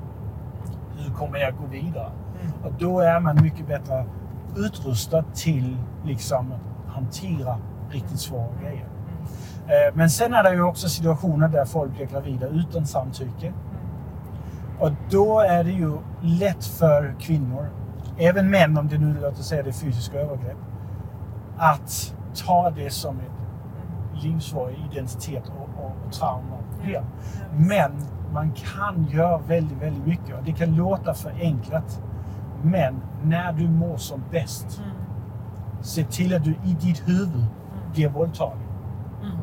Hur 0.96 1.14
kommer 1.14 1.38
jag 1.38 1.56
gå 1.56 1.66
vidare? 1.66 2.10
Mm. 2.40 2.52
Och 2.64 2.72
då 2.78 3.00
är 3.00 3.20
man 3.20 3.42
mycket 3.42 3.66
bättre 3.68 4.06
utrustad 4.56 5.24
till 5.34 5.76
liksom 6.04 6.54
hantera 6.86 7.58
riktigt 7.90 8.20
svåra 8.20 8.48
grejer. 8.62 8.86
Mm. 8.86 9.88
Eh, 9.88 9.94
Men 9.94 10.10
sen 10.10 10.34
är 10.34 10.42
det 10.42 10.52
ju 10.54 10.62
också 10.62 10.88
situationer 10.88 11.48
där 11.48 11.64
folk 11.64 11.96
blir 11.96 12.06
gravida 12.06 12.46
utan 12.46 12.86
samtycke. 12.86 13.46
Mm. 13.46 13.56
Och 14.80 14.90
då 15.10 15.40
är 15.40 15.64
det 15.64 15.70
ju 15.70 15.98
lätt 16.20 16.64
för 16.64 17.14
kvinnor, 17.20 17.68
även 18.18 18.50
män 18.50 18.78
om 18.78 18.88
det 18.88 18.98
nu 18.98 19.20
låter 19.20 19.42
säga 19.42 19.62
det 19.62 19.70
är 19.70 19.72
fysiska 19.72 20.18
övergrepp, 20.20 20.56
att 21.56 22.14
ta 22.46 22.70
det 22.70 22.90
som 22.90 23.16
ett 23.16 23.31
livsvarig 24.22 24.78
identitet 24.92 25.44
och, 25.48 25.84
och, 25.84 25.92
och 26.06 26.12
trauma. 26.12 26.56
problem. 26.80 27.04
Men 27.56 27.92
man 28.32 28.52
kan 28.52 29.06
göra 29.10 29.38
väldigt, 29.38 29.78
väldigt 29.82 30.06
mycket 30.06 30.34
det 30.44 30.52
kan 30.52 30.74
låta 30.76 31.14
förenklat. 31.14 32.02
Men 32.62 33.00
när 33.24 33.52
du 33.52 33.68
mår 33.68 33.96
som 33.96 34.22
bäst, 34.30 34.78
Mm. 34.78 34.90
se 35.80 36.04
till 36.04 36.34
att 36.36 36.44
du 36.44 36.50
i 36.50 36.76
ditt 36.80 37.08
huvud 37.08 37.46
blir 37.94 38.08
våldtagen. 38.08 38.58
Mm. 39.22 39.36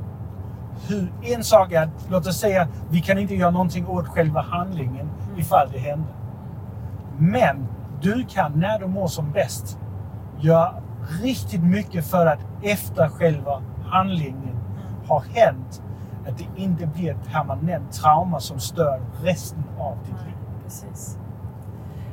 Hur, 0.88 1.12
en 1.36 1.44
sak 1.44 1.72
är 1.72 1.90
låt 2.10 2.28
oss 2.28 2.38
säga, 2.40 2.68
vi 2.90 3.02
kan 3.02 3.18
inte 3.18 3.36
göra 3.36 3.52
någonting 3.52 3.88
åt 3.88 4.08
själva 4.08 4.42
handlingen 4.42 5.10
ifall 5.38 5.70
det 5.72 5.80
händer. 5.80 6.14
Men 7.18 7.68
du 8.02 8.26
kan, 8.30 8.52
när 8.60 8.80
du 8.80 8.88
mår 8.88 9.08
som 9.08 9.32
bäst, 9.32 9.80
göra 10.40 10.74
riktigt 11.24 11.64
mycket 11.64 12.06
för 12.06 12.26
att 12.26 12.40
efter 12.64 13.10
själva 13.10 13.62
handlingen 13.86 14.59
har 15.10 15.24
hänt, 15.34 15.82
att 16.28 16.38
det 16.38 16.48
inte 16.62 16.86
blir 16.88 17.12
ett 17.12 17.28
permanent 17.32 17.92
trauma 17.92 18.40
som 18.40 18.60
stör 18.60 19.02
resten 19.24 19.64
av 19.80 19.98
ditt 20.04 20.26
liv. 20.26 20.36
Precis. 20.64 21.18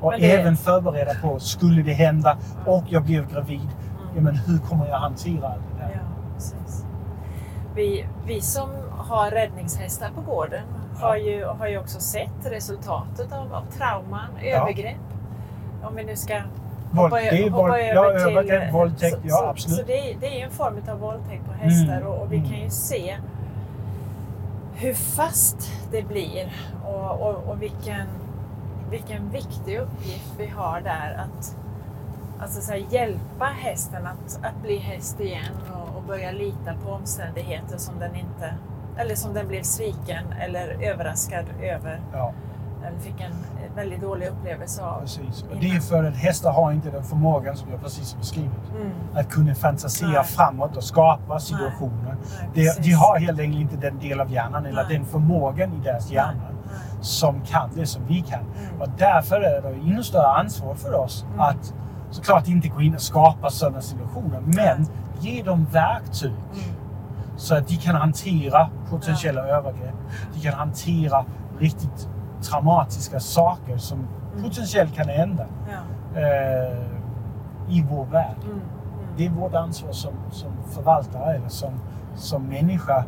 Och 0.01 0.13
det- 0.13 0.33
även 0.41 0.57
förbereda 0.57 1.13
på, 1.23 1.39
skulle 1.39 1.83
det 1.83 1.93
hända 1.93 2.37
och 2.67 2.85
jag 2.89 3.03
blev 3.03 3.33
gravid, 3.33 3.69
ja, 4.15 4.21
men 4.23 4.37
hur 4.37 4.59
kommer 4.59 4.87
jag 4.87 4.99
hantera 4.99 5.49
det 5.49 5.79
där? 5.79 5.91
Ja, 5.95 6.01
precis. 6.35 6.85
Vi, 7.75 8.07
vi 8.27 8.41
som 8.41 8.69
har 8.99 9.31
räddningshästar 9.31 10.09
på 10.15 10.21
gården 10.21 10.63
har, 11.01 11.17
ju, 11.17 11.45
har 11.47 11.67
ju 11.67 11.79
också 11.79 12.01
sett 12.01 12.47
resultatet 12.51 13.33
av, 13.33 13.55
av 13.55 13.63
trauman, 13.79 14.29
övergrepp. 14.43 14.97
Om 15.85 15.95
vi 15.97 16.05
nu 16.05 16.17
ska 16.17 16.35
Våld, 16.91 17.13
hoppa, 17.13 17.17
det 17.21 17.87
ja, 17.87 18.11
övergrepp, 18.13 18.75
våldtäkt, 18.75 19.13
så, 19.15 19.21
ja 19.25 19.37
så, 19.37 19.45
absolut. 19.45 19.79
Så 19.79 19.85
det, 19.87 20.11
är- 20.13 20.17
det 20.21 20.27
är 20.27 20.35
ju 20.39 20.41
en 20.41 20.51
form 20.51 20.75
av 20.91 20.99
våldtäkt 20.99 21.45
på 21.47 21.53
hästar 21.53 21.97
Mm, 21.97 22.07
och, 22.07 22.23
och 22.23 22.33
vi 22.33 22.37
mm. 22.37 22.49
kan 22.51 22.61
ju 22.61 22.71
se 22.71 23.17
hur 24.75 24.95
fast 24.95 25.73
det 25.91 26.03
blir 26.09 26.53
och, 26.85 27.21
och, 27.21 27.49
och 27.49 27.63
vilken, 27.63 28.07
vilken 28.91 29.31
viktig 29.31 29.79
uppgift 29.79 30.33
vi 30.39 30.47
har 30.47 30.81
där 30.81 31.15
att 31.27 31.57
alltså, 32.41 32.61
så 32.61 32.73
här, 32.73 32.85
hjälpa 32.91 33.45
hästen 33.45 34.07
att, 34.07 34.39
att 34.43 34.63
bli 34.63 34.79
häst 34.79 35.21
igen 35.21 35.53
och, 35.75 35.97
och 35.97 36.03
börja 36.03 36.31
lita 36.31 36.75
på 36.85 36.91
omständigheter 36.91 37.79
som 37.79 37.99
den 37.99 38.15
inte 38.15 38.55
eller 38.99 39.15
som 39.15 39.35
den 39.35 39.49
blev 39.49 39.63
sviken 39.63 40.25
eller 40.41 40.77
överraskad 40.83 41.45
över. 41.63 42.01
Ja. 42.13 42.33
Eller 42.87 42.99
fick 42.99 43.21
en 43.21 43.31
eh, 43.33 43.75
väldigt 43.77 44.01
dålig 44.01 44.27
upplevelse 44.29 44.83
av. 44.83 45.01
Precis. 45.01 45.43
Och 45.51 45.57
det 45.61 45.71
är 45.71 45.81
för 45.81 46.05
att 46.05 46.17
hästar 46.17 46.53
har 46.53 46.73
inte 46.73 46.91
den 46.91 47.05
förmågan 47.05 47.57
som 47.57 47.71
jag 47.71 47.81
precis 47.83 48.17
beskrivit. 48.19 48.51
Mm. 48.81 48.91
Att 49.15 49.29
kunna 49.31 49.55
fantisera 49.55 50.09
Nej. 50.11 50.25
framåt 50.25 50.77
och 50.77 50.85
skapa 50.85 51.39
situationer. 51.41 52.17
Nej, 52.39 52.49
De, 52.55 52.65
precis. 52.67 52.85
de 52.85 52.93
har 52.93 53.19
helt 53.19 53.41
enkelt 53.41 53.61
inte 53.73 53.77
den 53.91 53.99
del 53.99 54.21
av 54.21 54.33
hjärnan 54.33 54.67
eller 54.67 54.85
Nej. 54.85 54.97
den 54.99 55.07
förmågan 55.07 55.73
i 55.73 55.85
deras 55.85 56.11
hjärna 56.11 56.33
Nej. 56.45 56.75
som 57.01 57.41
kan 57.41 57.71
det 57.75 57.87
som 57.87 58.03
vi 58.09 58.21
kan. 58.23 58.41
Mm. 58.41 58.81
Och 58.81 58.89
därför 58.99 59.37
är 59.41 59.63
det 59.63 59.69
ännu 59.69 60.03
större 60.03 60.29
ansvar 60.29 60.75
för 60.75 60.95
oss 60.95 61.25
Mm. 61.29 61.41
att 61.41 61.75
såklart 62.11 62.49
inte 62.49 62.69
gå 62.69 62.81
in 62.83 62.95
och 62.95 63.01
skapa 63.03 63.51
sådana 63.51 63.81
situationer, 63.81 64.41
men 64.41 64.87
ge 65.21 65.43
dem 65.43 65.67
verktyg 65.73 66.31
Mm. 66.31 66.77
så 67.37 67.55
att 67.57 67.69
de 67.69 67.77
kan 67.77 67.95
hantera 67.95 68.69
potentiella 68.91 69.41
övergrepp. 69.47 69.95
De 70.35 70.41
kan 70.41 70.53
hantera 70.59 71.25
riktigt 71.59 72.09
traumatiska 72.51 73.21
saker 73.21 73.77
som 73.79 73.99
Mm. 73.99 74.49
potentiellt 74.49 74.95
kan 74.95 75.09
hända 75.09 75.47
Ja. 75.69 76.21
eh, 76.21 76.79
i 77.69 77.87
vår 77.91 78.05
värld. 78.05 78.37
Mm. 78.45 78.53
Mm. 78.55 78.61
Det 79.17 79.27
är 79.27 79.31
vårt 79.31 79.55
ansvar 79.55 79.93
som, 79.93 80.13
som 80.31 80.51
förvaltare 80.75 81.35
eller 81.35 81.49
som, 81.49 81.71
som 82.15 82.43
människa 82.43 83.05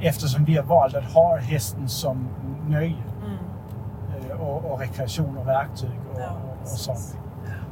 eftersom 0.00 0.44
vi 0.44 0.56
har 0.56 0.64
valt 0.64 0.94
att 0.94 1.04
ha 1.12 1.36
hästen 1.36 1.88
som 1.88 2.28
nöje 2.68 2.96
Mm. 3.24 4.30
eh, 4.30 4.40
och, 4.40 4.64
och 4.72 4.80
rekreation 4.80 5.38
och 5.38 5.46
verktyg 5.48 5.90
och, 6.14 6.20
Ja, 6.20 6.26
och, 6.30 6.62
och 6.62 6.68
sånt. 6.68 7.16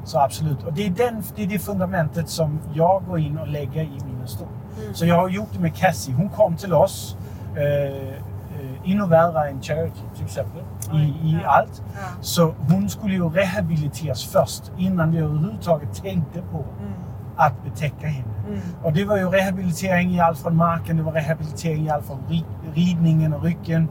Så 0.05 0.18
absolut. 0.18 0.62
Och 0.62 0.73
det 0.73 0.87
är, 0.87 0.91
den, 0.91 1.23
det 1.37 1.43
är 1.43 1.47
det 1.47 1.59
fundamentet 1.59 2.29
som 2.29 2.59
jag 2.75 3.03
går 3.09 3.18
in 3.18 3.39
och 3.39 3.49
lägger 3.49 3.83
i 3.83 4.01
min 4.07 4.27
stol. 4.27 4.47
Mm. 4.83 4.95
Så 4.95 5.07
jag 5.07 5.14
har 5.16 5.29
gjort 5.29 5.49
det 5.53 5.59
med 5.61 5.75
Cassie. 5.77 6.14
Hon 6.14 6.29
kom 6.29 6.57
till 6.57 6.75
oss 6.75 7.16
eh, 7.57 8.14
ännu 8.85 9.07
värre 9.07 9.49
än 9.51 9.62
Charity 9.62 10.01
till 10.16 10.24
exempel 10.24 10.62
i, 10.95 10.97
i 11.30 11.41
allt. 11.47 11.83
Ja. 11.95 12.01
Så 12.20 12.55
hon 12.70 12.89
skulle 12.89 13.14
ju 13.14 13.28
rehabiliteras 13.28 14.24
först 14.24 14.72
innan 14.78 15.11
vi 15.12 15.18
överhuvudtaget 15.18 16.03
tänkte 16.03 16.43
på 16.53 16.59
Mm. 16.59 16.93
att 17.37 17.64
betäcka 17.64 18.07
henne. 18.07 18.28
Mm. 18.49 18.61
Och 18.83 18.93
det 18.93 19.05
var 19.05 19.16
ju 19.16 19.28
rehabilitering 19.28 20.11
i 20.14 20.20
allt 20.20 20.39
från 20.39 20.57
marken, 20.57 20.97
det 20.97 21.03
var 21.03 21.12
rehabilitering 21.12 21.87
i 21.87 21.91
allt 21.91 22.07
från 22.07 22.18
ri- 22.28 22.45
ridningen 22.74 23.33
och 23.35 23.43
ryggen. 23.43 23.89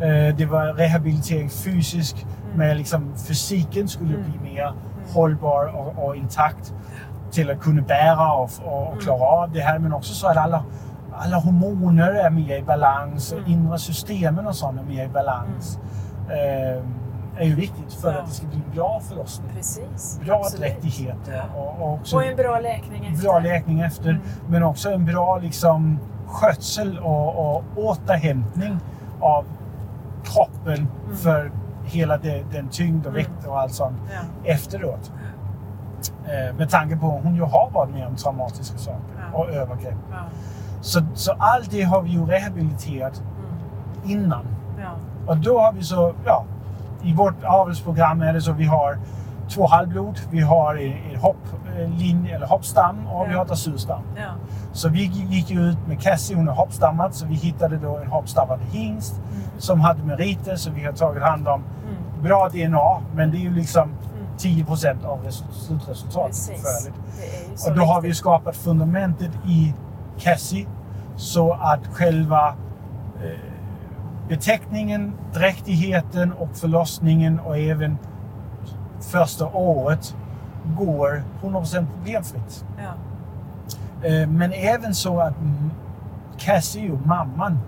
Eh, 0.00 0.36
Det 0.36 0.46
var 0.46 0.66
rehabilitering 0.66 1.50
fysisk 1.50 2.26
med 2.56 2.76
liksom 2.76 3.12
fysiken 3.28 3.88
skulle 3.88 4.14
Mm. 4.14 4.30
bli 4.30 4.50
mer 4.52 4.72
hållbar 5.12 5.66
och, 5.76 6.04
och 6.06 6.16
intakt 6.16 6.74
till 7.30 7.50
att 7.50 7.60
kunna 7.60 7.82
bära 7.82 8.32
och, 8.32 8.50
och, 8.64 8.92
och 8.92 9.00
klara 9.00 9.24
av 9.24 9.52
det 9.52 9.60
här. 9.60 9.78
Men 9.78 9.92
också 9.92 10.14
så 10.14 10.26
att 10.26 10.36
alla, 10.36 10.64
alla 11.16 11.36
hormoner 11.36 12.10
är 12.12 12.30
mer 12.30 12.56
i 12.56 12.62
balans 12.62 13.32
och 13.32 13.38
Mm. 13.38 13.50
inre 13.52 13.78
systemen 13.78 14.46
och 14.46 14.56
sånt 14.56 14.80
är 14.80 14.84
mer 14.84 15.04
i 15.04 15.08
balans. 15.08 15.78
Eh, 16.28 16.82
är 17.38 17.44
ju 17.44 17.54
viktigt 17.54 17.92
för 17.92 18.12
Ja. 18.12 18.18
att 18.18 18.26
det 18.26 18.32
ska 18.32 18.46
bli 18.46 18.56
en 18.66 18.74
bra 18.74 19.00
förlossning. 19.00 19.50
Precis. 19.54 20.20
Bra 20.24 20.36
Absolut. 20.36 20.60
dräktighet 20.60 21.16
och, 21.56 21.80
och 21.82 21.92
också 21.92 22.16
Och 22.16 22.24
en 22.24 22.36
bra 22.36 22.58
läkning 22.60 23.06
efter. 23.06 23.22
bra 23.28 23.38
läkning 23.38 23.80
efter. 23.80 24.08
Mm. 24.10 24.22
Men 24.48 24.62
också 24.62 24.90
en 24.92 25.04
bra 25.04 25.38
liksom, 25.38 25.98
skötsel 26.26 26.98
och, 26.98 27.56
och 27.56 27.64
återhämtning 27.76 28.78
av 29.20 29.44
kroppen 30.24 30.88
för 31.16 31.50
hela 31.84 32.16
det, 32.18 32.44
den 32.52 32.68
tyngd 32.68 33.06
och 33.06 33.12
Mm. 33.12 33.24
vikt 33.24 33.46
och 33.46 33.60
allt 33.60 33.72
sånt 33.72 33.96
Ja. 34.14 34.50
efteråt. 34.52 35.12
Eh, 36.24 36.56
med 36.56 36.70
tanke 36.70 36.96
på 36.96 37.16
att 37.16 37.24
hon 37.24 37.34
ju 37.34 37.42
har 37.42 37.70
varit 37.70 37.90
med 37.90 38.06
om 38.06 38.16
traumatiska 38.16 38.78
saker 38.78 39.00
Ja. 39.32 39.38
och 39.38 39.48
övergrepp. 39.50 39.94
Så, 40.84 41.00
så 41.14 41.32
allt 41.38 41.70
det 41.70 41.82
har 41.82 42.02
vi 42.02 42.10
ju 42.10 42.26
rehabiliterat 42.26 43.22
Mm. 43.22 44.10
innan. 44.10 44.46
Ja. 44.82 44.90
Och 45.26 45.36
då 45.36 45.60
har 45.60 45.72
vi 45.72 45.82
så, 45.84 46.12
ja, 46.24 46.44
i 47.02 47.12
vårt 47.14 47.44
avelsprogram 47.44 48.22
är 48.22 48.32
det 48.32 48.40
så 48.40 48.52
vi 48.52 48.64
har 48.64 48.98
två 49.48 49.66
halvblod, 49.66 50.20
vi 50.30 50.40
har 50.40 50.74
en, 50.76 51.16
hopplinje 51.20 52.36
eller 52.36 52.46
hoppstam 52.46 53.06
och 53.06 53.28
vi 53.28 53.32
Ja. 53.32 53.38
har 53.38 53.44
dressyrstam. 53.44 54.02
Ja. 54.16 54.30
Så 54.72 54.88
vi 54.88 55.04
gick 55.04 55.50
ju 55.50 55.60
ut 55.60 55.78
med 55.88 56.00
Cassie, 56.00 56.36
hon 56.36 56.48
är 56.48 56.52
hoppstammad, 56.52 57.14
så 57.14 57.26
vi 57.26 57.34
hittade 57.34 57.76
då 57.76 57.96
en 57.96 58.06
hoppstammad 58.10 58.58
hingst 58.70 59.14
Mm. 59.16 59.42
som 59.58 59.80
hade 59.80 60.02
meriter, 60.02 60.56
så 60.56 60.70
vi 60.70 60.84
har 60.84 60.92
tagit 60.92 61.22
hand 61.22 61.48
om 61.48 61.62
Mm. 61.62 62.22
bra 62.22 62.48
DNA, 62.48 63.00
men 63.14 63.30
det 63.30 63.36
är 63.36 63.40
ju 63.40 63.54
liksom 63.54 63.82
Mm. 63.82 63.96
10 64.38 64.64
procent 64.64 65.04
av 65.04 65.18
resu- 65.24 65.52
slutresultatet. 65.52 66.50
Och 67.68 67.76
då 67.76 67.84
har 67.84 68.00
vi 68.00 68.14
skapat 68.14 68.56
fundamentet 68.56 69.30
i 69.48 69.74
Cassie 70.18 70.66
så 71.16 71.52
att 71.52 71.86
själva 71.92 72.48
eh, 73.24 73.38
beteckningen, 74.28 75.12
dräktigheten 75.34 76.32
och 76.32 76.56
förlossningen 76.56 77.40
och 77.40 77.58
även 77.58 77.98
första 79.00 79.46
året 79.48 80.16
går 80.78 81.22
100% 81.42 81.86
problemfritt. 81.96 82.64
Ja. 82.78 84.08
Eh, 84.08 84.28
Men 84.28 84.52
även 84.52 84.94
så 84.94 85.20
att 85.20 85.34
Cassie 86.38 86.90
och 86.92 87.06
mamman 87.06 87.58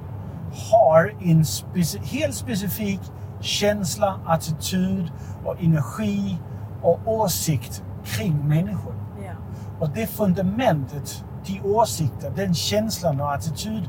har 0.73 1.13
en 1.21 1.43
speci- 1.43 2.05
helt 2.05 2.35
specifik 2.35 3.01
känsla, 3.41 4.17
attityd 4.27 5.11
och 5.45 5.63
energi 5.63 6.39
och 6.83 7.01
åsikt 7.07 7.83
kring 8.05 8.49
människor. 8.49 8.95
Ja. 9.25 9.33
Och 9.81 9.89
det 9.95 10.07
fundamentet, 10.07 11.25
de 11.47 11.61
åsikter, 11.65 12.33
den 12.37 12.55
känslan 12.55 13.21
och 13.21 13.33
attityd 13.35 13.89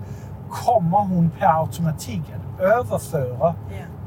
kommer 0.50 0.98
hon 0.98 1.30
per 1.40 1.60
automatik 1.62 2.22
att 2.36 2.62
överföra 2.62 3.38
Ja. 3.40 3.54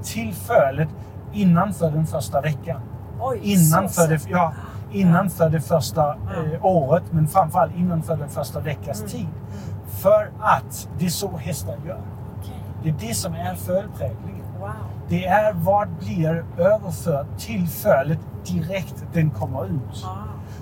till 0.03 0.35
fölet 0.35 0.89
innanför 1.33 1.91
den 1.91 2.07
första 2.07 2.41
veckan. 2.41 2.81
Oj, 3.21 3.39
Innanför 3.43 4.03
så 4.03 4.07
det, 4.07 4.19
så. 4.19 4.29
ja, 4.31 4.53
innanför 4.93 5.51
det 5.51 5.61
första 5.61 6.01
Ja. 6.03 6.17
eh, 6.55 6.65
året, 6.65 7.03
men 7.11 7.29
framförallt 7.29 7.77
innanför 7.77 8.17
den 8.17 8.29
första 8.29 8.61
veckas 8.61 8.99
Mm. 8.99 9.11
tid. 9.11 9.21
Mm. 9.21 9.87
För 10.03 10.31
att 10.41 10.89
det 10.99 11.05
är 11.07 11.11
så 11.11 11.37
hästar 11.37 11.77
gör. 11.87 12.01
Okej. 12.41 12.55
Det 12.83 12.89
är 12.89 13.09
det 13.09 13.15
som 13.15 13.35
är 13.35 13.55
fölpräglingen. 13.55 14.45
Wow. 14.61 14.71
Det 15.09 15.27
är 15.27 15.53
vad 15.53 15.89
blir 15.89 16.45
överfört 16.59 17.39
till 17.39 17.69
fölet 17.69 18.19
direkt 18.47 19.05
den 19.13 19.31
kommer 19.31 19.65
ut. 19.67 20.05
Ah. 20.05 20.17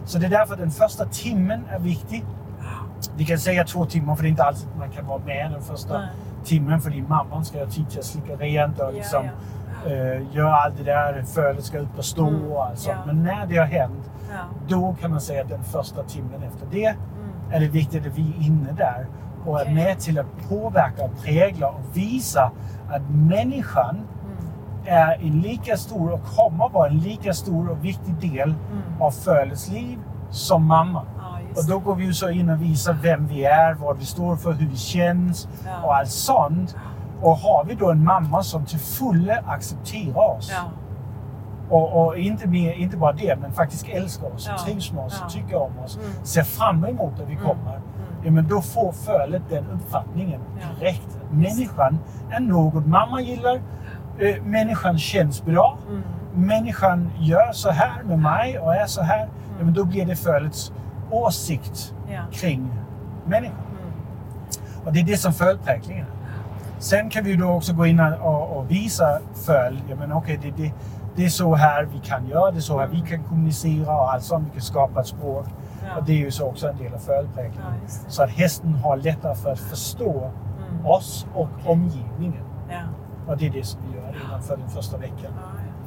Så 0.07 0.19
det 0.19 0.27
är 0.27 0.31
därför 0.31 0.57
den 0.57 0.71
första 0.71 1.05
timmen 1.05 1.65
är 1.71 1.79
viktig. 1.79 2.25
Vi 3.17 3.25
kan 3.25 3.39
säga 3.39 3.65
två 3.65 3.85
timmar 3.87 4.15
för 4.17 4.23
det 4.23 4.29
är 4.29 4.31
inte 4.31 4.45
alltid 4.45 4.69
man 4.79 4.91
kan 4.91 5.07
vara 5.07 5.19
med 5.19 5.51
den 5.53 5.63
första 5.63 5.99
Nej. 5.99 6.09
timmen 6.45 6.81
för 6.81 6.91
din 6.91 7.09
mamma 7.09 7.45
ska 7.45 7.59
ha 7.59 7.67
tid 7.67 7.91
till 7.91 7.99
att 7.99 8.05
slicka 8.05 8.33
rent 8.37 8.79
och 8.79 8.85
Ja, 8.87 8.91
liksom, 8.91 9.25
ja. 9.85 9.91
eh, 9.91 10.23
göra 10.37 10.57
allt 10.57 10.77
det 10.79 10.85
där. 10.85 11.23
Fölet 11.23 11.65
ska 11.65 11.79
ut 11.79 11.97
på 11.97 12.03
stå 12.03 12.29
Mm, 12.29 12.53
och 12.53 12.65
allt 12.67 12.79
sånt. 12.79 12.97
ja. 13.07 13.13
Men 13.13 13.23
när 13.23 13.47
det 13.47 13.57
har 13.57 13.67
hänt, 13.67 14.11
Ja. 14.31 14.37
då 14.69 14.97
kan 15.01 15.11
man 15.11 15.21
säga 15.21 15.43
att 15.43 15.49
den 15.49 15.65
första 15.65 16.03
timmen 16.03 16.43
efter 16.43 16.67
det 16.71 16.87
Mm. 16.87 16.97
är 17.53 17.61
det 17.61 17.69
viktigt 17.69 18.07
att 18.07 18.19
vi 18.19 18.23
är 18.39 18.47
inne 18.47 18.73
där 18.73 19.07
och 19.47 19.59
är 19.61 19.63
Okej. 19.65 19.75
med 19.75 19.99
till 19.99 20.19
att 20.19 20.49
påverka, 20.49 21.03
och 21.05 21.23
prägla 21.25 21.69
och 21.69 21.81
visa 21.97 22.51
att 22.91 23.03
människan 23.11 23.97
Mm. 23.97 24.07
är 24.87 25.15
en 25.21 25.41
lika 25.41 25.77
stor 25.77 26.13
och 26.13 26.25
kommer 26.37 26.69
vara 26.69 26.89
en 26.89 26.99
lika 26.99 27.33
stor 27.35 27.71
och 27.71 27.85
viktig 27.85 28.15
del 28.31 28.49
Mm. 28.73 29.03
av 29.03 29.11
fölets 29.11 29.69
liv 29.71 29.99
som 30.31 30.65
mamma. 30.67 31.03
Och 31.59 31.65
då 31.69 31.79
går 31.79 31.95
vi 31.95 32.15
så 32.15 32.31
in 32.31 32.51
och 32.51 32.63
visar 32.63 32.93
vem 33.03 33.27
vi 33.27 33.45
är, 33.45 33.75
vad 33.75 33.99
vi 33.99 34.05
står 34.05 34.37
för, 34.37 34.53
hur 34.53 34.67
vi 34.69 34.77
känns 34.77 35.49
Ja. 35.67 35.71
och 35.87 35.97
allt 35.97 36.11
sånt. 36.11 36.77
Och 37.21 37.37
har 37.37 37.65
vi 37.65 37.75
då 37.75 37.91
en 37.91 38.05
mamma 38.05 38.43
som 38.43 38.65
till 38.65 38.79
fulle 38.79 39.43
accepterar 39.47 40.37
oss 40.37 40.53
Ja. 40.55 40.71
och, 41.77 42.07
och 42.07 42.19
inte, 42.19 42.49
mer, 42.49 42.73
inte 42.73 42.97
bara 42.97 43.13
det, 43.13 43.39
men 43.41 43.53
faktiskt 43.53 43.89
älskar 43.89 44.35
oss, 44.35 44.49
Ja. 44.51 44.65
trivs 44.65 44.93
med 44.93 45.05
oss, 45.05 45.19
Ja. 45.23 45.29
tycker 45.29 45.57
om 45.57 45.79
oss, 45.85 45.97
Mm. 45.97 46.25
ser 46.25 46.43
fram 46.43 46.85
emot 46.85 47.13
att 47.21 47.29
vi 47.29 47.33
Mm. 47.35 47.45
kommer. 47.47 47.71
Mm. 47.77 47.83
Ja, 48.25 48.31
men 48.31 48.49
då 48.49 48.61
får 48.61 48.93
fölet 48.93 49.43
den 49.51 49.65
uppfattningen 49.75 50.41
direkt. 50.81 51.19
Människan 51.31 51.99
är 52.31 52.41
något 52.41 52.87
mamma 52.87 53.21
gillar. 53.21 53.61
Eh, 54.19 54.43
människan 54.43 54.99
känns 54.99 55.45
bra. 55.45 55.79
Mm. 55.89 56.03
Människan 56.35 57.11
gör 57.19 57.53
så 57.53 57.71
här 57.71 58.03
med 58.03 58.19
mig 58.19 58.59
och 58.59 58.75
är 58.75 58.87
så 58.87 59.03
här. 59.03 59.29
Ja, 59.59 59.65
men 59.65 59.75
då 59.75 59.85
blir 59.85 60.07
det 60.07 60.17
fölets 60.17 60.73
åsikt 61.11 61.95
Ja. 62.11 62.23
kring 62.33 62.71
människan. 63.27 63.57
Mm. 63.71 64.85
Och 64.87 64.93
det 64.93 65.01
är 65.01 65.05
det 65.05 65.17
som 65.17 65.33
fölpräglingen 65.33 66.07
är. 66.07 66.13
Sen 66.79 67.11
kan 67.11 67.25
vi 67.25 67.37
då 67.37 67.49
också 67.49 67.73
gå 67.73 67.87
in 67.87 68.01
och, 68.01 68.57
och 68.57 68.71
visa 68.71 69.19
föl, 69.35 69.81
ja 69.89 69.97
men 69.97 70.13
okej, 70.13 70.39
det, 70.43 70.51
det, 70.63 70.73
det 71.17 71.25
är 71.25 71.29
så 71.29 71.55
här 71.55 71.85
vi 71.93 71.99
kan 71.99 72.29
göra, 72.29 72.51
det 72.51 72.57
är 72.59 72.61
så 72.61 72.79
här 72.79 72.87
vi 72.87 73.01
kan 73.01 73.23
kommunicera 73.25 73.97
och 73.97 74.13
allt 74.13 74.23
sånt. 74.23 74.45
Vi 74.47 74.53
kan 74.53 74.61
skapa 74.61 75.01
ett 75.01 75.07
språk. 75.07 75.47
Ja. 75.87 75.97
Och 75.97 76.05
det 76.05 76.13
är 76.13 76.17
ju 76.17 76.31
så 76.31 76.47
också 76.47 76.69
en 76.69 76.77
del 76.77 76.95
av 76.95 76.99
fölpräglingen. 76.99 77.63
Ja. 77.83 77.89
Så 78.09 78.23
att 78.23 78.31
hästen 78.31 78.75
har 78.75 78.97
lättare 78.97 79.35
för 79.35 79.53
att 79.53 79.59
förstå 79.61 80.31
Mm. 80.71 80.87
oss 80.87 81.27
och 81.35 81.43
Okej. 81.43 81.73
omgivningen. 81.73 82.45
Ja. 82.71 82.81
Och 83.33 83.37
det 83.39 83.47
är 83.47 83.51
det 83.51 83.65
som 83.67 83.81
vi 83.91 83.97
gör 83.97 84.17
innanför 84.29 84.57
den 84.57 84.69
första 84.69 84.97
veckan. 84.97 85.33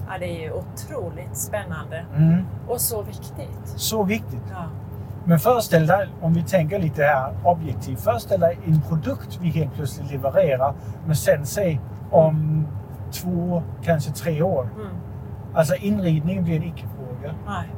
Ja, 0.10 0.18
det 0.20 0.26
är 0.26 0.42
ju 0.44 0.52
otroligt 0.54 1.38
spännande 1.38 2.06
Mm. 2.16 2.46
och 2.68 2.82
så 2.82 3.02
viktigt. 3.02 3.60
Så 3.66 4.04
viktigt. 4.04 4.42
Ja. 5.32 5.34
Men 5.34 5.40
föreställ 5.40 5.88
dig, 5.88 6.08
om 6.22 6.34
vi 6.34 6.44
tänker 6.44 6.80
lite 6.80 7.04
här 7.04 7.34
objektivt, 7.44 8.00
föreställ 8.02 8.40
dig 8.40 8.60
en 8.66 8.82
produkt 8.82 9.40
vi 9.42 9.50
helt 9.50 9.74
plötsligt 9.74 10.12
levererar. 10.12 10.74
Men 11.06 11.16
sen 11.16 11.46
säg 11.46 11.80
om 12.12 12.68
två, 13.12 13.64
kanske 13.84 14.12
tre 14.12 14.42
år. 14.42 14.70
Mm. 14.76 14.88
Alltså 15.54 15.76
inridning 15.76 16.44
blir 16.44 16.56
en 16.56 16.64
icke-fråga. 16.64 17.34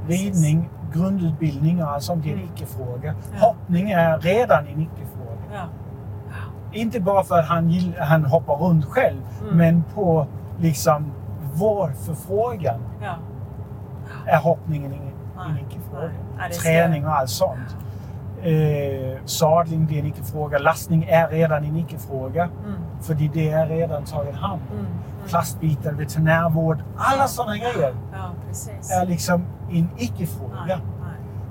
Ridning, 0.08 0.70
grundutbildning 0.94 1.84
och 1.84 1.90
allt 1.92 2.04
sånt 2.04 2.22
blir 2.22 2.34
en 2.34 2.40
Mm. 2.40 2.50
icke-fråga. 2.56 3.16
Ja. 3.40 3.48
Hoppning 3.48 3.92
är 3.92 4.18
redan 4.20 4.68
en 4.68 4.82
icke-fråga. 4.82 5.42
Ja. 5.54 5.64
Inte 6.72 7.00
bara 7.00 7.24
för 7.24 7.40
att 7.40 7.46
han, 7.48 7.94
han 8.00 8.26
hoppar 8.26 8.56
runt 8.56 8.86
själv, 8.86 9.22
Mm. 9.42 9.58
men 9.58 9.84
på 9.96 10.28
liksom 10.60 11.12
vår 11.54 11.90
förfrågan 12.06 12.80
Ja. 13.02 13.16
är 14.26 14.38
hoppningen 14.38 14.94
ingen, 14.94 15.14
Nej, 15.38 15.46
en 15.50 15.58
icke-fråga. 15.68 16.10
Träning 16.64 17.06
och 17.08 17.16
allt 17.16 17.30
sånt. 17.30 17.76
Eh, 18.44 19.18
sadling 19.26 19.86
blir 19.86 20.00
en 20.00 20.06
icke-fråga. 20.06 20.58
Lastning 20.58 21.04
är 21.04 21.28
redan 21.28 21.64
en 21.64 21.78
icke-fråga. 21.78 22.44
Mm. 22.44 22.80
För 23.02 23.14
det 23.14 23.50
är 23.52 23.68
redan 23.68 24.04
taget 24.04 24.36
hand 24.36 24.62
om. 24.72 24.78
Mm. 24.78 24.86
Mm. 24.86 25.30
Plastbitar, 25.30 25.92
veterinärvård, 25.92 26.84
alla 26.98 27.28
sådana 27.28 27.58
grejer 27.58 27.94
Ja, 28.14 28.32
precis. 28.48 28.92
är 28.92 29.06
liksom 29.06 29.44
en 29.72 29.90
icke-fråga. 29.98 30.80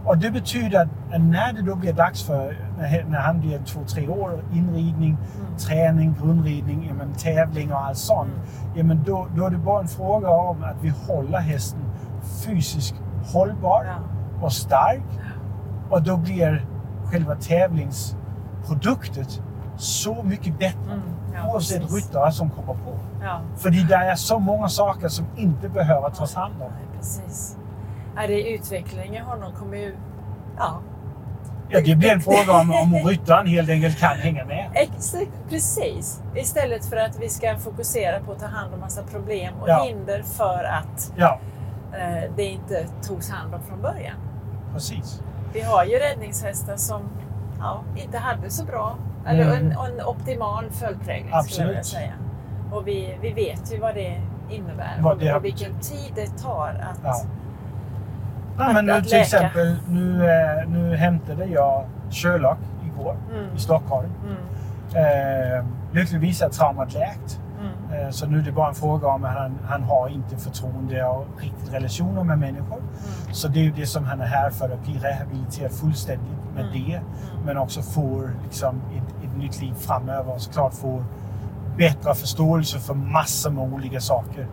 Och 0.04 0.18
det 0.18 0.30
betyder 0.30 0.82
att 0.82 1.20
när 1.20 1.52
det 1.52 1.62
då 1.62 1.74
blir 1.74 1.92
dags 1.92 2.22
för, 2.22 2.56
när 2.78 3.04
när 3.08 3.18
han 3.18 3.40
blir 3.40 3.58
två, 3.58 3.80
tre 3.88 4.08
år, 4.08 4.44
inridning, 4.52 5.16
Mm. 5.40 5.56
träning, 5.58 6.14
grundridning, 6.22 6.84
ja, 6.88 6.94
men, 6.94 7.12
tävling 7.12 7.72
och 7.72 7.80
allt 7.86 7.98
sånt. 7.98 8.28
Mm. 8.30 8.76
Ja, 8.78 8.84
men 8.84 9.02
då, 9.06 9.26
då 9.36 9.46
är 9.46 9.50
det 9.50 9.56
bara 9.58 9.80
en 9.80 9.88
fråga 9.88 10.30
om 10.30 10.62
att 10.62 10.76
vi 10.80 10.92
håller 11.08 11.38
hästen 11.38 11.80
fysiskt 12.46 12.94
hållbar 13.32 13.84
Ja. 13.86 13.92
Och 14.42 14.52
stark. 14.52 15.02
Och 15.90 16.02
då 16.02 16.16
blir 16.16 16.66
själva 17.10 17.34
tävlingsproduktet 17.34 19.40
så 19.76 20.22
mycket 20.22 20.58
bättre. 20.58 20.92
Mm. 20.92 21.00
Ja, 21.34 21.52
oavsett 21.52 21.82
precis. 21.82 22.06
ryttare 22.06 22.32
som 22.32 22.50
kommer 22.50 22.74
på. 22.74 22.98
Ja. 23.22 23.40
För 23.56 23.70
det 23.70 23.94
är 23.94 24.14
så 24.14 24.38
många 24.38 24.68
saker 24.68 25.08
som 25.08 25.26
inte 25.36 25.68
behöver 25.68 26.10
tas 26.10 26.34
hand 26.34 26.54
om. 26.62 26.70
Nej, 26.70 26.86
precis. 26.98 27.56
Ja, 28.16 28.26
det 28.26 28.34
är 28.34 28.54
utvecklingen 28.54 29.24
honom 29.24 29.52
kommer 29.58 29.76
ju... 29.76 29.96
Ja, 30.58 30.78
Ja, 31.68 31.80
det 31.84 31.94
blir 31.96 32.12
en 32.12 32.20
fråga 32.20 32.52
om, 32.60 32.70
om 32.72 32.94
ryttaren 32.94 33.46
helt 33.46 33.70
enkelt 33.70 33.98
kan 33.98 34.16
hänga 34.16 34.44
med. 34.44 34.70
ex- 34.74 35.14
precis. 35.48 36.22
Istället 36.34 36.84
för 36.86 36.96
att 36.96 37.18
vi 37.20 37.28
ska 37.28 37.58
fokusera 37.58 38.20
på 38.20 38.32
att 38.32 38.38
ta 38.38 38.46
hand 38.46 38.74
om 38.74 38.80
massa 38.80 39.02
problem 39.02 39.54
och 39.60 39.68
Ja. 39.68 39.82
hinder 39.84 40.22
för 40.22 40.64
att 40.64 41.12
eh, 41.18 41.30
det 42.36 42.44
inte 42.44 42.86
togs 43.02 43.30
hand 43.30 43.54
om 43.54 43.60
från 43.62 43.82
början. 43.82 44.16
Precis. 44.72 45.22
Vi 45.52 45.60
har 45.60 45.84
ju 45.84 45.98
räddningshästar 45.98 46.76
som 46.76 47.00
ja, 47.58 47.82
inte 47.96 48.18
hade 48.18 48.50
så 48.50 48.64
bra, 48.64 48.96
eller 49.26 49.42
Mm. 49.42 49.56
en, 49.56 49.72
en 49.72 50.06
optimal 50.06 50.64
följdprägling 50.70 51.42
skulle 51.42 51.72
jag 51.72 51.86
säga. 51.86 52.12
Och 52.72 52.86
vi, 52.88 53.18
vi 53.20 53.32
vet 53.32 53.72
ju 53.72 53.78
vad 53.78 53.94
det 53.94 54.20
innebär 54.50 54.96
Vad 55.00 55.18
det 55.18 55.34
och 55.34 55.44
vilken 55.44 55.78
tid 55.80 56.12
det 56.14 56.26
tar 56.42 56.68
att... 56.68 57.00
Ja. 57.04 57.22
Ja, 58.58 58.72
men 58.72 58.86
nu 58.86 58.92
att 58.92 59.02
till 59.02 59.10
läka. 59.12 59.22
exempel, 59.22 59.76
nu, 59.88 60.30
eh, 60.30 60.68
nu 60.68 60.96
hämtade 60.96 61.44
jag 61.46 61.84
Sherlock 62.10 62.58
igår 62.86 63.16
Mm, 63.32 63.56
i 63.56 63.58
Stockholm. 63.58 64.08
mm, 64.26 64.36
Eh, 64.94 65.64
lyckligtvis 65.92 66.42
är 66.42 66.48
traumat 66.48 66.94
läkt. 66.94 67.40
Mm, 67.92 68.04
Eh, 68.06 68.10
så 68.10 68.26
nu 68.26 68.38
är 68.38 68.42
det 68.42 68.52
bara 68.52 68.68
en 68.68 68.74
fråga 68.74 69.08
om 69.08 69.24
att 69.24 69.34
han, 69.34 69.58
han 69.68 69.82
har 69.82 70.08
inte 70.08 70.36
förtroende 70.36 71.04
och 71.04 71.26
riktigt 71.40 71.72
relationer 71.72 72.24
med 72.24 72.38
människor. 72.38 72.76
mm, 72.78 73.34
Så 73.34 73.48
det 73.48 73.58
är 73.60 73.64
ju 73.64 73.72
det 73.72 73.86
som 73.86 74.04
han 74.04 74.20
är 74.20 74.26
här 74.26 74.50
för, 74.50 74.70
att 74.70 74.82
bli 74.84 74.98
rehabiliterad 74.98 75.72
fullständigt 75.72 76.28
med 76.54 76.64
Mm. 76.64 76.72
det. 76.72 76.94
mm. 76.94 77.04
Men 77.46 77.56
också 77.58 77.82
får 77.82 78.30
liksom 78.44 78.76
ett, 78.96 79.24
ett 79.24 79.36
nytt 79.38 79.60
liv 79.60 79.74
framöver 79.74 80.34
och 80.34 80.40
såklart 80.40 80.74
får 80.74 81.04
bättre 81.76 82.14
förståelse 82.14 82.78
för 82.78 82.94
massor 82.94 83.50
med 83.50 83.72
olika 83.74 84.00
saker. 84.00 84.46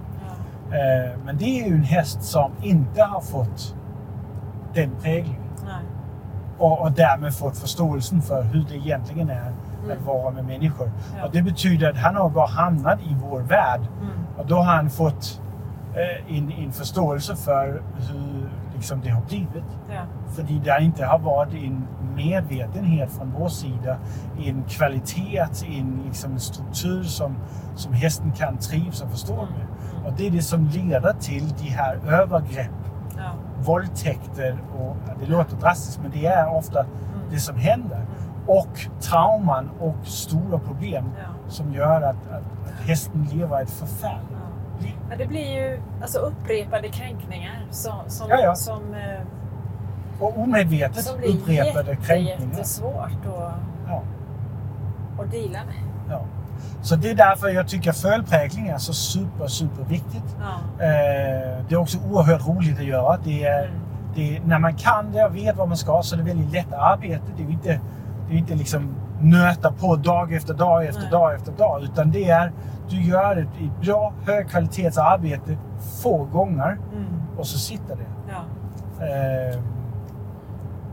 Eh, 0.72 1.18
men 1.26 1.38
det 1.38 1.46
är 1.62 1.68
ju 1.68 1.76
en 1.76 1.84
häst 1.84 2.24
som 2.24 2.52
inte 2.62 3.04
har 3.04 3.22
fått 3.22 3.76
den 4.74 4.92
präglingen. 5.02 5.42
nej. 5.66 5.84
Och, 6.58 6.82
och 6.82 6.92
därmed 6.92 7.34
fått 7.36 7.58
förståelsen 7.58 8.22
för 8.22 8.44
hur 8.44 8.66
det 8.70 8.76
egentligen 8.76 9.30
är 9.30 9.52
att 9.86 9.92
Mm. 9.92 10.06
vara 10.06 10.32
med 10.32 10.46
människor. 10.46 10.92
Ja. 11.18 11.26
Och 11.26 11.32
det 11.32 11.42
betyder 11.42 11.90
att 11.90 11.98
han 11.98 12.16
har 12.16 12.30
bara 12.30 12.48
hamnat 12.48 13.00
i 13.02 13.16
vår 13.30 13.40
värld. 13.40 13.82
Mm, 14.02 14.12
Och 14.38 14.46
då 14.48 14.56
har 14.56 14.76
han 14.76 14.90
fått 14.90 15.42
eh, 15.94 16.38
en, 16.38 16.52
en 16.52 16.72
förståelse 16.72 17.36
för 17.36 17.82
hur 17.96 18.50
liksom, 18.76 19.02
det 19.04 19.10
har 19.10 19.22
blivit. 19.22 19.64
ja, 19.90 20.02
För 20.36 20.44
det 20.44 20.84
inte 20.84 21.06
har 21.06 21.20
varit 21.20 21.54
en 21.54 21.88
medvetenhet 22.16 23.12
från 23.12 23.32
vår 23.40 23.48
sida, 23.50 23.98
en 24.46 24.64
kvalitet, 24.64 25.46
en, 25.68 26.02
liksom, 26.06 26.32
en 26.32 26.40
struktur 26.40 27.04
som, 27.04 27.36
som 27.76 27.94
hästen 27.94 28.32
kan 28.32 28.58
trivas 28.58 29.02
och 29.02 29.10
förstå 29.12 29.34
Mm. 29.34 29.46
med. 29.54 29.62
mm, 29.94 30.06
Och 30.06 30.14
det 30.18 30.28
är 30.28 30.32
det 30.32 30.42
som 30.42 30.66
leder 30.68 31.14
till 31.14 31.50
de 31.58 31.70
här 31.70 31.96
övergrepp, 32.08 32.70
ja, 33.18 33.32
våldtäkter 33.64 34.58
och 34.80 34.96
det 35.20 35.26
låter 35.26 35.56
drastiskt 35.56 36.00
men 36.02 36.12
det 36.12 36.26
är 36.26 36.56
ofta 36.58 36.80
mm, 36.80 36.90
det 37.32 37.40
som 37.40 37.56
händer. 37.56 38.06
Och 38.50 38.80
trauman 39.02 39.70
och 39.80 39.95
stora 40.08 40.60
problem 40.60 41.12
ja, 41.18 41.50
som 41.52 41.74
gör 41.74 42.02
att, 42.02 42.16
att, 42.32 42.32
att 42.66 42.88
hästen 42.88 43.28
lever 43.34 43.62
ett 43.62 43.70
förfärligt 43.72 44.28
ja. 44.32 44.84
liv. 44.86 44.95
Men 45.10 45.18
det 45.18 45.26
blir 45.26 45.52
ju 45.56 45.80
alltså, 46.02 46.20
upprepade 46.20 46.88
kränkningar 46.88 47.66
som, 47.72 47.93
som, 48.08 48.28
Ja, 48.30 48.56
som, 48.56 48.93
eh, 48.93 49.22
Och 50.20 50.38
omedvetet 50.39 51.04
som 51.06 51.18
blir 51.18 51.30
upprepade 51.30 51.91
jätte, 51.91 52.06
kränkningar. 52.06 52.39
jättesvårt 52.50 52.95
att, 53.26 53.54
Ja. 53.88 54.04
att 55.20 55.32
deala 55.32 55.60
med. 55.66 55.84
Ja. 56.10 56.22
Så 56.82 56.95
det 56.95 57.10
är 57.10 57.16
därför 57.16 57.47
jag 57.50 57.68
tycker 57.68 57.91
följdprägling 57.91 58.68
är 58.68 58.78
så 58.78 58.93
super, 58.93 59.47
super 59.47 59.84
viktigt. 59.84 60.36
Ja. 60.39 60.84
Eh, 60.86 61.64
det 61.70 61.76
är 61.76 61.78
också 61.78 61.97
oerhört 62.12 62.47
roligt 62.47 62.80
att 62.80 62.86
göra. 62.86 63.18
Det 63.24 63.43
är, 63.43 63.64
Mm. 63.68 63.80
det 64.16 64.38
är, 64.38 64.41
när 64.45 64.60
man 64.60 64.76
kan 64.76 65.12
det 65.12 65.26
och 65.26 65.36
vet 65.36 65.56
vad 65.58 65.68
man 65.68 65.78
ska 65.78 66.02
så 66.04 66.16
är 66.16 66.18
det 66.18 66.24
väldigt 66.26 66.52
lätt 66.54 66.74
arbete. 66.74 67.22
Det 67.38 67.43
är 67.43 67.47
ju 67.47 67.54
inte, 67.54 67.80
det 68.30 68.36
är 68.36 68.38
inte 68.38 68.56
liksom 68.56 68.96
nöta 69.22 69.72
på 69.72 69.96
dag 69.96 70.34
efter 70.34 70.54
dag 70.54 70.86
efter 70.86 71.02
Nej. 71.02 71.12
dag 71.12 71.36
efter 71.36 71.52
dag. 71.52 71.84
Utan 71.84 72.12
det 72.12 72.30
är, 72.30 72.52
du 72.90 73.02
gör 73.02 73.38
ett, 73.38 73.82
bra 73.82 74.14
högkvalitetsarbete 74.26 75.58
få 76.04 76.24
gånger 76.26 76.78
Mm. 76.94 77.06
och 77.38 77.48
så 77.48 77.58
sitter 77.60 77.96
det. 77.96 78.06
Ja. 78.30 79.06
Eh, 79.06 79.60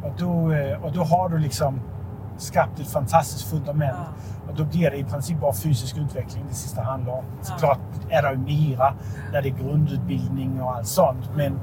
och, 0.03 0.13
då, 0.19 0.53
eh, 0.53 0.85
och 0.85 0.93
då 0.93 1.03
har 1.05 1.29
du 1.29 1.39
liksom 1.39 1.81
skapat 2.37 2.81
ett 2.81 2.91
fantastiskt 2.91 3.51
fundament. 3.51 3.97
Ja. 3.97 4.51
Och 4.51 4.57
då 4.57 4.65
blir 4.65 4.91
det 4.91 4.97
i 4.97 5.05
princip 5.05 5.41
bara 5.41 5.53
fysisk 5.53 5.97
utveckling 5.97 6.45
det 6.49 6.55
sista 6.55 6.83
handlar 6.83 7.13
om. 7.13 7.25
Ja. 7.39 7.45
Såklart 7.45 7.79
är 8.11 8.23
det 8.23 8.31
ju 8.31 8.39
mera 8.39 8.95
när 9.33 9.43
det 9.43 9.49
är 9.49 9.55
grundutbildning 9.55 10.63
och 10.63 10.75
allt 10.77 10.87
sånt. 10.87 11.31
Men, 11.37 11.61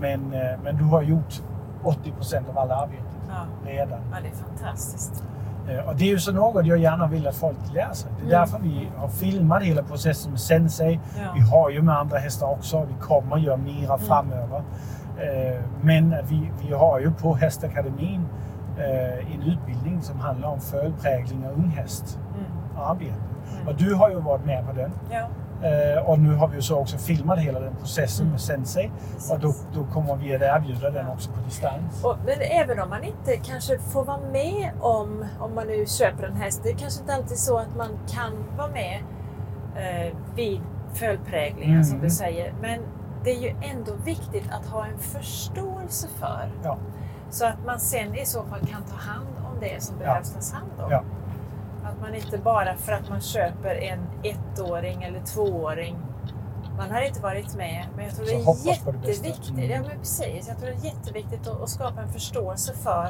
men, 0.00 0.32
eh, 0.32 0.58
men 0.64 0.76
du 0.76 0.84
har 0.84 1.02
gjort 1.02 1.42
80 1.84 2.12
procent 2.12 2.48
av 2.48 2.58
alla 2.58 2.76
arbetet 2.76 3.06
Ja. 3.32 3.70
redan. 3.70 3.98
ja, 4.12 4.16
det 4.22 4.28
är 4.28 4.32
fantastiskt. 4.32 5.24
Eh, 5.68 5.88
Och 5.88 5.96
det 5.96 6.04
är 6.04 6.08
ju 6.08 6.18
så 6.18 6.32
något 6.32 6.66
jag 6.66 6.78
gärna 6.78 7.06
vill 7.06 7.28
att 7.28 7.34
folk 7.36 7.56
lär 7.74 7.92
sig. 7.92 8.10
Det 8.16 8.22
är 8.22 8.26
Mm. 8.26 8.30
därför 8.40 8.58
vi 8.58 8.88
har 8.96 9.08
filmat 9.08 9.62
hela 9.62 9.82
processen 9.82 10.30
med 10.30 10.40
Sensei. 10.40 11.00
Ja. 11.18 11.22
Vi 11.34 11.40
har 11.40 11.70
ju 11.70 11.82
med 11.82 11.98
andra 11.98 12.18
hästar 12.18 12.46
också. 12.50 12.84
Vi 12.84 12.94
kommer 13.00 13.36
göra 13.38 13.56
mera 13.56 13.94
Mm. 13.94 13.98
framöver. 14.06 14.62
Eh, 15.18 15.60
Men 15.82 16.14
vi, 16.28 16.50
vi 16.62 16.74
har 16.74 17.00
ju 17.00 17.10
på 17.12 17.34
Hästakademin 17.34 18.26
eh, 18.78 19.34
en 19.34 19.42
utbildning 19.42 20.02
som 20.02 20.20
handlar 20.20 20.48
om 20.48 20.60
följdprägling 20.60 21.46
av 21.46 21.52
unghästarbete. 21.52 23.14
Mm. 23.14 23.56
Mm. 23.60 23.68
Och 23.68 23.74
du 23.74 23.94
har 23.94 24.10
ju 24.10 24.20
varit 24.20 24.44
med 24.46 24.66
på 24.66 24.72
den. 24.72 24.90
Ja, 25.10 25.26
Eh, 25.62 26.02
Och 26.10 26.18
nu 26.18 26.34
har 26.34 26.48
vi 26.48 26.56
ju 26.56 26.62
så 26.62 26.78
också 26.78 26.98
filmat 26.98 27.38
hela 27.38 27.60
den 27.60 27.74
processen 27.76 28.22
Mm. 28.22 28.32
med 28.32 28.40
Sensei. 28.40 28.90
precis. 29.14 29.30
Och 29.30 29.40
då, 29.40 29.54
då 29.74 29.84
kommer 29.92 30.16
vi 30.16 30.34
att 30.36 30.42
erbjuda 30.42 30.90
den 30.90 31.06
också 31.08 31.30
på 31.30 31.40
distans. 31.40 32.04
Och, 32.04 32.16
men 32.26 32.40
även 32.40 32.80
om 32.80 32.88
man 32.90 33.04
inte 33.04 33.36
kanske 33.36 33.78
får 33.78 34.04
vara 34.04 34.20
med 34.32 34.70
om, 34.80 35.24
om 35.40 35.54
man 35.54 35.66
nu 35.66 35.86
köper 35.86 36.24
en 36.24 36.36
häst, 36.36 36.60
det 36.62 36.70
är 36.70 36.74
kanske 36.76 37.00
inte 37.00 37.14
alltid 37.14 37.38
så 37.38 37.58
att 37.58 37.76
man 37.76 37.88
kan 38.08 38.32
vara 38.58 38.68
med 38.68 39.00
eh, 39.76 40.12
vid 40.34 40.60
följdpräglingar 40.94 41.72
Mm. 41.72 41.84
som 41.84 42.00
du 42.00 42.10
säger. 42.10 42.54
Men 42.62 42.80
det 43.24 43.30
är 43.30 43.40
ju 43.40 43.54
ändå 43.62 43.92
viktigt 44.04 44.44
att 44.52 44.66
ha 44.66 44.86
en 44.86 44.98
förståelse 44.98 46.08
för. 46.18 46.50
Ja. 46.64 46.76
Så 47.30 47.46
att 47.46 47.64
man 47.66 47.80
sen 47.80 48.14
i 48.14 48.26
så 48.26 48.42
fall 48.44 48.60
kan 48.60 48.82
ta 48.82 48.96
hand 48.96 49.26
om 49.38 49.60
det 49.60 49.82
som 49.82 49.96
Ja. 50.00 50.06
behövs 50.06 50.32
tas 50.32 50.52
hand 50.52 50.70
om. 50.84 50.90
Ja. 50.90 51.02
Att 51.92 52.00
man 52.00 52.14
inte 52.14 52.38
bara 52.38 52.76
för 52.76 52.92
att 52.92 53.08
man 53.08 53.20
köper 53.20 53.74
en 53.74 53.98
ettåring 54.22 55.02
eller 55.02 55.20
tvååring 55.20 55.96
man 56.76 56.90
har 56.90 57.00
inte 57.02 57.20
varit 57.20 57.54
med, 57.56 57.86
men 57.96 58.04
jag 58.04 58.14
tror 58.16 58.26
det 58.26 58.32
är 58.32 58.64
det 58.64 58.70
jätteviktigt. 58.70 59.50
Mm. 59.50 59.70
Ja, 59.70 59.80
men 59.88 59.98
precis. 59.98 60.48
Jag 60.48 60.58
tror 60.58 60.68
det 60.70 60.74
är 60.88 60.92
jätteviktigt 60.94 61.46
att, 61.48 61.62
att 61.62 61.68
skapa 61.70 62.00
en 62.02 62.08
förståelse 62.12 62.72
för 62.74 63.08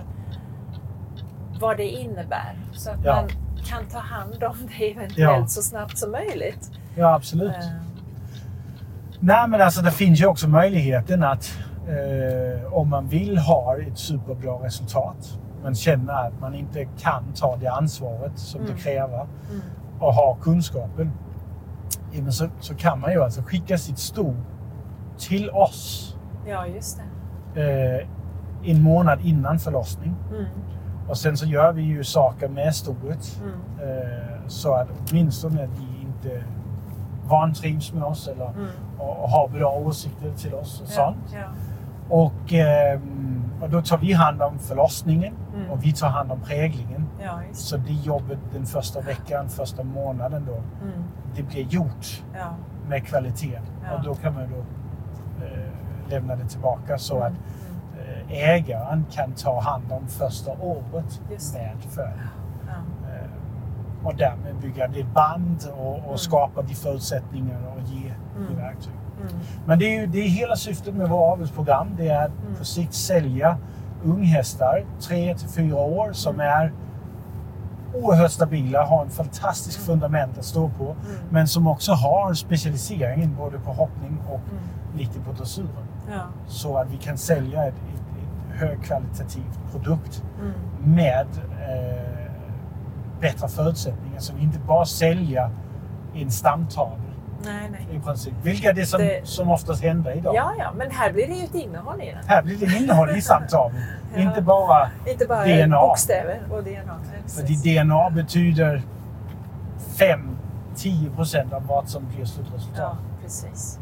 vad 1.60 1.76
det 1.76 1.88
innebär. 1.88 2.56
Så 2.72 2.90
att 2.90 2.96
Ja. 3.04 3.14
man 3.16 3.28
kan 3.64 3.84
ta 3.86 3.98
hand 3.98 4.44
om 4.44 4.56
det 4.78 4.90
eventuellt 4.90 5.16
Ja. 5.40 5.46
så 5.46 5.62
snabbt 5.62 5.98
som 5.98 6.10
möjligt. 6.10 6.70
Ja, 6.94 7.14
absolut. 7.14 7.52
Eh, 7.54 7.66
Nej, 9.20 9.48
men 9.48 9.60
alltså 9.60 9.82
det 9.82 9.90
finns 9.90 10.20
ju 10.20 10.26
också 10.26 10.48
möjligheten 10.48 11.22
att 11.22 11.50
eh, 11.88 12.72
om 12.74 12.88
man 12.90 13.08
vill 13.08 13.38
ha 13.38 13.78
ett 13.78 13.98
superbra 13.98 14.52
resultat 14.52 15.38
men 15.62 15.74
känner 15.74 16.26
att 16.26 16.40
man 16.40 16.54
inte 16.54 16.84
kan 16.84 17.24
ta 17.34 17.56
det 17.56 17.66
ansvaret 17.66 18.38
som 18.38 18.60
Mm. 18.60 18.72
det 18.74 18.80
kräver 18.82 19.26
Mm. 19.50 19.60
och 20.00 20.14
ha 20.14 20.34
kunskapen. 20.34 21.10
ja, 22.12 22.22
men 22.22 22.32
så, 22.32 22.48
så 22.60 22.74
kan 22.74 23.00
man 23.00 23.12
ju 23.12 23.22
alltså 23.22 23.42
skicka 23.42 23.78
sitt 23.78 23.98
sto 23.98 24.34
till 25.18 25.50
oss 25.50 26.16
Ja, 26.46 26.66
just 26.66 27.00
det. 27.54 28.00
eh, 28.00 28.08
en 28.70 28.82
månad 28.82 29.20
innan 29.22 29.58
förlossning. 29.58 30.14
Mm. 30.30 30.44
Och 31.08 31.18
sen 31.18 31.36
så 31.36 31.46
gör 31.46 31.72
vi 31.72 31.82
ju 31.82 32.04
saker 32.04 32.48
med 32.48 32.74
stoet 32.74 33.40
Mm. 33.42 33.88
eh, 33.90 34.46
så 34.46 34.74
att 34.74 34.88
åtminstone 35.10 35.66
de 35.66 36.06
inte 36.06 36.44
vantrivs 37.28 37.92
med 37.92 38.02
oss 38.04 38.28
eller 38.28 38.46
Mm. 38.48 38.66
och, 38.98 39.22
och 39.22 39.30
har 39.30 39.48
bra 39.48 39.72
åsikter 39.72 40.32
till 40.36 40.54
oss 40.54 40.80
och 40.80 40.86
Ja, 40.90 40.94
sånt. 40.94 41.34
ja. 41.34 41.46
Och, 42.16 42.52
ehm, 42.52 43.41
och 43.62 43.70
då 43.70 43.82
tar 43.82 43.98
vi 43.98 44.12
hand 44.12 44.42
om 44.42 44.58
förlossningen 44.58 45.34
Mm. 45.54 45.70
och 45.70 45.84
vi 45.84 45.92
tar 45.92 46.08
hand 46.08 46.32
om 46.32 46.40
präglingen. 46.40 47.06
ja, 47.22 47.40
Så 47.52 47.76
det 47.76 47.92
jobbet 47.92 48.38
den 48.52 48.66
första 48.66 49.00
veckan, 49.00 49.48
första 49.48 49.82
månaden 49.84 50.44
då. 50.46 50.54
Mm. 50.54 51.04
det 51.36 51.42
blir 51.42 51.62
gjort 51.66 52.22
Ja. 52.34 52.46
med 52.88 53.06
kvalitet. 53.06 53.60
Ja. 53.84 53.96
Och 53.96 54.04
då 54.04 54.14
kan 54.14 54.34
man 54.34 54.42
då 54.50 54.58
eh, 55.46 56.10
lämna 56.10 56.36
det 56.36 56.44
tillbaka 56.48 56.98
så 56.98 57.16
Mm. 57.16 57.26
att 57.32 57.38
eh, 58.30 58.32
ägaren 58.50 59.04
kan 59.10 59.32
ta 59.32 59.60
hand 59.60 59.92
om 59.92 60.06
första 60.08 60.52
året 60.52 61.20
med 61.54 61.76
föl. 61.90 62.18
Ja. 62.66 62.72
Eh, 63.10 64.06
och 64.06 64.14
därmed 64.16 64.54
bygga 64.62 64.88
det 64.88 65.04
band 65.04 65.58
och, 65.78 65.88
och 65.98 66.04
Mm. 66.04 66.16
skapa 66.18 66.62
de 66.62 66.74
förutsättningar 66.74 67.60
och 67.76 67.82
ge 67.82 68.12
Mm. 68.36 68.46
de 68.48 68.56
verktyg. 68.62 68.92
Mm. 69.30 69.42
Men 69.66 69.78
det 69.78 69.84
är 69.96 70.00
ju 70.00 70.06
det 70.06 70.18
är 70.18 70.28
hela 70.28 70.56
syftet 70.56 70.94
med 70.94 71.08
våra 71.08 71.32
avelsprogram. 71.32 71.88
Det 71.96 72.08
är 72.08 72.24
att 72.24 72.32
Mm. 72.46 72.54
på 72.58 72.64
sikt 72.64 72.94
sälja 72.94 73.56
unghästar, 74.04 74.84
3 75.00 75.34
till 75.34 75.48
4 75.48 75.76
år, 75.76 76.12
som 76.12 76.34
Mm. 76.34 76.46
är 76.48 76.72
oerhört 77.94 78.30
stabila, 78.30 78.84
har 78.86 79.02
en 79.04 79.10
fantastisk 79.10 79.78
Mm. 79.78 79.86
fundament 79.86 80.38
att 80.38 80.44
stå 80.44 80.68
på. 80.68 80.84
Mm. 80.84 80.96
Men 81.30 81.48
som 81.48 81.66
också 81.66 81.92
har 81.92 82.34
specialiseringen 82.34 83.36
både 83.36 83.58
på 83.58 83.72
hoppning 83.72 84.18
och 84.28 84.40
Mm. 84.50 84.98
lite 84.98 85.20
på 85.20 85.32
dressyren. 85.32 85.86
Ja. 86.10 86.20
Så 86.46 86.76
att 86.76 86.90
vi 86.90 86.96
kan 86.96 87.18
sälja 87.18 87.64
ett, 87.66 87.74
ett, 87.74 88.00
ett 88.54 88.60
högkvalitativ 88.60 89.44
produkt 89.72 90.22
Mm. 90.40 90.94
med 90.94 91.26
eh, 91.60 92.32
bättre 93.20 93.48
förutsättningar. 93.48 94.18
Så 94.20 94.34
vi 94.34 94.42
inte 94.42 94.58
bara 94.58 94.84
säljer 94.86 95.50
en 96.14 96.30
stamtavla 96.30 96.96
Nej, 97.44 97.70
nej. 97.70 97.96
i 97.96 98.00
princip. 98.00 98.34
Vilket 98.42 98.70
är 98.70 98.74
det 98.74 98.86
som, 98.86 99.00
Det- 99.00 99.20
som 99.28 99.50
oftast 99.50 99.82
händer 99.82 100.16
idag. 100.16 100.34
Ja, 100.36 100.52
ja, 100.58 100.72
men 100.76 100.90
här 100.90 101.12
blir 101.12 101.26
det 101.28 101.34
ju 101.34 101.44
ett 101.44 101.54
innehåll 101.54 102.00
i 102.02 102.06
den. 102.10 102.24
Här 102.26 102.42
blir 102.42 102.56
det 102.56 102.76
innehåll 102.76 103.10
i 103.10 103.20
stamtavlan. 103.22 103.80
Ja. 104.14 104.20
Inte 104.20 104.42
bara... 104.42 104.88
Inte 105.06 105.26
bara 105.26 105.44
DNA. 105.44 105.80
bokstäver 105.80 106.40
och 106.50 106.62
DNA. 106.64 106.98
För. 107.26 107.82
DNA 107.82 108.10
betyder 108.10 108.82
5-10 110.74 111.14
procent 111.16 111.52
av 111.52 111.66
vad 111.66 111.88
som 111.88 112.06
blir 112.14 112.24
slutresultat. 112.24 112.78
Ja, 112.78 112.96
precis. 113.22 113.78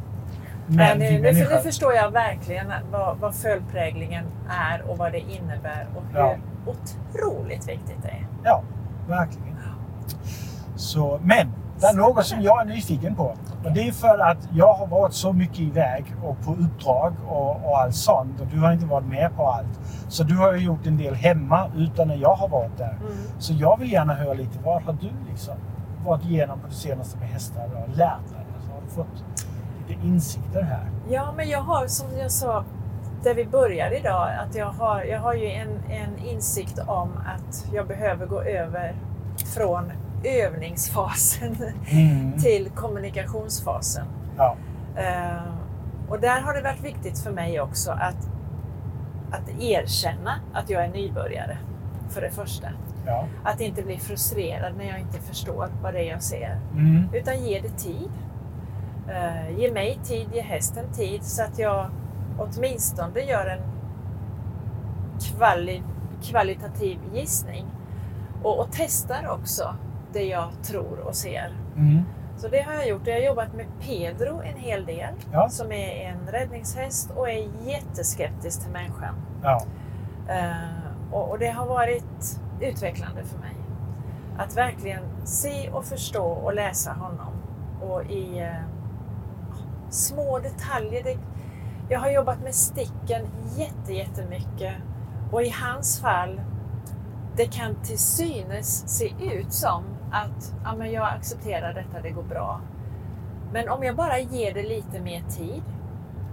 Men 0.66 0.98
vi 0.98 1.04
nu, 1.04 1.16
nu, 1.16 1.22
människor... 1.22 1.54
nu 1.56 1.61
förstår 1.62 1.94
jag 1.94 2.11
verkligen 2.11 2.72
vad, 2.92 3.16
vad 3.18 3.34
följdpräglingen 3.34 4.24
är 4.48 4.90
och 4.90 4.98
vad 4.98 5.12
det 5.12 5.18
innebär 5.20 5.86
och 5.96 6.02
hur 6.12 6.18
Ja. 6.18 6.36
otroligt 6.66 7.68
viktigt 7.68 8.02
det 8.02 8.08
är. 8.08 8.26
Ja, 8.44 8.62
verkligen. 9.08 9.56
Så, 10.76 11.20
men 11.22 11.52
det 11.81 11.87
är 11.87 11.95
något 11.95 12.26
som 12.26 12.41
jag 12.43 12.61
är 12.61 12.64
nyfiken 12.64 13.14
på. 13.14 13.35
Och 13.64 13.72
det 13.74 13.89
är 13.89 13.93
för 13.93 14.18
att 14.18 14.49
jag 14.53 14.74
har 14.74 14.87
varit 14.87 15.14
så 15.14 15.33
mycket 15.33 15.61
iväg 15.61 16.14
och 16.24 16.41
på 16.45 16.51
uppdrag 16.53 17.14
och, 17.28 17.64
och 17.64 17.78
allt 17.78 17.95
sånt. 17.95 18.41
Och 18.41 18.47
du 18.47 18.61
har 18.61 18.72
inte 18.72 18.87
varit 18.87 19.07
med 19.07 19.37
på 19.37 19.47
allt. 19.47 19.81
Så 20.09 20.24
du 20.24 20.37
har 20.37 20.53
ju 20.53 20.64
gjort 20.64 20.87
en 20.87 20.97
del 20.97 21.14
hemma 21.14 21.70
utan 21.76 22.09
när 22.09 22.16
jag 22.16 22.35
har 22.35 22.49
varit 22.49 22.78
där. 22.78 22.99
Mm. 23.01 23.12
Så 23.39 23.53
jag 23.53 23.78
vill 23.78 23.93
gärna 23.93 24.14
höra 24.14 24.35
lite. 24.35 24.59
Vad 24.64 24.83
har 24.83 24.93
du 24.93 25.11
liksom 25.28 25.55
varit 26.05 26.24
igenom 26.24 26.61
på 26.61 26.66
det 26.66 26.74
senaste 26.74 27.18
med 27.18 27.28
hästar 27.28 27.64
och 27.64 27.89
lärt 27.89 28.28
dig? 28.28 28.47
Alltså, 28.57 28.70
har 28.72 28.81
du 28.81 28.89
fått 28.89 29.24
lite 29.89 30.07
insikter 30.07 30.62
här? 30.62 30.91
Ja, 31.11 31.33
men 31.37 31.49
jag 31.49 31.61
har 31.61 31.87
som 31.87 32.18
jag 32.18 32.31
sa 32.31 32.64
där 33.22 33.35
vi 33.35 33.45
började 33.45 33.99
idag, 33.99 34.28
att 34.47 34.55
jag 34.55 34.66
har, 34.66 35.03
jag 35.03 35.20
har 35.20 35.35
ju 35.35 35.47
en, 35.47 35.68
en 35.91 36.18
insikt 36.18 36.78
om 36.78 37.11
att 37.26 37.66
jag 37.72 37.87
behöver 37.87 38.26
gå 38.26 38.43
över 38.43 38.95
från 39.55 39.93
övningsfasen 40.25 41.57
Mm. 41.93 42.39
till 42.39 42.71
kommunikationsfasen. 42.71 44.07
Ja. 44.37 44.57
Eh, 44.97 45.53
och 46.09 46.21
där 46.21 46.41
har 46.41 46.55
det 46.55 46.62
varit 46.62 46.85
viktigt 46.85 47.18
för 47.18 47.31
mig 47.31 47.61
också 47.61 47.91
att, 47.91 48.29
att 49.31 49.49
erkänna 49.61 50.35
att 50.53 50.71
jag 50.71 50.85
är 50.85 50.89
nybörjare, 50.89 51.59
för 52.09 52.21
det 52.21 52.31
första. 52.31 52.68
Ja. 53.07 53.25
Att 53.45 53.61
inte 53.61 53.83
bli 53.83 53.99
frustrerad 53.99 54.77
när 54.77 54.85
jag 54.85 55.01
inte 55.01 55.18
förstår 55.21 55.68
vad 55.83 55.95
det 55.95 56.01
är 56.09 56.11
jag 56.11 56.23
ser. 56.23 56.61
Mm. 56.73 57.09
Utan 57.12 57.45
ge 57.45 57.61
det 57.61 57.68
tid. 57.79 58.11
Eh, 59.09 59.59
ge 59.59 59.73
mig 59.73 59.99
tid, 60.05 60.29
ge 60.35 60.41
hästen 60.41 60.93
tid 60.93 61.25
så 61.25 61.43
att 61.43 61.59
jag 61.59 61.91
åtminstone 62.39 63.21
gör 63.21 63.47
en 63.47 63.62
kvali, 65.21 65.83
kvalitativ 66.23 66.99
gissning. 67.14 67.66
Och, 68.43 68.61
och 68.61 68.68
testar 68.71 69.29
också 69.29 69.75
det 70.12 70.24
jag 70.24 70.48
tror 70.62 70.98
och 70.98 71.14
ser. 71.14 71.56
Mm. 71.76 72.02
Så 72.36 72.48
det 72.48 72.61
har 72.62 72.72
jag 72.74 72.88
gjort. 72.88 73.06
Jag 73.06 73.14
har 73.14 73.20
jobbat 73.22 73.54
med 73.54 73.66
Pedro 73.80 74.40
en 74.42 74.56
hel 74.56 74.84
del, 74.86 75.14
Ja. 75.32 75.48
som 75.48 75.72
är 75.72 76.08
en 76.11 76.26
räddningshäst 76.32 77.11
och 77.11 77.30
är 77.30 77.48
jätteskeptisk 77.68 78.62
till 78.62 78.72
människan. 78.72 79.14
Ja. 79.42 79.62
Eh, 80.28 81.12
och, 81.12 81.30
och 81.30 81.38
det 81.38 81.48
har 81.50 81.66
varit 81.66 82.40
utvecklande 82.61 83.24
för 83.24 83.38
mig. 83.38 83.54
Att 84.38 84.56
verkligen 84.56 85.02
se 85.24 85.70
och 85.70 85.84
förstå 85.84 86.24
och 86.24 86.54
läsa 86.54 86.92
honom. 86.92 87.32
Och 87.82 88.04
i 88.04 88.38
eh, 88.38 88.64
små 89.90 90.38
detaljer. 90.38 91.04
Det, 91.04 91.18
jag 91.88 92.00
har 92.00 92.11
jobbat 92.11 92.42
med 92.42 92.54
sticken 92.54 93.26
jätte, 93.56 93.92
jättemycket. 93.92 94.74
Och 95.32 95.42
i 95.42 95.50
hans 95.50 96.00
fall, 96.00 96.40
det 97.36 97.46
kan 97.46 97.74
till 97.74 97.98
synes 97.98 98.88
se 98.98 99.12
ut 99.20 99.52
som 99.52 99.84
att 100.12 100.54
ja, 100.64 100.74
men 100.78 100.92
jag 100.92 101.08
accepterar 101.08 101.74
detta, 101.74 102.00
det 102.02 102.11
går 102.11 102.22
bra. 102.22 102.61
Men 103.52 103.68
om 103.68 103.82
jag 103.84 103.96
bara 103.96 104.18
ger 104.18 104.54
det 104.54 104.62
lite 104.62 105.00
mer 105.00 105.22
tid 105.22 105.62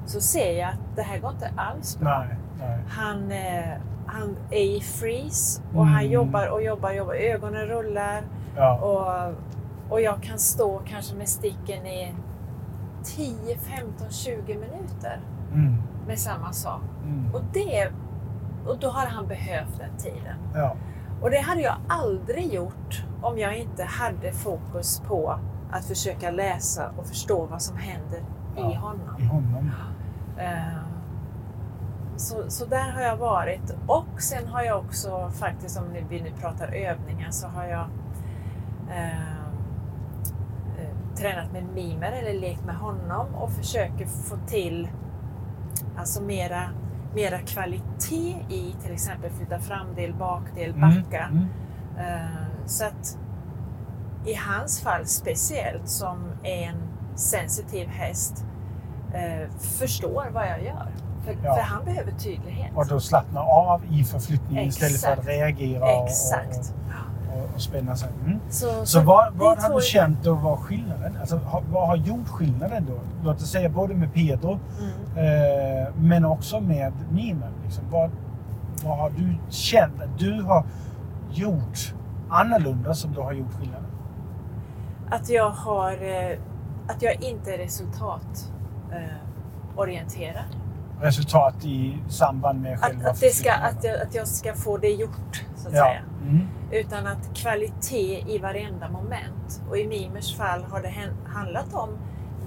så 0.05 0.21
ser 0.21 0.59
jag 0.59 0.69
att 0.69 0.95
det 0.95 1.01
här 1.01 1.19
går 1.19 1.31
inte 1.31 1.51
alls 1.55 1.99
bra. 1.99 2.19
Nej. 2.27 2.35
Nej. 2.59 2.79
Han, 2.89 3.31
eh, 3.31 3.77
han 4.07 4.37
är 4.51 4.75
i 4.77 4.81
freeze 4.81 5.61
och 5.75 5.85
han 5.85 5.99
Mm. 5.99 6.11
jobbar 6.11 6.47
och 6.47 6.63
jobbar, 6.63 6.91
jobbar. 6.91 7.13
Ögonen 7.13 7.65
rullar 7.65 8.23
Ja. 8.55 8.79
och, 8.79 9.33
och 9.93 10.01
jag 10.01 10.23
kan 10.23 10.39
stå 10.39 10.79
kanske 10.85 11.15
med 11.15 11.29
sticken 11.29 11.85
i 11.85 12.13
10, 13.03 13.57
15, 13.57 14.09
20 14.09 14.53
minuter 14.53 15.19
Mm. 15.53 15.75
med 16.07 16.19
samma 16.19 16.53
sak. 16.53 16.81
Mm. 17.05 17.35
Och, 17.35 17.41
det, 17.53 17.89
och 18.67 18.77
då 18.79 18.89
har 18.89 19.05
han 19.05 19.27
behövt 19.27 19.77
den 19.77 19.97
tiden. 19.97 20.35
Ja. 20.55 20.75
Och 21.21 21.29
det 21.31 21.39
hade 21.39 21.61
jag 21.61 21.75
aldrig 21.87 22.53
gjort 22.53 23.03
om 23.21 23.37
jag 23.37 23.57
inte 23.57 23.83
hade 23.83 24.31
fokus 24.31 24.99
på 25.07 25.39
att 25.71 25.85
försöka 25.85 26.31
läsa 26.31 26.89
och 26.97 27.05
förstå 27.05 27.45
vad 27.45 27.61
som 27.61 27.77
händer 27.77 28.21
Ja. 28.55 28.71
i 28.71 28.75
honom. 28.75 29.15
I 29.19 29.23
honom. 29.25 29.71
Eh, 30.37 30.77
Så, 32.15 32.49
så 32.49 32.65
där 32.65 32.91
har 32.91 33.01
jag 33.01 33.17
varit. 33.17 33.75
Och 33.87 34.21
sen 34.21 34.47
har 34.47 34.61
jag 34.63 34.79
också 34.79 35.29
faktiskt, 35.29 35.79
om 35.79 35.83
vi 36.09 36.21
nu 36.21 36.31
pratar 36.41 36.67
övningar, 36.67 37.31
så 37.31 37.47
har 37.47 37.63
jag 37.65 37.85
eh, 38.89 39.45
tränat 41.15 41.51
med 41.51 41.63
mimer 41.75 42.11
eller 42.11 42.33
lekt 42.39 42.65
med 42.65 42.75
honom 42.75 43.35
och 43.35 43.51
försöker 43.51 44.05
få 44.05 44.35
till 44.47 44.89
alltså 45.97 46.21
mera, 46.23 46.61
mera 47.17 47.39
kvalitet 47.39 48.35
i 48.49 48.75
till 48.83 48.93
exempel 48.93 49.29
flytta 49.31 49.59
framdel, 49.59 50.13
bakdel, 50.13 50.73
backa. 50.73 51.23
Mm. 51.31 51.45
Mm. 51.97 52.15
Eh, 52.15 52.45
Så 52.65 52.85
att 52.85 53.17
i 54.25 54.33
hans 54.33 54.81
fall 54.81 55.05
speciellt 55.05 55.89
som 55.89 56.17
en 56.43 56.75
sensitiv 57.15 57.87
häst 57.87 58.45
eh, 59.13 59.49
förstår 59.59 60.27
vad 60.33 60.43
jag 60.47 60.63
gör. 60.63 60.87
För, 61.25 61.37
Ja. 61.43 61.55
för 61.55 61.61
han 61.61 61.85
behöver 61.85 62.11
tydlighet. 62.11 62.71
Och 62.75 62.87
då 62.87 62.99
slappna 62.99 63.39
av 63.41 63.81
i 63.91 64.03
förflyttningen 64.03 64.65
istället 64.67 65.01
för 65.01 65.07
att 65.11 65.19
Exakt. 65.19 65.29
reagera 65.37 66.03
Exakt. 66.05 66.57
och, 66.57 66.85
och, 66.85 66.86
och 67.57 67.63
spänna 67.63 67.95
sig. 67.95 68.09
Mm. 68.25 68.39
Så, 68.49 68.85
Så 68.85 69.01
vad, 69.01 69.33
det 69.33 69.39
vad 69.39 69.57
är 69.57 69.61
har 69.61 69.75
du 69.75 69.81
känt 69.81 70.23
då 70.23 70.33
var 70.33 70.57
skillnaden? 70.57 71.17
Alltså, 71.19 71.37
har, 71.37 71.63
vad 71.71 71.87
har 71.87 71.95
gjort 71.95 72.27
skillnaden 72.27 72.85
då? 72.89 72.99
Låt 73.23 73.35
oss 73.41 73.51
säga 73.51 73.69
både 73.69 73.93
med 73.93 74.13
Pedro 74.13 74.59
Mm. 75.15 75.17
eh, 75.17 75.87
men 75.95 76.25
också 76.25 76.59
med 76.59 76.93
Mimen. 77.11 77.51
Liksom. 77.63 77.83
Vad, 77.91 78.11
vad 78.83 78.97
har 78.97 79.09
du 79.09 79.35
känt 79.49 80.01
att 80.01 80.19
du 80.19 80.41
har 80.41 80.63
gjort 81.31 81.93
annorlunda 82.29 82.93
som 82.93 83.13
du 83.13 83.21
har 83.21 83.33
gjort 83.33 83.53
skillnaden? 83.59 83.85
Att 85.09 85.29
jag 85.29 85.49
har 85.49 85.91
eh, 85.91 86.37
att 86.87 87.01
jag 87.01 87.23
inte 87.23 87.53
är 87.53 87.57
resultatorienterad. 87.57 90.45
Resultat 91.01 91.65
i 91.65 91.97
samband 92.09 92.61
med 92.61 92.79
själva 92.79 93.01
Att, 93.01 93.07
att, 93.15 93.19
det 93.19 93.29
ska, 93.29 93.53
att, 93.53 93.83
jag, 93.83 94.01
att 94.01 94.15
jag 94.15 94.27
ska 94.27 94.53
få 94.53 94.77
det 94.77 94.89
gjort, 94.89 95.45
så 95.55 95.67
att 95.67 95.73
ja. 95.73 95.83
säga. 95.83 95.99
Mm. 96.21 96.47
Utan 96.71 97.07
att 97.07 97.35
kvalitet 97.35 98.23
i 98.27 98.37
varenda 98.37 98.89
moment. 98.89 99.61
Och 99.69 99.77
i 99.77 99.87
Mimers 99.87 100.37
fall 100.37 100.63
har 100.63 100.81
det 100.81 100.93
handlat 101.25 101.73
om 101.73 101.89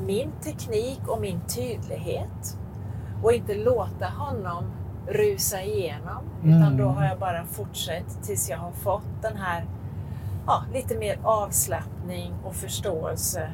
min 0.07 0.33
teknik 0.43 1.01
och 1.07 1.21
min 1.21 1.41
tydlighet. 1.41 2.59
Och 3.23 3.33
inte 3.33 3.55
låta 3.55 4.07
honom 4.07 4.65
rusa 5.07 5.63
igenom. 5.63 6.25
Mm. 6.43 6.57
Utan 6.57 6.77
då 6.77 6.85
har 6.85 7.05
jag 7.05 7.19
bara 7.19 7.45
fortsatt 7.45 8.23
tills 8.23 8.51
jag 8.51 8.59
har 8.59 8.73
fått 8.73 9.23
den 9.23 9.37
här 9.37 9.65
ja, 10.47 10.65
lite 10.73 10.99
mer 10.99 11.19
avslappning 11.23 12.35
och 12.45 12.55
förståelse. 12.55 13.51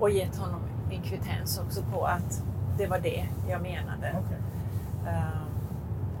Och 0.00 0.10
gett 0.10 0.36
honom 0.36 0.60
en 0.90 1.02
kvittens 1.02 1.58
också 1.58 1.82
på 1.92 2.04
att 2.04 2.42
det 2.78 2.86
var 2.86 2.98
det 2.98 3.26
jag 3.48 3.62
menade. 3.62 4.16
Okay. 4.24 4.38
Uh, 5.12 5.40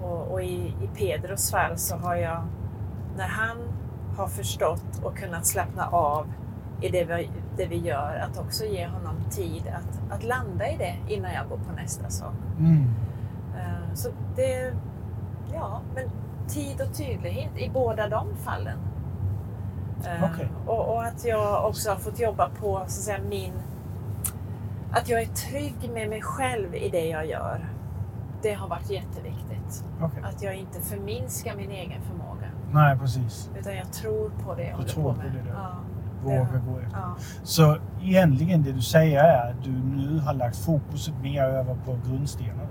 och, 0.02 0.32
och 0.32 0.42
i, 0.42 0.74
i 0.82 0.88
Pedros 0.94 1.50
fall 1.50 1.78
så 1.78 1.96
har 1.96 2.14
jag, 2.14 2.42
när 3.16 3.28
han 3.28 3.56
har 4.16 4.28
förstått 4.28 5.04
och 5.04 5.16
kunnat 5.16 5.46
slappna 5.46 5.86
av 5.86 6.26
i 6.80 6.88
det 6.88 7.04
vi, 7.04 7.30
det 7.56 7.66
vi 7.66 7.76
gör, 7.76 8.16
att 8.16 8.38
också 8.38 8.64
ge 8.64 8.86
honom 8.86 9.14
tid 9.30 9.62
att, 9.66 10.12
att 10.16 10.24
landa 10.24 10.68
i 10.68 10.76
det 10.76 11.14
innan 11.14 11.32
jag 11.32 11.48
går 11.48 11.56
på 11.56 11.72
nästa 11.72 12.10
sak. 12.10 12.34
Mm. 12.58 12.84
Uh, 13.54 13.94
så 13.94 14.08
det, 14.36 14.74
ja, 15.52 15.80
men 15.94 16.10
tid 16.48 16.80
och 16.80 16.96
tydlighet 16.96 17.58
i 17.58 17.70
båda 17.70 18.08
de 18.08 18.36
fallen. 18.36 18.78
Uh, 19.98 20.32
okay. 20.32 20.46
och, 20.66 20.94
och, 20.94 21.04
att 21.04 21.24
jag 21.24 21.68
också 21.68 21.90
har 21.90 21.96
fått 21.96 22.20
jobba 22.20 22.48
på 22.48 22.76
så 22.76 22.82
att 22.82 22.90
säga, 22.90 23.18
min... 23.28 23.52
Att 24.92 25.08
jag 25.08 25.22
är 25.22 25.26
trygg 25.26 25.90
med 25.92 26.08
mig 26.08 26.22
själv 26.22 26.74
i 26.74 26.88
det 26.88 27.06
jag 27.06 27.26
gör. 27.26 27.68
Det 28.42 28.52
har 28.52 28.68
varit 28.68 28.90
jätteviktigt. 28.90 29.84
Okay. 30.02 30.22
Att 30.22 30.42
jag 30.42 30.54
inte 30.54 30.80
förminskar 30.80 31.56
min 31.56 31.70
egen 31.70 32.02
förmåga. 32.02 32.19
Nej, 32.72 32.98
precis. 32.98 33.50
Utan 33.58 33.76
jag 33.76 33.92
tror 33.92 34.30
på 34.44 34.54
det 34.54 34.66
jag 34.66 34.80
du 34.80 34.84
tror 34.84 35.14
på 35.14 35.22
det 35.22 35.28
du 35.28 35.48
ja. 35.48 35.72
vågar 36.22 36.60
gå 36.68 36.78
efter. 36.78 36.98
Ja. 36.98 37.16
Så 37.42 37.76
egentligen 38.02 38.62
det 38.62 38.72
du 38.72 38.82
säger 38.82 39.24
är 39.24 39.50
att 39.50 39.64
du 39.64 39.70
nu 39.70 40.18
har 40.18 40.34
lagt 40.34 40.56
fokuset 40.56 41.14
mer 41.22 41.44
över 41.44 41.74
på 41.74 41.98
grundstenarna. 42.08 42.68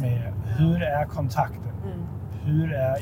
Med 0.00 0.32
hur 0.44 0.82
är 0.82 1.04
kontakten? 1.04 1.72
Mm. 1.84 2.06
Hur 2.44 2.72
är, 2.72 2.98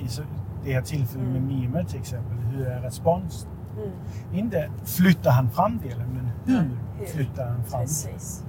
det 0.65 0.73
här 0.73 0.83
tillfället 0.83 1.27
mm. 1.27 1.33
med 1.33 1.43
mimer 1.43 1.85
till 1.85 2.01
exempel, 2.01 2.37
hur 2.37 2.67
är 2.67 2.81
responsen? 2.81 3.51
Mm. 3.77 3.91
Inte 4.33 4.71
flyttar 4.85 5.31
han 5.31 5.51
fram 5.51 5.79
delen, 5.79 6.09
men 6.09 6.31
hur, 6.45 6.71
hur? 6.99 7.07
flyttar 7.07 7.49
han 7.49 7.65
fram 7.65 7.81
Precis. 7.81 8.45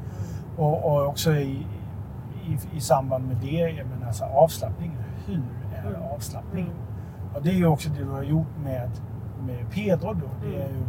Och, 0.58 0.86
och 0.86 1.08
också 1.08 1.34
i, 1.34 1.68
i, 2.48 2.78
i 2.78 2.82
samband 2.82 3.28
med 3.28 3.38
det, 3.38 3.70
jag 3.70 3.88
menar 3.88 4.08
alltså 4.08 4.24
avslappningen. 4.24 5.04
Hur 5.26 5.44
är 5.76 5.90
mm. 5.90 6.02
avslappningen? 6.02 6.74
Mm. 7.32 7.36
Och 7.36 7.44
det 7.44 7.50
är 7.50 7.56
ju 7.56 7.66
också 7.66 7.90
det 7.90 8.04
du 8.04 8.10
har 8.10 8.24
gjort 8.24 8.58
med, 8.64 8.90
med 9.46 9.72
Pedro 9.72 10.14
då. 10.14 10.30
Det 10.42 10.56
är 10.62 10.66
mm. 10.66 10.76
ju 10.76 10.84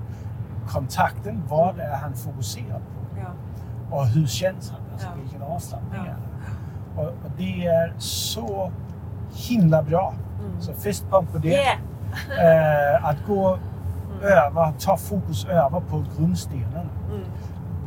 kontakten. 0.68 1.42
Vad 1.48 1.78
är 1.78 1.96
han 1.96 2.14
fokuserad 2.14 2.80
på? 2.80 3.18
Ja. 3.18 3.96
Och 3.96 4.06
hur 4.06 4.26
känns 4.26 4.70
han? 4.70 4.80
Alltså 4.92 5.08
ja. 5.08 5.22
vilken 5.22 5.42
avslappning 5.42 6.00
ja. 6.06 6.10
är 6.10 6.16
det? 6.16 7.00
Och, 7.00 7.08
och, 7.08 7.30
det 7.36 7.66
är 7.66 7.94
så 7.98 8.72
himla 9.32 9.82
bra. 9.82 10.14
Mm. 10.40 10.60
Så 10.60 10.72
fistpump 10.72 11.32
på 11.32 11.38
det. 11.38 11.48
Yeah. 11.48 11.78
eh, 12.94 13.04
att 13.04 13.26
gå 13.26 13.48
mm. 13.48 14.22
över, 14.22 14.72
ta 14.78 14.96
fokus 14.96 15.44
över 15.44 15.80
på 15.80 16.04
grundstenen. 16.16 16.88
Mm 17.10 17.24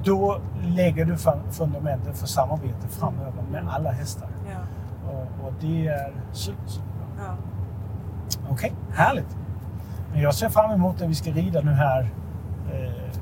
då 0.05 0.37
lägger 0.61 1.05
du 1.05 1.17
fundamentet 1.51 2.17
för 2.17 2.27
samarbete 2.27 2.87
framöver 2.89 3.43
med 3.51 3.67
alla 3.69 3.91
hästar. 3.91 4.29
Ja. 4.49 4.57
Och, 5.11 5.47
och, 5.47 5.53
det 5.61 5.87
är 5.87 6.13
superbra. 6.31 6.83
Ja. 7.17 7.35
Okej, 8.49 8.53
okay, 8.53 8.71
härligt. 8.95 9.37
Men 10.11 10.21
jag 10.21 10.33
ser 10.33 10.49
fram 10.49 10.71
emot 10.71 11.01
att 11.01 11.09
vi 11.09 11.15
ska 11.15 11.31
rida 11.31 11.61
nu 11.61 11.71
här 11.71 12.09
eh, 12.73 13.19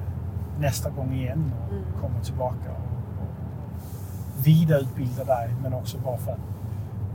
nästa 0.60 0.90
gång 0.90 1.14
igen 1.14 1.52
och 1.66 1.72
mm. 1.72 1.84
komma 2.02 2.20
tillbaka 2.24 2.72
och, 2.72 3.24
och 3.24 4.48
vidareutbilda 4.48 5.24
dig. 5.24 5.50
Men 5.64 5.74
också 5.74 5.98
bara 5.98 6.18
för 6.18 6.32
att 6.32 6.40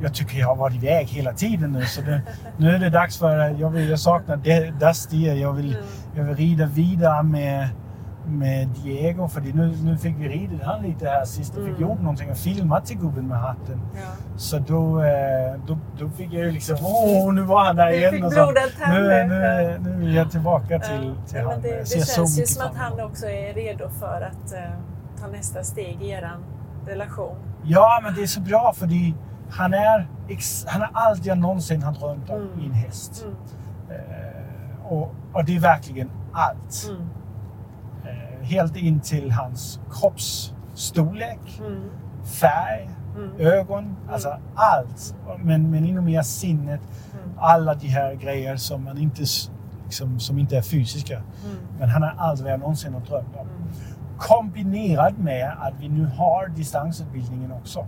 jag 0.00 0.14
tycker 0.14 0.38
jag 0.38 0.48
har 0.48 0.56
varit 0.56 0.74
iväg 0.74 1.06
hela 1.06 1.32
tiden 1.32 1.72
nu. 1.72 1.84
Så 1.84 2.00
det, 2.00 2.22
nu 2.56 2.74
är 2.74 2.78
det 2.78 2.90
dags 2.90 3.18
för, 3.18 3.60
jag, 3.60 3.70
vill, 3.70 3.88
jag 3.88 4.00
saknar 4.00 4.36
Dusty, 4.80 5.26
jag 5.26 5.52
vill, 5.52 5.72
mm. 5.72 5.86
jag 6.16 6.24
vill 6.24 6.36
rida 6.36 6.66
vidare 6.66 7.22
med 7.22 7.68
med 8.28 8.68
Diego, 8.68 9.28
för 9.28 9.40
nu, 9.40 9.76
nu 9.82 9.98
fick 9.98 10.16
vi 10.18 10.28
ridit 10.28 10.62
han 10.62 10.82
lite 10.82 11.08
här 11.08 11.24
sist 11.24 11.56
och 11.56 11.62
mm. 11.62 11.72
fick 11.72 11.80
gjort 11.80 12.00
någonting 12.00 12.30
och 12.30 12.36
filmat 12.36 12.86
till 12.86 12.98
gubben 12.98 13.28
med 13.28 13.38
hatten. 13.38 13.80
Ja. 13.94 14.00
Så 14.36 14.58
då, 14.58 15.02
eh, 15.02 15.60
då, 15.66 15.78
då 15.98 16.08
fick 16.08 16.32
jag 16.32 16.44
ju 16.44 16.50
liksom, 16.50 16.76
åh 16.82 17.32
nu 17.32 17.42
var 17.42 17.64
han 17.64 17.76
där 17.76 17.90
igen. 17.90 18.12
Fick 18.12 18.24
och 18.24 18.32
så, 18.32 18.52
nu, 18.88 19.26
nu, 19.28 19.78
nu 19.96 20.10
är 20.10 20.16
jag 20.16 20.30
tillbaka 20.30 20.78
till, 20.78 21.14
till 21.26 21.38
ja, 21.38 21.50
han. 21.50 21.62
Det, 21.62 21.78
det 21.78 22.06
känns 22.06 22.40
ju 22.40 22.46
som 22.46 22.66
att 22.66 22.76
han 22.76 23.00
också 23.00 23.26
är 23.26 23.54
redo 23.54 23.88
för 23.88 24.30
att 24.32 24.52
uh, 24.52 24.58
ta 25.20 25.26
nästa 25.26 25.64
steg 25.64 26.02
i 26.02 26.10
er 26.10 26.30
relation. 26.86 27.36
Ja, 27.64 28.00
men 28.02 28.14
det 28.14 28.22
är 28.22 28.26
så 28.26 28.40
bra 28.40 28.72
för 28.76 28.88
han, 29.50 29.74
är, 29.74 30.08
han 30.66 30.82
är 30.82 30.90
allt 30.92 31.26
jag 31.26 31.38
någonsin 31.38 31.82
har 31.82 31.92
drömt 31.92 32.30
om 32.30 32.36
mm. 32.36 32.60
i 32.60 32.66
en 32.66 32.72
häst. 32.72 33.24
Mm. 33.24 34.00
Uh, 34.00 34.92
och, 34.92 35.14
och 35.32 35.44
det 35.44 35.56
är 35.56 35.60
verkligen 35.60 36.10
allt. 36.32 36.88
Mm 36.88 37.08
helt 38.42 38.76
in 38.76 39.00
till 39.00 39.30
hans 39.30 39.80
kroppsstorlek, 39.90 41.60
mm. 41.60 41.82
färg, 42.40 42.90
mm. 43.16 43.30
ögon, 43.38 43.84
mm. 43.84 43.96
alltså 44.10 44.38
allt. 44.54 45.14
Men, 45.42 45.70
men 45.70 45.84
ännu 45.84 46.00
mer 46.00 46.22
sinnet. 46.22 46.80
Mm. 46.80 47.38
Alla 47.38 47.74
de 47.74 47.86
här 47.88 48.14
grejer 48.14 48.56
som, 48.56 48.84
man 48.84 48.98
inte, 48.98 49.22
liksom, 49.84 50.20
som 50.20 50.38
inte 50.38 50.56
är 50.56 50.62
fysiska. 50.62 51.16
Mm. 51.16 51.56
Men 51.78 51.88
han 51.88 52.02
är 52.02 52.14
allt 52.18 52.40
vad 52.40 52.52
jag 52.52 52.60
någonsin 52.60 52.94
har 52.94 53.00
drömt 53.00 53.36
om. 53.36 53.48
Mm. 53.48 53.68
Kombinerat 54.18 55.18
med 55.18 55.52
att 55.60 55.74
vi 55.80 55.88
nu 55.88 56.06
har 56.06 56.48
distansutbildningen 56.48 57.52
också. 57.52 57.86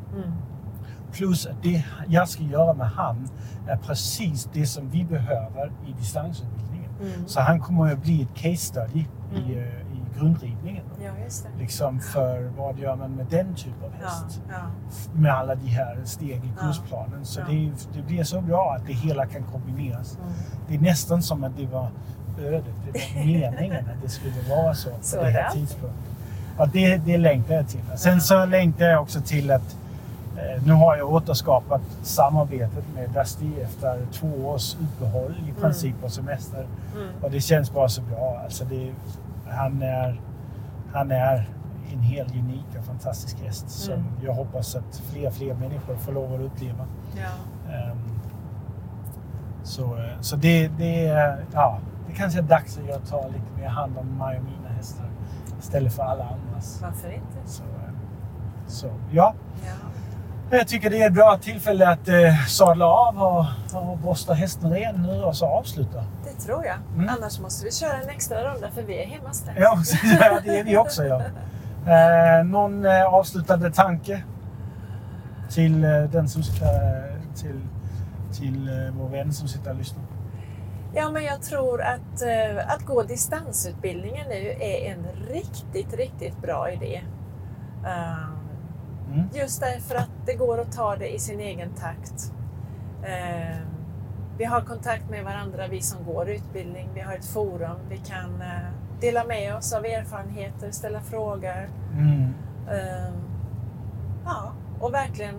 Plus 1.12 1.46
att 1.46 1.62
det 1.62 1.84
jag 2.09 2.28
ska 2.28 2.42
göra 2.42 2.74
med 2.74 2.86
han 2.86 3.28
är 3.68 3.76
precis 3.76 4.48
det 4.53 4.66
som 4.66 4.90
vi 4.90 5.05
behöver 5.05 5.72
i 5.86 5.92
distansutbildningen. 5.92 6.60
Så 7.26 7.40
han 7.40 7.61
kommer 7.61 7.92
att 7.92 8.03
bli 8.03 8.22
ett 8.22 8.42
case 8.42 8.57
study 8.57 9.05
i, 9.34 9.59
eh, 9.59 9.64
grundridningen. 10.18 10.84
Ja. 11.05 11.11
Liksom 11.59 12.01
för 12.01 12.51
vad 12.57 12.78
gör 12.78 12.96
man 12.96 13.11
med 13.11 13.26
den 13.30 13.55
typen 13.55 13.84
av 13.84 13.92
häst? 13.92 14.40
Ja, 14.48 14.55
ja. 14.55 15.20
Med 15.20 15.34
alla 15.34 15.55
de 15.55 15.66
här 15.66 15.98
steg 16.05 16.44
i 16.44 16.53
kursplanen. 16.61 17.24
Så 17.24 17.40
det, 17.40 17.70
det, 17.94 18.03
blir 18.03 18.24
så 18.24 18.40
bra 18.40 18.74
att 18.78 18.86
det 18.86 18.92
hela 18.92 19.26
kan 19.26 19.42
kombineras. 19.42 20.18
Mm. 20.18 20.32
Det 20.68 20.74
är 20.74 20.78
nästan 20.78 21.22
som 21.22 21.44
att 21.44 21.57
det 21.57 21.66
var 21.66 21.88
ödet, 22.38 22.74
det 22.84 23.14
var 23.14 23.24
meningen 23.24 23.84
att 23.90 24.03
det 24.03 24.09
skulle 24.09 24.42
vara 24.48 24.74
så 24.74 24.90
på 24.90 24.96
så 25.01 25.16
den 25.16 25.32
här 25.32 25.51
tidpunkten. 25.51 26.11
Och 26.59 26.68
det, 26.68 26.96
det 26.96 27.18
längtar 27.18 27.55
jag 27.55 27.68
till. 27.68 27.80
Sen 27.96 28.20
så 28.20 28.44
längtar 28.44 28.84
jag 28.84 29.03
också 29.03 29.20
till 29.20 29.51
att 29.51 29.76
nu 30.64 30.72
har 30.72 30.97
jag 30.97 31.12
återskapat 31.12 31.80
samarbetet 32.03 32.84
med 32.95 33.11
Dusty 33.11 33.61
efter 33.62 34.07
två 34.12 34.26
års 34.26 34.74
uppehåll 34.74 35.34
i 35.38 35.51
mm. 35.51 35.55
princip 35.61 35.95
och 36.03 36.12
semester. 36.12 36.66
Mm. 36.97 37.09
Och 37.22 37.30
det 37.30 37.41
känns 37.41 37.72
bara 37.72 37.88
så 37.88 38.03
bra. 38.03 38.41
Alltså 38.45 38.64
det, 38.64 38.93
han 39.49 39.82
är, 39.82 40.20
han 40.93 41.11
är 41.11 41.49
en 41.93 42.01
helt 42.01 42.32
unik 42.34 42.66
och 42.78 42.84
fantastisk 42.84 43.38
häst 43.41 43.88
mm. 43.88 43.99
som 43.99 44.26
jag 44.26 44.34
hoppas 44.34 44.76
att 44.76 45.03
fler 45.12 45.30
fler 45.30 45.55
människor 45.55 45.97
får 45.97 46.12
lov 46.12 46.34
att 46.34 46.41
uppleva. 46.41 46.86
Ja. 47.16 47.91
Um, 47.91 47.99
så 49.62 49.82
eh, 49.82 50.20
så 50.20 50.36
det, 50.36 50.68
det, 50.68 51.03
ja, 51.53 51.78
det 52.09 52.12
kanske 52.14 52.38
är 52.38 52.43
dags 52.43 52.78
att 52.78 52.88
jag 52.88 53.07
tar 53.07 53.28
lite 53.28 53.61
mer 53.61 53.68
hand 53.68 53.99
om 53.99 54.07
mig 54.18 54.38
och 54.38 54.45
mina 54.45 54.68
hästar 54.76 55.07
istället 55.61 55.93
för 55.93 56.03
alla 56.03 56.24
andras. 56.24 56.78
Varför 56.82 57.09
inte? 57.09 57.38
Så, 57.47 57.62
eh, 57.62 57.68
så 58.66 58.86
ja. 59.11 59.34
ja. 59.64 59.89
Jag 60.53 60.68
tycker 60.68 60.90
det 60.90 61.03
är 61.03 61.07
ett 61.07 61.14
bra 61.14 61.38
tillfälle 61.42 61.88
att 61.88 62.09
eh, 62.09 62.46
sadla 62.48 62.86
av 62.86 63.22
och, 63.22 63.44
och 63.90 63.98
borsta 63.98 64.34
hästen 64.34 64.70
ren 64.70 65.03
nu 65.03 65.22
och 65.22 65.36
så 65.36 65.46
avsluta. 65.46 66.05
Det 66.24 66.44
tror 66.44 66.64
jag. 66.64 66.76
Mm. 66.94 67.09
Annars 67.09 67.40
måste 67.40 67.64
vi 67.64 67.72
köra 67.72 68.01
en 68.03 68.09
extra 68.09 68.53
runda 68.53 68.70
för 68.70 68.82
vi 68.82 69.03
är 69.03 69.07
hemma 69.07 69.32
strax. 69.32 69.59
Ja, 69.61 69.78
det 70.44 70.59
är 70.59 70.64
vi 70.64 70.76
också. 70.76 71.05
Ja. 71.05 71.22
Eh, 71.86 72.44
någon 72.44 72.84
eh, 72.84 73.05
avslutande 73.05 73.70
tanke 73.70 74.22
till 75.51 75.84
eh, 75.84 76.03
den 76.03 76.28
som 76.28 76.42
ska, 76.42 76.66
till, 77.36 77.61
till 78.32 78.68
eh, 78.68 78.94
vår 78.98 79.09
vän 79.09 79.32
som 79.32 79.48
sitter 79.48 79.70
och 79.70 79.76
lyssnar? 79.76 80.05
Ja, 80.94 81.11
men 81.11 81.24
jag 81.24 81.42
tror 81.42 81.82
att, 81.82 82.22
eh, 82.22 82.74
att 82.74 82.84
gå 82.86 83.03
distansutbildningen 83.03 84.28
nu 84.28 84.51
är 84.61 84.92
en 84.92 85.07
riktigt, 85.28 85.94
riktigt 85.94 86.42
bra 86.42 86.70
idé. 86.70 87.03
Uh, 87.84 88.39
Mm. 89.13 89.29
Just 89.35 89.61
därför 89.61 89.95
att 89.95 90.11
det 90.27 90.35
går 90.35 90.61
att 90.61 90.73
ta 90.73 90.97
det 90.97 91.15
i 91.15 91.19
sin 91.19 91.41
egen 91.41 91.71
takt. 91.71 92.33
Eh, 93.03 93.57
vi 94.39 94.45
har 94.45 94.61
kontakt 94.61 95.11
med 95.11 95.25
varandra, 95.25 95.67
vi 95.69 95.81
som 95.81 96.05
går 96.05 96.29
utbildning. 96.29 96.89
Vi 96.95 97.01
har 97.01 97.13
ett 97.15 97.25
forum. 97.27 97.77
Vi 97.89 97.97
kan 97.97 98.43
eh, 98.43 98.71
dela 99.01 99.25
med 99.25 99.57
oss 99.57 99.73
av 99.73 99.85
erfarenheter, 99.85 100.71
ställa 100.71 101.01
frågor. 101.01 101.71
Mm. 101.93 102.35
Eh, 102.71 103.13
ja, 104.25 104.53
och 104.81 104.95
verkligen 104.95 105.35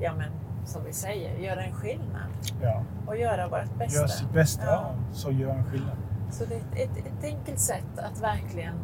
ja, 0.00 0.14
men, 0.14 0.30
som 0.64 0.84
vi 0.84 0.92
säger, 0.92 1.38
göra 1.38 1.62
en 1.64 1.74
skillnad 1.74 2.28
Ja. 2.62 2.82
och 3.06 3.16
göra 3.16 3.48
vårt 3.48 3.78
bästa. 3.78 4.00
Gör 4.00 4.06
sitt 4.06 4.32
bästa 4.32 4.64
Ja. 4.66 4.90
så 5.12 5.30
gör 5.30 5.50
en 5.50 5.64
skillnad. 5.64 5.96
Så 6.30 6.44
det 6.44 6.54
är 6.54 6.84
ett, 6.84 6.96
ett, 6.96 7.06
ett 7.06 7.24
enkelt 7.24 7.58
sätt 7.60 7.98
att 7.98 8.20
verkligen 8.22 8.74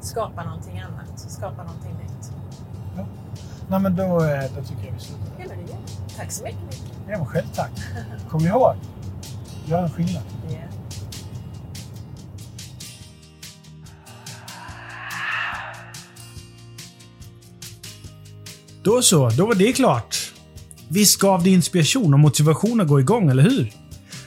skapa 0.00 0.44
någonting 0.44 0.78
annat, 0.80 1.18
skapa 1.18 1.62
någonting 1.62 1.92
nytt. 2.02 2.32
Nej 3.68 3.80
men 3.80 3.96
då, 3.96 4.04
eh, 4.04 4.44
då 4.56 4.62
tycker 4.62 4.86
jag 4.86 4.92
vi 4.92 5.00
slutar. 5.00 5.26
Ja, 5.38 5.44
men. 5.48 5.66
Tack 6.16 6.32
så 6.32 6.44
mycket. 6.44 6.82
Ja 7.08 7.18
men 7.18 7.26
själv 7.26 7.46
tack. 7.54 7.70
Kom 8.30 8.46
ihåg, 8.46 8.74
gör 9.66 9.82
en 9.82 9.90
skillnad. 9.90 10.22
Ja. 10.48 10.58
Då 18.82 19.02
så, 19.02 19.28
då 19.28 19.46
var 19.46 19.54
det 19.54 19.72
klart. 19.72 20.16
Visst 20.88 21.20
gav 21.20 21.42
det 21.42 21.50
inspiration 21.50 22.14
och 22.14 22.20
motivation 22.20 22.80
att 22.80 22.88
gå 22.88 23.00
igång, 23.00 23.30
eller 23.30 23.42
hur? 23.42 23.72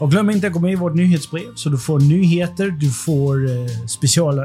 Och 0.00 0.10
glöm 0.10 0.30
inte 0.30 0.46
att 0.46 0.52
gå 0.52 0.60
med 0.60 0.72
i 0.72 0.76
vårt 0.76 0.94
nyhetsbrev 0.94 1.54
så 1.54 1.68
du 1.68 1.78
får 1.78 2.00
nyheter, 2.00 2.70
du 2.70 2.90
får 2.90 3.50
eh, 3.50 3.66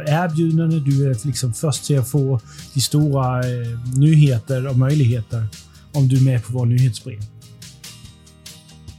erbjudanden, 0.08 0.84
du 0.84 1.12
är 1.12 1.28
liksom 1.28 1.54
först 1.54 1.86
till 1.86 2.00
att 2.00 2.10
få 2.10 2.40
de 2.74 2.82
stora 2.82 3.40
eh, 3.40 3.46
nyheter 3.96 4.68
och 4.68 4.78
möjligheter 4.78 5.48
om 5.94 6.08
du 6.08 6.18
är 6.18 6.22
med 6.22 6.46
på 6.46 6.54
vårt 6.54 6.68
nyhetsbrev. 6.68 7.37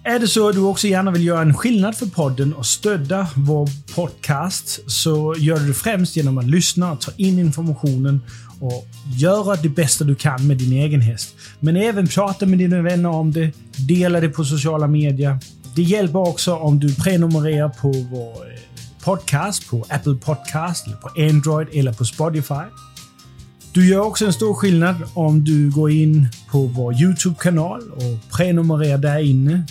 Är 0.08 0.18
det 0.18 0.28
så 0.28 0.48
att 0.48 0.54
du 0.54 0.60
också 0.60 0.86
gärna 0.86 1.10
vill 1.10 1.26
göra 1.26 1.42
en 1.42 1.54
skillnad 1.54 1.96
för 1.96 2.06
podden 2.06 2.54
och 2.54 2.66
stödja 2.66 3.26
vår 3.36 3.68
podcast 3.94 4.80
så 4.86 5.34
gör 5.38 5.58
du 5.58 5.66
det 5.66 5.74
främst 5.74 6.16
genom 6.16 6.38
att 6.38 6.46
lyssna, 6.46 6.96
ta 6.96 7.12
in 7.16 7.38
informationen 7.38 8.20
och 8.60 8.86
göra 9.16 9.56
det 9.56 9.68
bästa 9.68 10.04
du 10.04 10.14
kan 10.14 10.46
med 10.46 10.56
din 10.56 10.72
egen 10.72 11.00
häst. 11.00 11.34
Men 11.60 11.76
även 11.76 12.06
prata 12.06 12.46
med 12.46 12.58
dina 12.58 12.82
vänner 12.82 13.08
om 13.08 13.32
det, 13.32 13.52
dela 13.88 14.20
det 14.20 14.28
på 14.28 14.44
sociala 14.44 14.86
medier. 14.86 15.38
Det 15.76 15.82
hjälper 15.82 16.18
också 16.18 16.54
om 16.54 16.80
du 16.80 16.94
prenumererar 16.94 17.68
på 17.68 17.90
vår 17.90 18.52
eh, 18.52 19.04
podcast 19.04 19.70
på 19.70 19.84
Apple 19.88 20.14
Podcast, 20.14 20.86
eller 20.86 20.96
på 20.96 21.08
Android 21.16 21.68
eller 21.72 21.92
på 21.92 22.04
Spotify. 22.04 22.64
Du 23.72 23.88
gör 23.88 24.00
också 24.00 24.26
en 24.26 24.32
stor 24.32 24.54
skillnad 24.54 24.96
om 25.14 25.44
du 25.44 25.70
går 25.70 25.90
in 25.90 26.28
på 26.50 26.58
vår 26.58 27.02
YouTube-kanal 27.02 27.82
och 27.90 28.30
prenumererar 28.30 28.98
där 28.98 29.18
inne. 29.18 29.64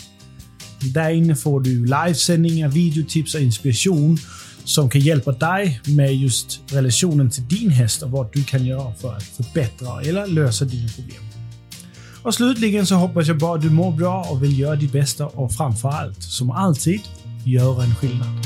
Där 0.79 1.09
inne 1.09 1.35
får 1.35 1.59
du 1.61 1.85
livesändningar, 1.85 2.67
videotips 2.67 3.35
och 3.35 3.41
inspiration 3.41 4.17
som 4.63 4.89
kan 4.89 5.01
hjälpa 5.01 5.31
dig 5.31 5.81
med 5.85 6.15
just 6.15 6.59
relationen 6.67 7.29
till 7.29 7.47
din 7.47 7.69
häst 7.69 8.03
och 8.03 8.11
vad 8.11 8.33
du 8.33 8.43
kan 8.43 8.65
göra 8.65 8.93
för 8.93 9.15
att 9.15 9.23
förbättra 9.23 10.01
eller 10.01 10.27
lösa 10.27 10.65
dina 10.65 10.87
problem. 10.87 11.23
Och 12.21 12.33
slutligen 12.33 12.85
så 12.85 12.95
hoppas 12.95 13.27
jag 13.27 13.37
bara 13.37 13.55
att 13.55 13.61
du 13.61 13.69
mår 13.69 13.91
bra 13.91 14.23
och 14.29 14.43
vill 14.43 14.59
göra 14.59 14.75
ditt 14.75 14.91
bästa 14.91 15.25
och 15.25 15.53
framför 15.53 15.89
allt, 15.89 16.23
som 16.23 16.51
alltid, 16.51 17.01
göra 17.45 17.83
en 17.83 17.95
skillnad. 17.95 18.45